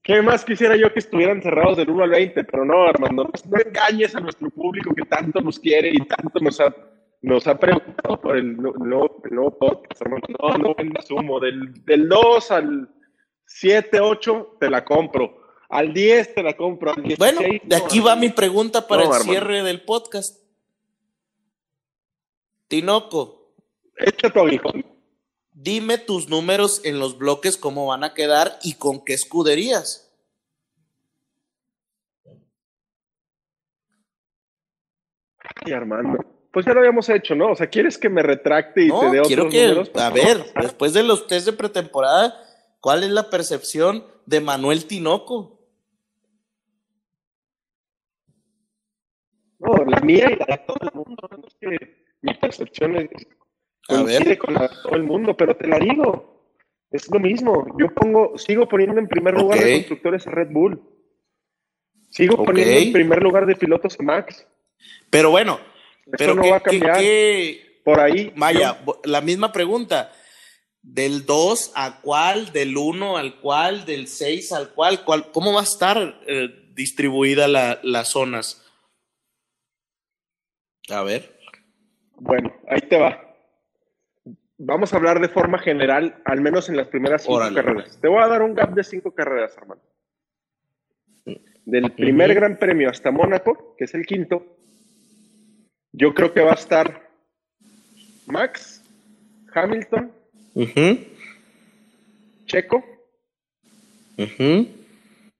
¿Qué 0.02 0.22
más 0.22 0.44
quisiera 0.44 0.76
yo 0.76 0.92
que 0.92 1.00
estuvieran 1.00 1.42
cerrados 1.42 1.76
del 1.76 1.90
1 1.90 2.04
al 2.04 2.10
20? 2.10 2.44
Pero 2.44 2.64
no, 2.64 2.84
Armando, 2.86 3.24
no, 3.24 3.30
no 3.50 3.58
engañes 3.60 4.14
a 4.14 4.20
nuestro 4.20 4.48
público 4.50 4.94
que 4.94 5.02
tanto 5.04 5.40
nos 5.40 5.58
quiere 5.58 5.90
y 5.90 5.98
tanto 6.06 6.38
nos 6.40 6.58
ha, 6.60 6.74
nos 7.20 7.46
ha 7.46 7.58
preocupado 7.58 8.18
por 8.20 8.36
el 8.36 8.56
nu- 8.56 8.72
nuevo, 8.74 9.20
el 9.24 9.34
nuevo 9.34 9.58
podcast, 9.58 10.00
Armando. 10.00 10.26
No, 10.40 10.56
no 10.58 10.74
vendas 10.74 11.10
humo. 11.10 11.40
Del, 11.40 11.84
del 11.84 12.08
2 12.08 12.50
al 12.52 12.88
7, 13.44 14.00
8, 14.00 14.56
te 14.60 14.70
la 14.70 14.84
compro. 14.84 15.42
Al 15.68 15.92
10 15.92 16.34
te 16.36 16.42
la 16.42 16.56
compro. 16.56 16.90
Al 16.94 17.02
16, 17.02 17.18
Bueno, 17.18 17.40
de 17.42 17.78
no, 17.78 17.84
aquí 17.84 17.98
va 18.00 18.12
Armando. 18.12 18.20
mi 18.28 18.32
pregunta 18.32 18.86
para 18.88 19.02
No, 19.04 19.08
el 19.10 19.12
hermano. 19.20 19.30
cierre 19.30 19.62
del 19.62 19.82
podcast. 19.84 20.47
Tinoco, 22.68 23.52
Echa 23.96 24.30
tu 24.30 24.40
aguijón. 24.40 24.84
dime 25.52 25.98
tus 25.98 26.28
números 26.28 26.80
en 26.84 26.98
los 27.00 27.18
bloques, 27.18 27.56
cómo 27.56 27.86
van 27.86 28.04
a 28.04 28.14
quedar 28.14 28.58
y 28.62 28.74
con 28.74 29.04
qué 29.04 29.14
escuderías. 29.14 30.04
Ay, 35.64 35.72
Armando. 35.72 36.18
Pues 36.52 36.66
ya 36.66 36.72
lo 36.72 36.80
habíamos 36.80 37.08
hecho, 37.08 37.34
¿no? 37.34 37.52
O 37.52 37.56
sea, 37.56 37.68
¿quieres 37.68 37.98
que 37.98 38.08
me 38.08 38.22
retracte 38.22 38.82
y 38.84 38.88
No, 38.88 39.00
te 39.00 39.06
dé 39.10 39.20
otros 39.20 39.28
quiero 39.28 39.48
que, 39.48 39.68
números? 39.68 39.90
a 39.96 40.10
ver, 40.10 40.44
después 40.60 40.92
de 40.92 41.02
los 41.02 41.26
test 41.26 41.46
de 41.46 41.52
pretemporada, 41.52 42.34
¿cuál 42.80 43.04
es 43.04 43.10
la 43.10 43.30
percepción 43.30 44.04
de 44.26 44.40
Manuel 44.40 44.86
Tinoco? 44.86 45.58
No, 49.58 49.74
la 49.84 50.00
mía 50.00 50.30
y 50.32 50.36
la 50.36 50.46
de 50.46 50.58
todo 50.66 50.78
el 50.80 50.90
mundo. 50.94 51.28
No 51.30 51.46
es 51.46 51.54
que 51.60 52.07
mi 52.22 52.34
percepción 52.34 52.96
es, 52.96 53.08
coincide 53.86 54.38
con 54.38 54.54
la 54.54 54.68
todo 54.68 54.94
el 54.94 55.02
mundo, 55.04 55.36
pero 55.36 55.56
te 55.56 55.66
la 55.66 55.78
digo. 55.78 56.36
Es 56.90 57.10
lo 57.12 57.20
mismo. 57.20 57.66
Yo 57.78 57.92
pongo, 57.94 58.36
sigo 58.38 58.66
poniendo 58.66 58.98
en 58.98 59.08
primer 59.08 59.34
lugar 59.34 59.58
de 59.58 59.72
constructores 59.74 60.26
a 60.26 60.30
Red 60.30 60.48
Bull. 60.50 60.80
Sigo 62.10 62.42
poniendo 62.44 62.72
en 62.74 62.92
primer 62.92 63.22
lugar 63.22 63.44
de 63.46 63.54
pilotos 63.56 63.98
a 64.00 64.02
Max. 64.02 64.46
Pero 65.10 65.30
bueno, 65.30 65.60
Eso 66.06 66.10
pero 66.16 66.34
no 66.34 66.42
¿qué- 66.42 66.50
va 66.50 66.56
a 66.56 66.60
cambiar. 66.62 66.96
Por 67.84 68.00
ahí. 68.00 68.32
Vaya, 68.36 68.78
la 69.04 69.20
misma 69.20 69.52
pregunta. 69.52 70.12
Del 70.80 71.26
2 71.26 71.72
a 71.74 72.00
cuál, 72.00 72.52
del 72.52 72.76
1 72.76 73.18
al 73.18 73.40
cuál, 73.40 73.84
del 73.84 74.06
6 74.08 74.52
al 74.52 74.72
cuál, 74.72 75.04
cuál 75.04 75.30
¿cómo 75.32 75.52
va 75.52 75.60
a 75.60 75.64
estar 75.64 76.20
eh, 76.26 76.70
distribuida 76.72 77.48
la- 77.48 77.80
las 77.82 78.08
zonas? 78.08 78.64
A 80.88 81.02
ver. 81.02 81.37
Bueno, 82.20 82.52
ahí 82.68 82.80
te 82.88 82.98
va. 82.98 83.24
Vamos 84.58 84.92
a 84.92 84.96
hablar 84.96 85.20
de 85.20 85.28
forma 85.28 85.58
general, 85.58 86.20
al 86.24 86.40
menos 86.40 86.68
en 86.68 86.76
las 86.76 86.88
primeras 86.88 87.22
cinco 87.22 87.36
Órale. 87.36 87.54
carreras. 87.62 87.98
Te 88.00 88.08
voy 88.08 88.22
a 88.22 88.26
dar 88.26 88.42
un 88.42 88.54
gap 88.54 88.74
de 88.74 88.82
cinco 88.82 89.12
carreras, 89.14 89.56
hermano. 89.56 89.80
Del 91.64 91.92
primer. 91.92 92.34
Gran 92.34 92.56
Premio 92.56 92.90
hasta 92.90 93.10
Mónaco, 93.10 93.76
que 93.76 93.84
es 93.84 93.94
el 93.94 94.06
quinto, 94.06 94.56
yo 95.92 96.14
creo 96.14 96.32
que 96.32 96.40
va 96.40 96.52
a 96.52 96.54
estar 96.54 97.08
Max, 98.26 98.82
Hamilton, 99.54 100.12
Checo. 102.46 102.84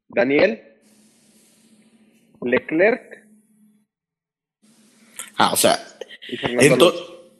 Daniel, 0.09 0.63
Leclerc 2.43 3.27
Ah, 5.37 5.53
o 5.53 5.57
sea, 5.57 5.77
ento- 6.29 6.95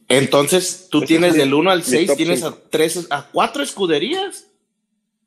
entonces 0.09 0.89
tú 0.91 1.03
tienes 1.03 1.31
es 1.31 1.35
mi- 1.35 1.41
del 1.41 1.55
1 1.55 1.71
al 1.71 1.79
mi 1.79 1.85
6, 1.85 2.07
top 2.09 2.17
tienes 2.17 2.43
a 2.43 2.55
tres, 2.71 3.07
a 3.11 3.29
cuatro 3.31 3.63
escuderías, 3.63 4.51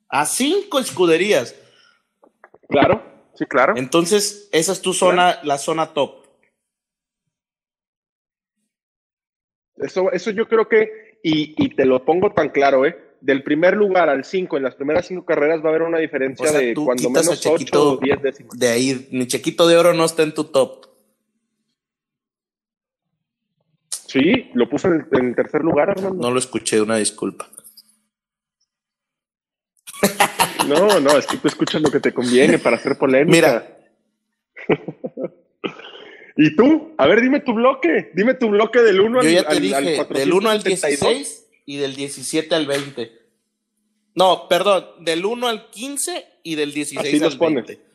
a 0.08 0.26
cinco 0.26 0.78
escuderías. 0.78 1.54
Claro, 2.68 3.02
sí, 3.34 3.44
claro. 3.46 3.74
Entonces, 3.76 4.48
esa 4.52 4.72
es 4.72 4.80
tu 4.82 4.92
zona, 4.92 5.38
la 5.44 5.58
zona 5.58 5.92
top. 5.94 6.22
Eso, 9.76 10.12
eso 10.12 10.30
yo 10.30 10.48
creo 10.48 10.68
que, 10.68 11.18
y, 11.22 11.54
y 11.62 11.70
te 11.74 11.84
lo 11.84 12.04
pongo 12.04 12.32
tan 12.32 12.50
claro, 12.50 12.86
¿eh? 12.86 12.96
Del 13.20 13.42
primer 13.44 13.76
lugar 13.76 14.08
al 14.08 14.24
5 14.24 14.56
en 14.56 14.64
las 14.64 14.74
primeras 14.74 15.06
cinco 15.06 15.24
carreras 15.24 15.60
va 15.62 15.66
a 15.66 15.68
haber 15.68 15.82
una 15.82 15.98
diferencia 15.98 16.44
O 16.44 16.50
sea, 16.50 16.60
de 16.60 16.74
cuando 16.74 17.08
menos 17.08 17.28
8 17.28 17.56
Chequito 17.56 17.92
o 17.92 17.96
10 17.98 18.20
décimas. 18.20 18.58
de 18.58 18.68
ahí, 18.68 19.08
ni 19.12 19.26
Chequito 19.28 19.66
de 19.68 19.76
Oro 19.76 19.92
no 19.94 20.04
está 20.04 20.24
en 20.24 20.34
tu 20.34 20.44
top. 20.44 20.86
Sí, 24.12 24.50
lo 24.52 24.68
puse 24.68 24.88
en 24.88 24.94
el, 25.10 25.18
en 25.18 25.34
tercer 25.34 25.62
lugar, 25.62 25.88
Armando. 25.88 26.20
No 26.22 26.30
lo 26.30 26.38
escuché, 26.38 26.82
una 26.82 26.96
disculpa. 26.96 27.48
No, 30.68 31.00
no, 31.00 31.16
es 31.16 31.26
que 31.26 31.38
tú 31.38 31.48
escuchas 31.48 31.80
lo 31.80 31.90
que 31.90 31.98
te 32.00 32.12
conviene 32.12 32.58
para 32.58 32.76
hacer 32.76 32.98
polémica. 32.98 33.32
Mira. 33.32 33.78
¿Y 36.36 36.54
tú? 36.56 36.94
A 36.98 37.06
ver, 37.06 37.22
dime 37.22 37.40
tu 37.40 37.54
bloque. 37.54 38.10
Dime 38.14 38.34
tu 38.34 38.48
bloque 38.48 38.80
del 38.80 39.00
1 39.00 39.22
Yo 39.22 39.38
al, 39.40 39.46
al- 39.46 39.60
dije, 39.60 39.74
al 39.76 39.84
del 40.08 40.32
1 40.32 40.50
al 40.50 40.62
472. 40.62 41.00
16 41.10 41.48
y 41.66 41.76
del 41.78 41.94
17 41.96 42.54
al 42.54 42.66
20. 42.66 43.12
No, 44.14 44.46
perdón, 44.48 45.04
del 45.04 45.24
1 45.24 45.48
al 45.48 45.70
15 45.70 46.26
y 46.42 46.54
del 46.54 46.72
16 46.74 47.06
Así 47.08 47.18
los 47.18 47.32
al 47.32 47.38
pones. 47.38 47.66
20. 47.66 47.92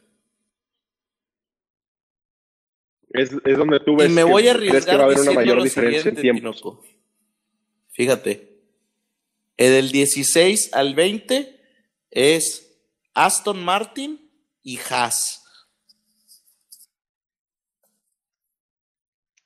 Es, 3.12 3.32
es 3.46 3.58
donde 3.58 3.80
tú 3.80 3.96
ves 3.96 4.10
Y 4.10 4.14
me 4.14 4.24
que 4.24 4.30
voy 4.30 4.48
a 4.48 4.54
crees 4.56 4.86
que 4.86 4.92
arriesgar 4.92 5.00
va 5.00 5.04
a 5.04 5.06
haber 5.06 5.20
una 5.20 5.32
mayor 5.32 5.64
diferencia 5.64 6.10
en 6.10 6.16
tiempos. 6.16 6.58
Tinoco. 6.58 6.84
Fíjate. 7.92 8.62
eh, 9.58 9.70
del 9.70 9.92
16 9.92 10.74
al 10.74 10.94
20 10.94 11.60
es 12.12 12.80
Aston 13.14 13.64
Martin 13.64 14.30
y 14.62 14.78
Haas. 14.90 15.44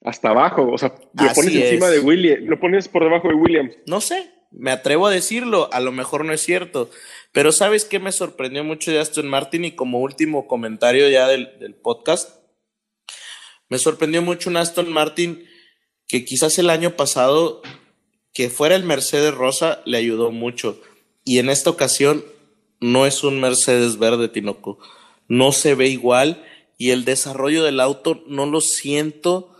Hasta 0.04 0.30
abajo, 0.30 0.68
o 0.72 0.78
sea, 0.80 0.96
lo 1.14 1.30
Así 1.30 1.42
pones 1.42 1.56
encima 1.56 1.88
es. 1.88 1.94
de 1.94 2.00
Williams, 2.00 2.44
lo 2.48 2.60
pones 2.60 2.88
por 2.88 3.04
debajo 3.04 3.28
de 3.28 3.36
Williams. 3.36 3.76
No 3.86 4.02
sé, 4.02 4.32
me 4.50 4.72
atrevo 4.72 5.06
a 5.06 5.12
decirlo, 5.12 5.70
a 5.72 5.80
lo 5.80 5.92
mejor 5.92 6.26
no 6.26 6.34
es 6.34 6.42
cierto, 6.42 6.90
pero 7.32 7.52
¿sabes 7.52 7.86
qué 7.86 8.00
me 8.00 8.12
sorprendió 8.12 8.64
mucho 8.64 8.90
de 8.90 9.00
Aston 9.00 9.28
Martin? 9.28 9.64
Y 9.64 9.76
como 9.76 10.00
último 10.00 10.48
comentario 10.48 11.08
ya 11.08 11.28
del, 11.28 11.60
del 11.60 11.76
podcast, 11.76 12.41
me 13.72 13.80
sorprendió 13.80 14.22
mucho 14.22 14.50
un 14.50 14.58
Aston 14.58 14.92
Martin 14.92 15.48
que 16.06 16.26
quizás 16.26 16.60
el 16.60 16.70
año 16.70 16.98
pasado, 16.98 17.62
que 18.34 18.50
fuera 18.50 18.76
el 18.76 18.84
Mercedes 18.84 19.34
Rosa, 19.34 19.82
le 19.86 19.98
ayudó 19.98 20.30
mucho. 20.30 20.82
Y 21.24 21.40
en 21.40 21.50
esta 21.50 21.70
ocasión 21.70 22.26
no 22.82 23.06
es 23.06 23.24
un 23.24 23.40
Mercedes 23.40 23.98
verde, 23.98 24.28
Tinoco. 24.28 24.78
No 25.30 25.54
se 25.54 25.74
ve 25.74 25.88
igual 25.88 26.46
y 26.78 26.90
el 26.90 27.06
desarrollo 27.06 27.64
del 27.64 27.80
auto 27.80 28.26
no 28.28 28.46
lo 28.46 28.60
siento 28.60 29.56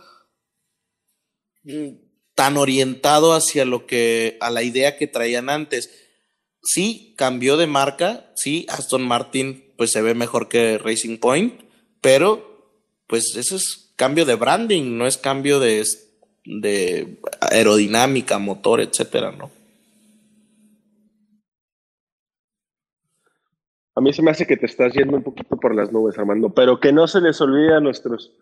tan 2.34 2.58
orientado 2.58 3.32
hacia 3.32 3.64
lo 3.64 3.86
que, 3.86 4.36
a 4.42 4.50
la 4.50 4.62
idea 4.62 4.98
que 4.98 5.06
traían 5.06 5.48
antes. 5.48 5.90
Sí, 6.62 7.14
cambió 7.16 7.56
de 7.56 7.66
marca, 7.66 8.30
sí, 8.36 8.66
Aston 8.68 9.08
Martin 9.08 9.72
pues 9.78 9.90
se 9.90 10.02
ve 10.02 10.14
mejor 10.14 10.50
que 10.50 10.76
Racing 10.76 11.16
Point, 11.16 11.62
pero 12.02 12.52
pues 13.06 13.36
eso 13.36 13.56
es 13.56 13.81
cambio 13.96 14.24
de 14.24 14.34
branding, 14.34 14.96
no 14.96 15.06
es 15.06 15.18
cambio 15.18 15.60
de, 15.60 15.84
de 16.44 17.18
aerodinámica, 17.40 18.38
motor, 18.38 18.80
etcétera, 18.80 19.32
¿no? 19.32 19.50
A 23.94 24.00
mí 24.00 24.12
se 24.12 24.22
me 24.22 24.30
hace 24.30 24.46
que 24.46 24.56
te 24.56 24.66
estás 24.66 24.94
yendo 24.94 25.16
un 25.16 25.22
poquito 25.22 25.56
por 25.58 25.74
las 25.74 25.92
nubes, 25.92 26.18
Armando, 26.18 26.50
pero 26.50 26.80
que 26.80 26.92
no 26.92 27.06
se 27.06 27.20
les 27.20 27.40
olvide 27.40 27.74
a 27.74 27.80
nuestros, 27.80 28.32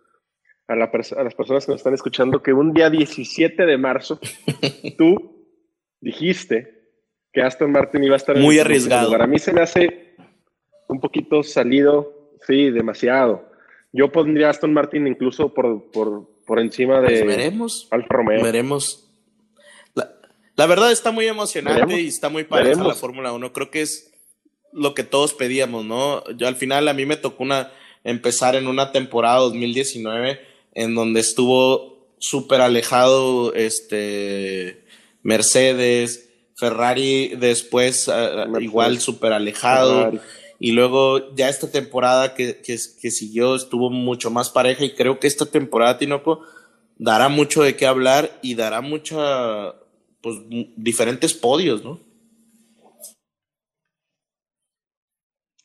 a, 0.69 0.77
la 0.77 0.85
a 0.85 1.23
las 1.25 1.35
personas 1.35 1.67
que 1.67 1.73
nos 1.73 1.81
están 1.81 1.95
escuchando, 1.95 2.43
que 2.43 2.53
un 2.53 2.73
día 2.73 2.89
17 2.89 3.67
de 3.67 3.77
marzo, 3.77 4.21
tú 4.99 5.49
dijiste 6.01 6.81
que 7.33 7.43
Aston 7.43 7.73
Martin 7.73 8.05
iba 8.05 8.15
a 8.15 8.17
estar 8.17 8.37
Muy 8.39 8.59
arriesgado. 8.59 9.07
lugar. 9.07 9.23
A 9.23 9.27
mí 9.27 9.39
se 9.39 9.53
me 9.53 9.61
hace 9.61 10.15
un 10.89 11.01
poquito 11.01 11.43
salido, 11.43 12.33
sí, 12.47 12.71
demasiado. 12.71 13.50
Yo 13.93 14.13
pondría 14.13 14.49
a 14.49 14.51
Aston 14.51 14.73
Martin 14.73 15.07
incluso 15.07 15.53
por, 15.53 15.91
por, 15.91 16.29
por 16.47 16.61
encima 16.61 17.01
Pues 17.01 17.21
de 17.21 17.25
veremos, 17.27 17.89
Alfa 17.91 18.09
Romeo. 18.15 18.43
veremos. 18.43 19.09
La, 19.95 20.11
la 20.57 20.67
verdad 20.67 20.93
está 20.93 21.11
muy 21.11 21.27
emocionante 21.27 21.81
Veremos, 21.83 22.01
y 22.01 22.07
está 22.09 22.29
muy 22.29 22.45
pareja 22.45 22.69
veremos. 22.71 22.89
la 22.89 22.95
Fórmula 22.95 23.33
1. 23.33 23.53
Creo 23.53 23.71
que 23.71 23.83
es 23.83 24.13
lo 24.73 24.95
que 24.95 25.03
todos 25.03 25.35
pedíamos, 25.35 25.85
¿no? 25.85 26.23
Yo 26.37 26.47
al 26.47 26.55
final 26.57 26.87
a 26.89 26.95
mí 26.95 27.05
me 27.07 27.17
tocó 27.17 27.43
una 27.43 27.73
empezar 28.05 28.55
en 28.55 28.67
una 28.67 28.93
temporada 28.93 29.39
2019 29.41 30.41
en 30.75 30.95
donde 30.95 31.21
estuvo 31.21 32.15
súper 32.19 32.61
alejado 32.61 33.53
este 33.55 34.85
Mercedes, 35.23 36.31
Ferrari 36.57 37.29
después 37.37 38.09
ah, 38.09 38.45
Mercedes, 38.47 38.63
igual 38.63 39.01
súper 39.01 39.33
alejado. 39.33 39.99
Ferrari. 40.05 40.21
Y 40.63 40.73
luego 40.73 41.35
ya 41.35 41.49
esta 41.49 41.71
temporada 41.73 42.35
que, 42.35 42.59
que, 42.61 42.77
que 43.01 43.11
siguió 43.11 43.55
estuvo 43.57 43.89
mucho 43.91 44.31
más 44.31 44.51
pareja 44.51 44.85
y 44.85 44.95
creo 44.95 45.19
que 45.19 45.27
esta 45.27 45.47
temporada, 45.47 45.97
Tinoco, 45.97 46.43
dará 46.99 47.31
mucho 47.31 47.63
de 47.63 47.77
qué 47.77 47.87
hablar 47.87 48.39
y 48.43 48.55
dará 48.57 48.83
mucha, 48.83 49.75
pues, 50.21 50.37
diferentes 50.77 51.33
podios, 51.33 51.83
¿no? 51.83 51.99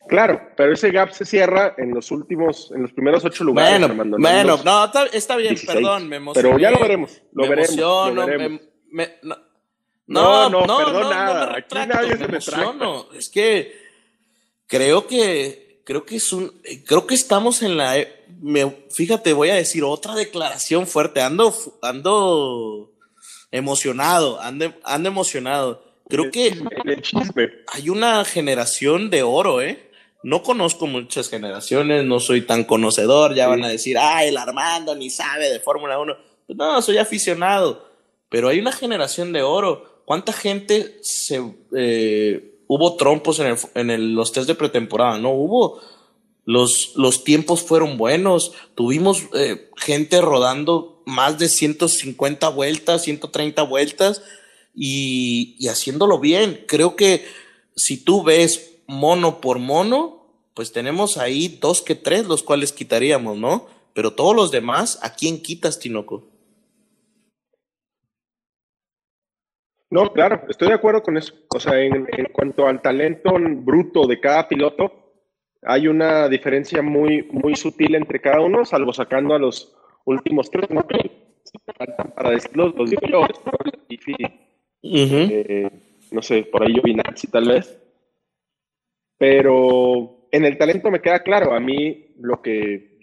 Claro, 0.07 0.39
pero 0.55 0.71
ese 0.73 0.91
gap 0.91 1.11
se 1.11 1.25
cierra 1.25 1.73
en 1.77 1.93
los 1.93 2.11
últimos, 2.11 2.71
en 2.75 2.83
los 2.83 2.93
primeros 2.93 3.25
ocho 3.25 3.43
lugares. 3.43 3.71
Bueno, 3.71 3.85
Armando, 3.87 4.17
en 4.17 4.21
bueno, 4.21 4.59
no, 4.63 4.85
está, 4.85 5.05
está 5.07 5.35
bien, 5.35 5.55
16. 5.55 5.75
perdón, 5.77 6.07
me 6.07 6.17
emocioné. 6.17 6.47
Pero 6.49 6.59
ya 6.61 6.69
lo 6.71 6.79
veremos, 6.79 7.21
lo 7.33 7.43
me 7.43 7.49
veremos, 7.49 7.69
emociono, 7.71 8.13
lo 8.13 8.25
veremos. 8.27 8.61
me- 8.91 9.07
me- 9.07 9.13
no, 9.23 9.35
No, 10.07 10.49
no, 10.49 10.59
no, 10.61 10.65
no, 10.67 10.77
perdón 10.85 11.01
no, 11.01 11.09
nada, 11.09 11.45
me 11.47 11.51
aquí 11.57 11.75
retracto, 11.75 11.95
nadie 11.95 12.11
se 12.11 12.17
me 12.19 12.27
retracta. 12.27 12.61
emociono. 12.61 13.07
Es 13.13 13.29
que 13.29 13.84
creo 14.67 15.07
que 15.07 15.81
creo 15.85 16.05
que 16.05 16.15
es 16.15 16.33
un 16.33 16.51
creo 16.85 17.05
que 17.05 17.15
estamos 17.15 17.61
en 17.61 17.77
la 17.77 17.97
e- 17.99 18.25
me, 18.41 18.85
fíjate, 18.91 19.33
voy 19.33 19.49
a 19.49 19.55
decir 19.55 19.83
otra 19.83 20.15
declaración 20.15 20.87
fuerte, 20.87 21.21
ando 21.21 21.55
ando 21.81 22.91
emocionado, 23.51 24.41
ando, 24.41 24.73
ando 24.83 25.09
emocionado. 25.09 25.83
Creo 26.07 26.29
que 26.29 26.55
hay 27.73 27.89
una 27.89 28.23
generación 28.25 29.09
de 29.09 29.23
oro, 29.23 29.61
¿eh? 29.61 29.89
No 30.23 30.43
conozco 30.43 30.87
muchas 30.87 31.29
generaciones, 31.29 32.03
no 32.03 32.19
soy 32.19 32.41
tan 32.41 32.63
conocedor, 32.63 33.35
ya 33.35 33.47
van 33.47 33.63
a 33.63 33.69
decir, 33.69 33.97
ah, 33.97 34.23
el 34.23 34.37
Armando 34.37 34.95
ni 34.95 35.09
sabe 35.09 35.49
de 35.49 35.59
Fórmula 35.59 35.99
1. 35.99 36.15
Pues 36.47 36.57
no, 36.57 36.81
soy 36.81 36.97
aficionado, 36.97 37.89
pero 38.29 38.49
hay 38.49 38.59
una 38.59 38.71
generación 38.71 39.31
de 39.33 39.41
oro. 39.43 40.01
¿Cuánta 40.05 40.33
gente 40.33 40.97
se... 41.01 41.41
eh, 41.75 42.54
hubo 42.67 42.95
trompos 42.95 43.39
en, 43.39 43.47
el- 43.47 43.57
en 43.75 43.89
el- 43.89 44.13
los 44.13 44.31
test 44.31 44.47
de 44.47 44.55
pretemporada? 44.55 45.17
No 45.17 45.31
hubo. 45.31 45.79
Los, 46.45 46.91
los 46.95 47.23
tiempos 47.23 47.61
fueron 47.63 47.97
buenos. 47.97 48.51
Tuvimos 48.75 49.23
eh, 49.33 49.69
gente 49.77 50.21
rodando 50.21 51.01
más 51.05 51.39
de 51.39 51.49
150 51.49 52.49
vueltas, 52.49 53.01
130 53.03 53.63
vueltas 53.63 54.21
y, 54.75 55.55
y 55.59 55.67
haciéndolo 55.69 56.19
bien. 56.19 56.63
Creo 56.67 56.95
que 56.95 57.25
si 57.75 57.97
tú 57.97 58.23
ves 58.23 58.73
mono 58.87 59.41
por 59.41 59.57
mono, 59.59 60.27
pues 60.53 60.71
tenemos 60.71 61.17
ahí 61.17 61.47
dos 61.59 61.81
que 61.81 61.95
tres 61.95 62.25
los 62.27 62.43
cuales 62.43 62.71
quitaríamos, 62.71 63.37
¿no? 63.37 63.67
Pero 63.93 64.13
todos 64.13 64.35
los 64.35 64.51
demás, 64.51 64.99
¿a 65.01 65.15
quién 65.15 65.41
quitas, 65.41 65.79
Tinoco? 65.79 66.23
No, 69.89 70.11
claro, 70.11 70.41
estoy 70.49 70.69
de 70.69 70.73
acuerdo 70.73 71.03
con 71.03 71.17
eso. 71.17 71.33
O 71.55 71.59
sea, 71.59 71.79
en, 71.79 72.07
en 72.11 72.25
cuanto 72.31 72.67
al 72.67 72.81
talento 72.81 73.35
bruto 73.39 74.07
de 74.07 74.19
cada 74.19 74.47
piloto, 74.47 75.05
hay 75.65 75.87
una 75.87 76.29
diferencia 76.29 76.81
muy, 76.81 77.23
muy 77.31 77.55
sutil 77.55 77.95
entre 77.95 78.21
cada 78.21 78.41
uno, 78.41 78.65
salvo 78.65 78.93
sacando 78.93 79.33
a 79.33 79.39
los 79.39 79.75
últimos 80.05 80.49
tres, 80.49 80.69
¿no? 80.69 80.85
Para 82.15 82.31
decirlos, 82.31 82.75
los 82.75 82.89
digo 82.89 83.01
yo, 83.07 83.27
eh, 84.83 85.69
no 86.11 86.21
sé, 86.21 86.43
por 86.43 86.63
ahí 86.63 86.75
yo 86.75 86.81
vi 86.83 86.93
Nancy 86.93 87.27
tal 87.27 87.47
vez. 87.47 87.81
Pero 89.17 90.27
en 90.31 90.45
el 90.45 90.57
talento 90.57 90.91
me 90.91 91.01
queda 91.01 91.23
claro, 91.23 91.53
a 91.53 91.59
mí 91.59 92.13
lo 92.19 92.41
que 92.41 92.99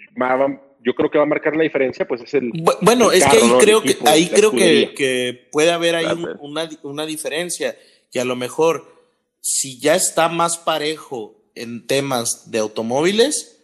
yo 0.84 0.94
creo 0.94 1.10
que 1.10 1.18
va 1.18 1.24
a 1.24 1.28
marcar 1.28 1.56
la 1.56 1.62
diferencia, 1.62 2.06
pues 2.06 2.22
es 2.22 2.34
el. 2.34 2.50
Bueno, 2.80 3.12
es 3.12 3.24
que 3.24 3.36
ahí 3.36 3.52
creo 3.60 3.82
que 3.82 3.96
ahí 4.06 4.28
creo 4.28 4.50
que, 4.50 4.94
que, 4.94 5.48
puede 5.50 5.70
haber 5.70 5.94
ahí 5.94 6.06
una, 6.40 6.68
una 6.82 7.06
diferencia, 7.06 7.76
que 8.10 8.20
a 8.20 8.24
lo 8.24 8.36
mejor 8.36 8.92
si 9.40 9.78
ya 9.78 9.94
está 9.94 10.28
más 10.28 10.58
parejo 10.58 11.36
en 11.54 11.86
temas 11.86 12.50
de 12.50 12.58
automóviles, 12.58 13.58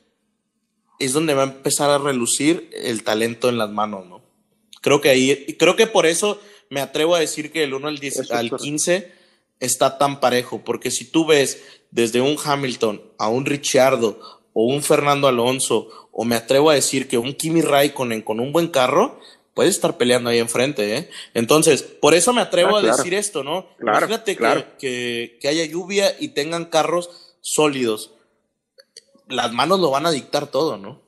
es 0.98 1.12
donde 1.12 1.34
va 1.34 1.42
a 1.42 1.46
empezar 1.46 1.90
a 1.90 1.98
relucir 1.98 2.68
el 2.72 3.04
talento 3.04 3.48
en 3.48 3.58
las 3.58 3.70
manos, 3.70 4.06
¿no? 4.06 4.22
Creo 4.80 5.00
que 5.00 5.08
ahí, 5.08 5.56
creo 5.58 5.76
que 5.76 5.86
por 5.86 6.06
eso 6.06 6.40
me 6.70 6.80
atrevo 6.80 7.14
a 7.14 7.20
decir 7.20 7.52
que 7.52 7.64
el 7.64 7.74
1 7.74 7.88
al, 7.88 7.98
10, 7.98 8.30
al 8.30 8.50
15 8.50 9.12
está 9.60 9.98
tan 9.98 10.20
parejo, 10.20 10.62
porque 10.64 10.90
si 10.90 11.04
tú 11.04 11.26
ves 11.26 11.62
desde 11.90 12.20
un 12.20 12.36
Hamilton 12.42 13.02
a 13.18 13.28
un 13.28 13.46
Ricciardo 13.46 14.37
o 14.52 14.64
un 14.64 14.82
Fernando 14.82 15.28
Alonso, 15.28 16.08
o 16.12 16.24
me 16.24 16.36
atrevo 16.36 16.70
a 16.70 16.74
decir 16.74 17.08
que 17.08 17.18
un 17.18 17.34
Kimi 17.34 17.62
Raikkonen 17.62 18.22
con 18.22 18.40
un 18.40 18.52
buen 18.52 18.68
carro, 18.68 19.20
puede 19.54 19.70
estar 19.70 19.96
peleando 19.96 20.30
ahí 20.30 20.38
enfrente, 20.38 20.96
¿eh? 20.96 21.10
Entonces, 21.34 21.82
por 21.82 22.14
eso 22.14 22.32
me 22.32 22.40
atrevo 22.40 22.76
ah, 22.76 22.78
a 22.78 22.82
decir 22.82 23.12
esto, 23.12 23.42
¿no? 23.42 23.66
Imagínate 23.80 24.36
Que, 24.78 25.36
que 25.40 25.48
haya 25.48 25.64
lluvia 25.64 26.14
y 26.20 26.28
tengan 26.28 26.66
carros 26.66 27.36
sólidos. 27.40 28.12
Las 29.26 29.52
manos 29.52 29.80
lo 29.80 29.90
van 29.90 30.06
a 30.06 30.12
dictar 30.12 30.46
todo, 30.46 30.78
¿no? 30.78 31.02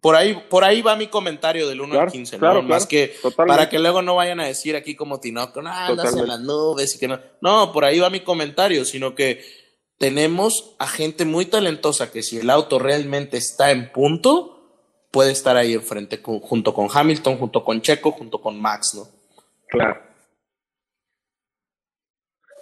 Por 0.00 0.16
ahí, 0.16 0.34
por 0.50 0.64
ahí 0.64 0.82
va 0.82 0.96
mi 0.96 1.06
comentario 1.06 1.66
del 1.66 1.80
1 1.80 1.98
al 1.98 2.12
15, 2.12 2.38
¿no? 2.38 2.62
Más 2.62 2.84
que 2.84 3.14
para 3.36 3.70
que 3.70 3.78
luego 3.78 4.02
no 4.02 4.16
vayan 4.16 4.38
a 4.40 4.46
decir 4.46 4.76
aquí 4.76 4.94
como 4.94 5.18
Tinoco, 5.18 5.62
no, 5.62 5.70
andas 5.70 6.14
en 6.14 6.28
las 6.28 6.40
nubes 6.40 6.96
y 6.96 6.98
que 6.98 7.08
no. 7.08 7.18
No, 7.40 7.72
por 7.72 7.86
ahí 7.86 8.00
va 8.00 8.10
mi 8.10 8.20
comentario, 8.20 8.84
sino 8.84 9.14
que 9.14 9.42
tenemos 10.04 10.76
a 10.78 10.86
gente 10.86 11.24
muy 11.24 11.46
talentosa 11.46 12.12
que 12.12 12.22
si 12.22 12.36
el 12.36 12.50
auto 12.50 12.78
realmente 12.78 13.38
está 13.38 13.70
en 13.70 13.90
punto, 13.90 14.60
puede 15.10 15.32
estar 15.32 15.56
ahí 15.56 15.72
enfrente 15.72 16.20
junto 16.22 16.74
con 16.74 16.88
Hamilton, 16.92 17.38
junto 17.38 17.64
con 17.64 17.80
Checo, 17.80 18.12
junto 18.12 18.38
con 18.38 18.60
Max, 18.60 18.94
¿no? 18.94 19.04
Claro. 19.66 20.02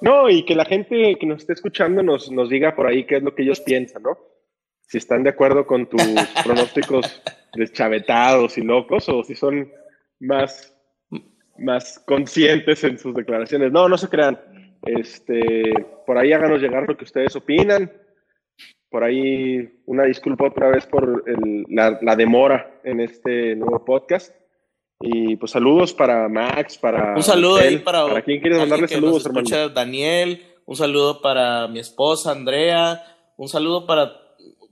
No, 0.01 0.31
y 0.31 0.45
que 0.45 0.55
la 0.55 0.65
gente 0.65 1.17
que 1.19 1.27
nos 1.27 1.41
esté 1.41 1.55
escuchando 1.55 2.01
nos, 2.05 2.31
nos 2.31 2.49
diga 2.49 2.77
por 2.77 2.87
ahí 2.87 3.07
qué 3.07 3.17
es 3.17 3.25
lo 3.25 3.35
que 3.35 3.43
ellos 3.43 3.59
piensan, 3.59 4.05
¿no? 4.05 4.17
si 4.87 4.99
están 4.99 5.25
de 5.25 5.31
acuerdo 5.31 5.67
con 5.67 5.89
tus 5.89 6.01
pronósticos 6.45 7.21
deschavetados 7.55 8.57
y 8.57 8.63
locos 8.63 9.09
o 9.09 9.25
si 9.25 9.35
son 9.35 9.69
más, 10.21 10.73
más 11.59 11.99
conscientes 12.07 12.85
en 12.85 12.99
sus 12.99 13.17
declaraciones. 13.17 13.73
No, 13.73 13.89
no 13.89 13.99
se 13.99 14.09
crean. 14.09 14.39
Este, 14.83 15.73
por 16.07 16.19
ahí 16.19 16.33
háganos 16.33 16.61
llegar 16.61 16.85
lo 16.89 16.97
que 16.97 17.05
ustedes 17.05 17.35
opinan. 17.37 17.91
Por 18.91 19.05
ahí 19.05 19.83
una 19.87 20.05
disculpa 20.05 20.49
otra 20.49 20.69
vez 20.69 20.87
por 20.87 21.25
la, 21.69 22.17
demora 22.17 22.81
en 22.85 23.01
este 23.01 23.57
nuevo 23.57 23.85
podcast. 23.85 24.35
Y 25.01 25.37
pues 25.37 25.51
saludos 25.53 25.93
para 25.93 26.29
Max, 26.29 26.79
para... 26.79 27.15
Un 27.17 27.23
saludo 27.23 27.57
ahí 27.57 27.79
para... 27.79 28.07
¿Para 28.07 28.23
quién 28.23 28.41
quieres 28.41 28.59
mandarle 28.59 28.87
saludos, 28.87 29.27
hermano? 29.27 29.69
Daniel, 29.71 30.43
un 30.65 30.77
saludo 30.77 31.21
para 31.21 31.67
mi 31.67 31.81
esposa 31.81 32.31
Andrea, 32.31 33.03
un 33.37 33.49
saludo 33.49 33.87
para 33.87 34.13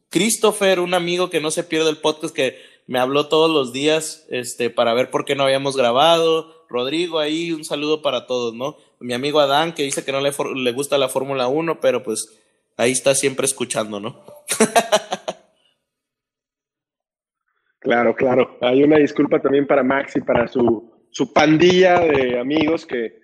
Christopher, 0.08 0.80
un 0.80 0.94
amigo 0.94 1.30
que 1.30 1.40
no 1.40 1.50
se 1.50 1.64
pierde 1.64 1.90
el 1.90 1.96
podcast, 1.96 2.34
que 2.34 2.56
me 2.86 2.98
habló 2.98 3.28
todos 3.28 3.50
los 3.50 3.72
días 3.72 4.26
este, 4.30 4.70
para 4.70 4.94
ver 4.94 5.10
por 5.10 5.24
qué 5.24 5.34
no 5.34 5.44
habíamos 5.44 5.76
grabado. 5.76 6.66
Rodrigo, 6.68 7.18
ahí 7.18 7.52
un 7.52 7.64
saludo 7.64 8.02
para 8.02 8.26
todos, 8.26 8.54
¿no? 8.54 8.76
Mi 9.00 9.14
amigo 9.14 9.40
Adán, 9.40 9.74
que 9.74 9.82
dice 9.82 10.04
que 10.04 10.12
no 10.12 10.20
le, 10.20 10.30
le 10.56 10.72
gusta 10.72 10.98
la 10.98 11.08
Fórmula 11.08 11.48
1, 11.48 11.80
pero 11.80 12.02
pues 12.02 12.38
ahí 12.76 12.92
está 12.92 13.14
siempre 13.14 13.46
escuchando, 13.46 13.98
¿no? 13.98 14.22
claro, 17.80 18.14
claro. 18.14 18.58
Hay 18.60 18.82
una 18.82 18.98
disculpa 18.98 19.40
también 19.40 19.66
para 19.66 19.82
Max 19.82 20.16
y 20.16 20.20
para 20.20 20.46
su, 20.46 20.92
su 21.10 21.32
pandilla 21.32 22.00
de 22.00 22.38
amigos 22.38 22.86
que 22.86 23.20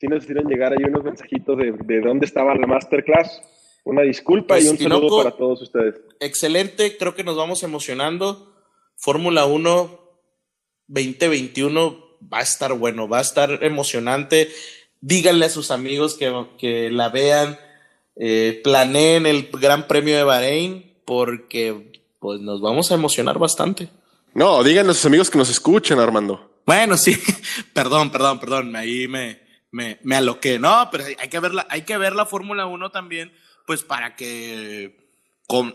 sí 0.00 0.08
nos 0.08 0.24
hicieron 0.24 0.48
llegar 0.48 0.72
ahí 0.72 0.84
unos 0.84 1.04
mensajitos 1.04 1.56
de, 1.56 1.74
de 1.84 2.00
dónde 2.00 2.26
estaba 2.26 2.54
la 2.54 2.66
masterclass. 2.66 3.42
Una 3.84 4.02
disculpa 4.02 4.58
y 4.58 4.64
pues, 4.64 4.72
un 4.72 4.78
saludo 4.78 5.18
para 5.18 5.36
todos 5.36 5.62
ustedes. 5.62 5.94
Excelente, 6.20 6.96
creo 6.98 7.14
que 7.14 7.24
nos 7.24 7.36
vamos 7.36 7.62
emocionando. 7.62 8.54
Fórmula 8.96 9.46
1 9.46 10.00
2021 10.88 12.18
va 12.32 12.38
a 12.38 12.42
estar 12.42 12.72
bueno, 12.74 13.08
va 13.08 13.18
a 13.18 13.22
estar 13.22 13.62
emocionante. 13.62 14.48
Díganle 15.00 15.46
a 15.46 15.50
sus 15.50 15.70
amigos 15.70 16.14
que, 16.14 16.46
que 16.58 16.90
la 16.90 17.08
vean, 17.08 17.58
eh, 18.16 18.60
planeen 18.62 19.26
el 19.26 19.48
Gran 19.52 19.86
Premio 19.86 20.16
de 20.16 20.24
Bahrein, 20.24 20.94
porque 21.04 21.92
pues 22.18 22.40
nos 22.40 22.60
vamos 22.60 22.90
a 22.90 22.94
emocionar 22.94 23.38
bastante. 23.38 23.88
No, 24.34 24.62
díganle 24.62 24.92
a 24.92 24.94
sus 24.94 25.06
amigos 25.06 25.30
que 25.30 25.38
nos 25.38 25.50
escuchen, 25.50 25.98
Armando. 25.98 26.60
Bueno, 26.66 26.96
sí, 26.96 27.16
perdón, 27.72 28.10
perdón, 28.10 28.38
perdón, 28.38 28.76
ahí 28.76 29.08
me, 29.08 29.40
me, 29.70 29.98
me 30.02 30.16
aloqué. 30.16 30.58
No, 30.58 30.88
pero 30.92 31.04
hay 31.04 31.28
que 31.28 31.40
ver 31.40 31.54
la, 31.54 31.66
hay 31.70 31.82
que 31.82 31.96
ver 31.96 32.14
la 32.14 32.26
Fórmula 32.26 32.66
1 32.66 32.90
también 32.90 33.32
pues 33.70 33.84
para 33.84 34.16
que 34.16 34.96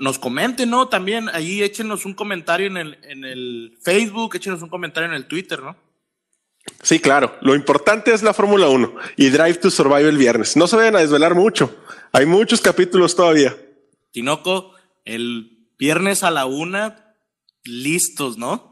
nos 0.01 0.19
comenten, 0.19 0.69
¿no? 0.69 0.89
También 0.89 1.30
ahí 1.30 1.63
échenos 1.63 2.05
un 2.05 2.13
comentario 2.13 2.67
en 2.67 2.76
el, 2.76 2.99
en 3.03 3.23
el 3.23 3.78
Facebook, 3.82 4.36
échenos 4.36 4.61
un 4.61 4.67
comentario 4.67 5.07
en 5.07 5.15
el 5.15 5.28
Twitter, 5.28 5.61
¿no? 5.61 5.78
Sí, 6.82 6.99
claro. 6.99 7.36
Lo 7.41 7.55
importante 7.55 8.13
es 8.13 8.24
la 8.24 8.34
Fórmula 8.34 8.68
1 8.68 8.95
y 9.18 9.30
Drive 9.30 9.55
to 9.55 9.72
Survive 9.72 10.09
el 10.09 10.18
viernes. 10.18 10.55
No 10.55 10.68
se 10.68 10.76
vayan 10.76 10.95
a 10.95 10.99
desvelar 10.99 11.36
mucho. 11.36 11.76
Hay 12.11 12.26
muchos 12.26 12.61
capítulos 12.61 13.16
todavía. 13.16 13.55
Tinoco, 14.11 14.74
el 15.03 15.68
viernes 15.78 16.24
a 16.24 16.32
la 16.32 16.45
una, 16.45 17.16
listos, 17.63 18.38
¿no? 18.38 18.72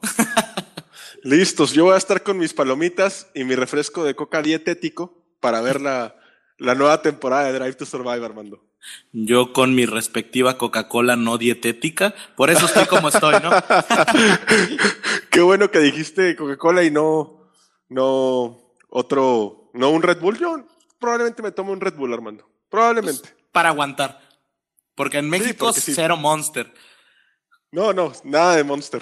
listos. 1.23 1.73
Yo 1.73 1.85
voy 1.85 1.95
a 1.95 1.97
estar 1.97 2.23
con 2.23 2.37
mis 2.37 2.53
palomitas 2.53 3.27
y 3.33 3.43
mi 3.43 3.55
refresco 3.55 4.03
de 4.03 4.15
coca 4.15 4.41
dietético 4.41 5.23
para 5.39 5.61
ver 5.61 5.81
la, 5.81 6.15
la 6.57 6.75
nueva 6.75 7.01
temporada 7.01 7.51
de 7.51 7.59
Drive 7.59 7.73
to 7.73 7.85
Survive, 7.85 8.25
Armando. 8.25 8.63
Yo 9.11 9.53
con 9.53 9.75
mi 9.75 9.85
respectiva 9.85 10.57
Coca-Cola 10.57 11.15
no 11.15 11.37
dietética, 11.37 12.13
por 12.35 12.49
eso 12.49 12.65
estoy 12.65 12.85
como 12.85 13.07
estoy, 13.07 13.35
¿no? 13.41 13.49
Qué 15.29 15.41
bueno 15.41 15.71
que 15.71 15.79
dijiste 15.79 16.35
Coca-Cola 16.35 16.83
y 16.83 16.91
no, 16.91 17.42
no 17.93 18.59
otro, 18.89 19.69
no 19.73 19.89
un 19.89 20.01
Red 20.01 20.19
Bull. 20.19 20.37
Yo 20.37 20.65
probablemente 20.99 21.41
me 21.41 21.51
tomo 21.51 21.71
un 21.71 21.81
Red 21.81 21.95
Bull, 21.95 22.13
Armando. 22.13 22.47
Probablemente. 22.69 23.21
Pues, 23.21 23.35
para 23.51 23.69
aguantar. 23.69 24.19
Porque 24.95 25.19
en 25.19 25.29
México 25.29 25.71
cero 25.73 26.17
Monster. 26.17 26.71
No, 27.71 27.93
no, 27.93 28.11
nada 28.23 28.55
de 28.55 28.63
Monster. 28.63 29.01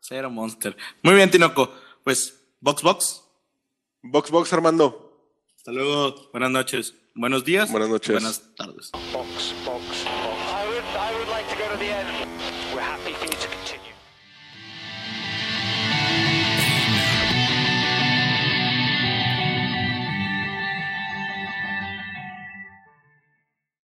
Cero 0.00 0.30
Monster. 0.30 0.76
Muy 1.02 1.14
bien, 1.14 1.30
Tinoco. 1.30 1.72
Pues, 2.04 2.40
Box 2.60 2.82
Box. 2.82 3.24
Box 4.02 4.30
Box, 4.30 4.52
Armando. 4.52 5.30
Hasta 5.56 5.72
luego. 5.72 6.30
Buenas 6.32 6.50
noches. 6.50 6.94
Buenos 7.14 7.44
días. 7.44 7.70
Buenas 7.70 7.88
noches. 7.88 8.12
Buenas 8.12 8.42
tardes. 8.56 8.90
Box, 8.92 9.12
box, 9.12 9.54
box. 9.64 9.84
I 10.04 10.66
would, 10.66 10.84
I 10.96 11.14
would 11.18 11.28
like 11.28 11.48
to 11.48 11.56
go 11.56 11.70
to 11.70 11.78
the 11.78 11.90
end. 11.90 12.11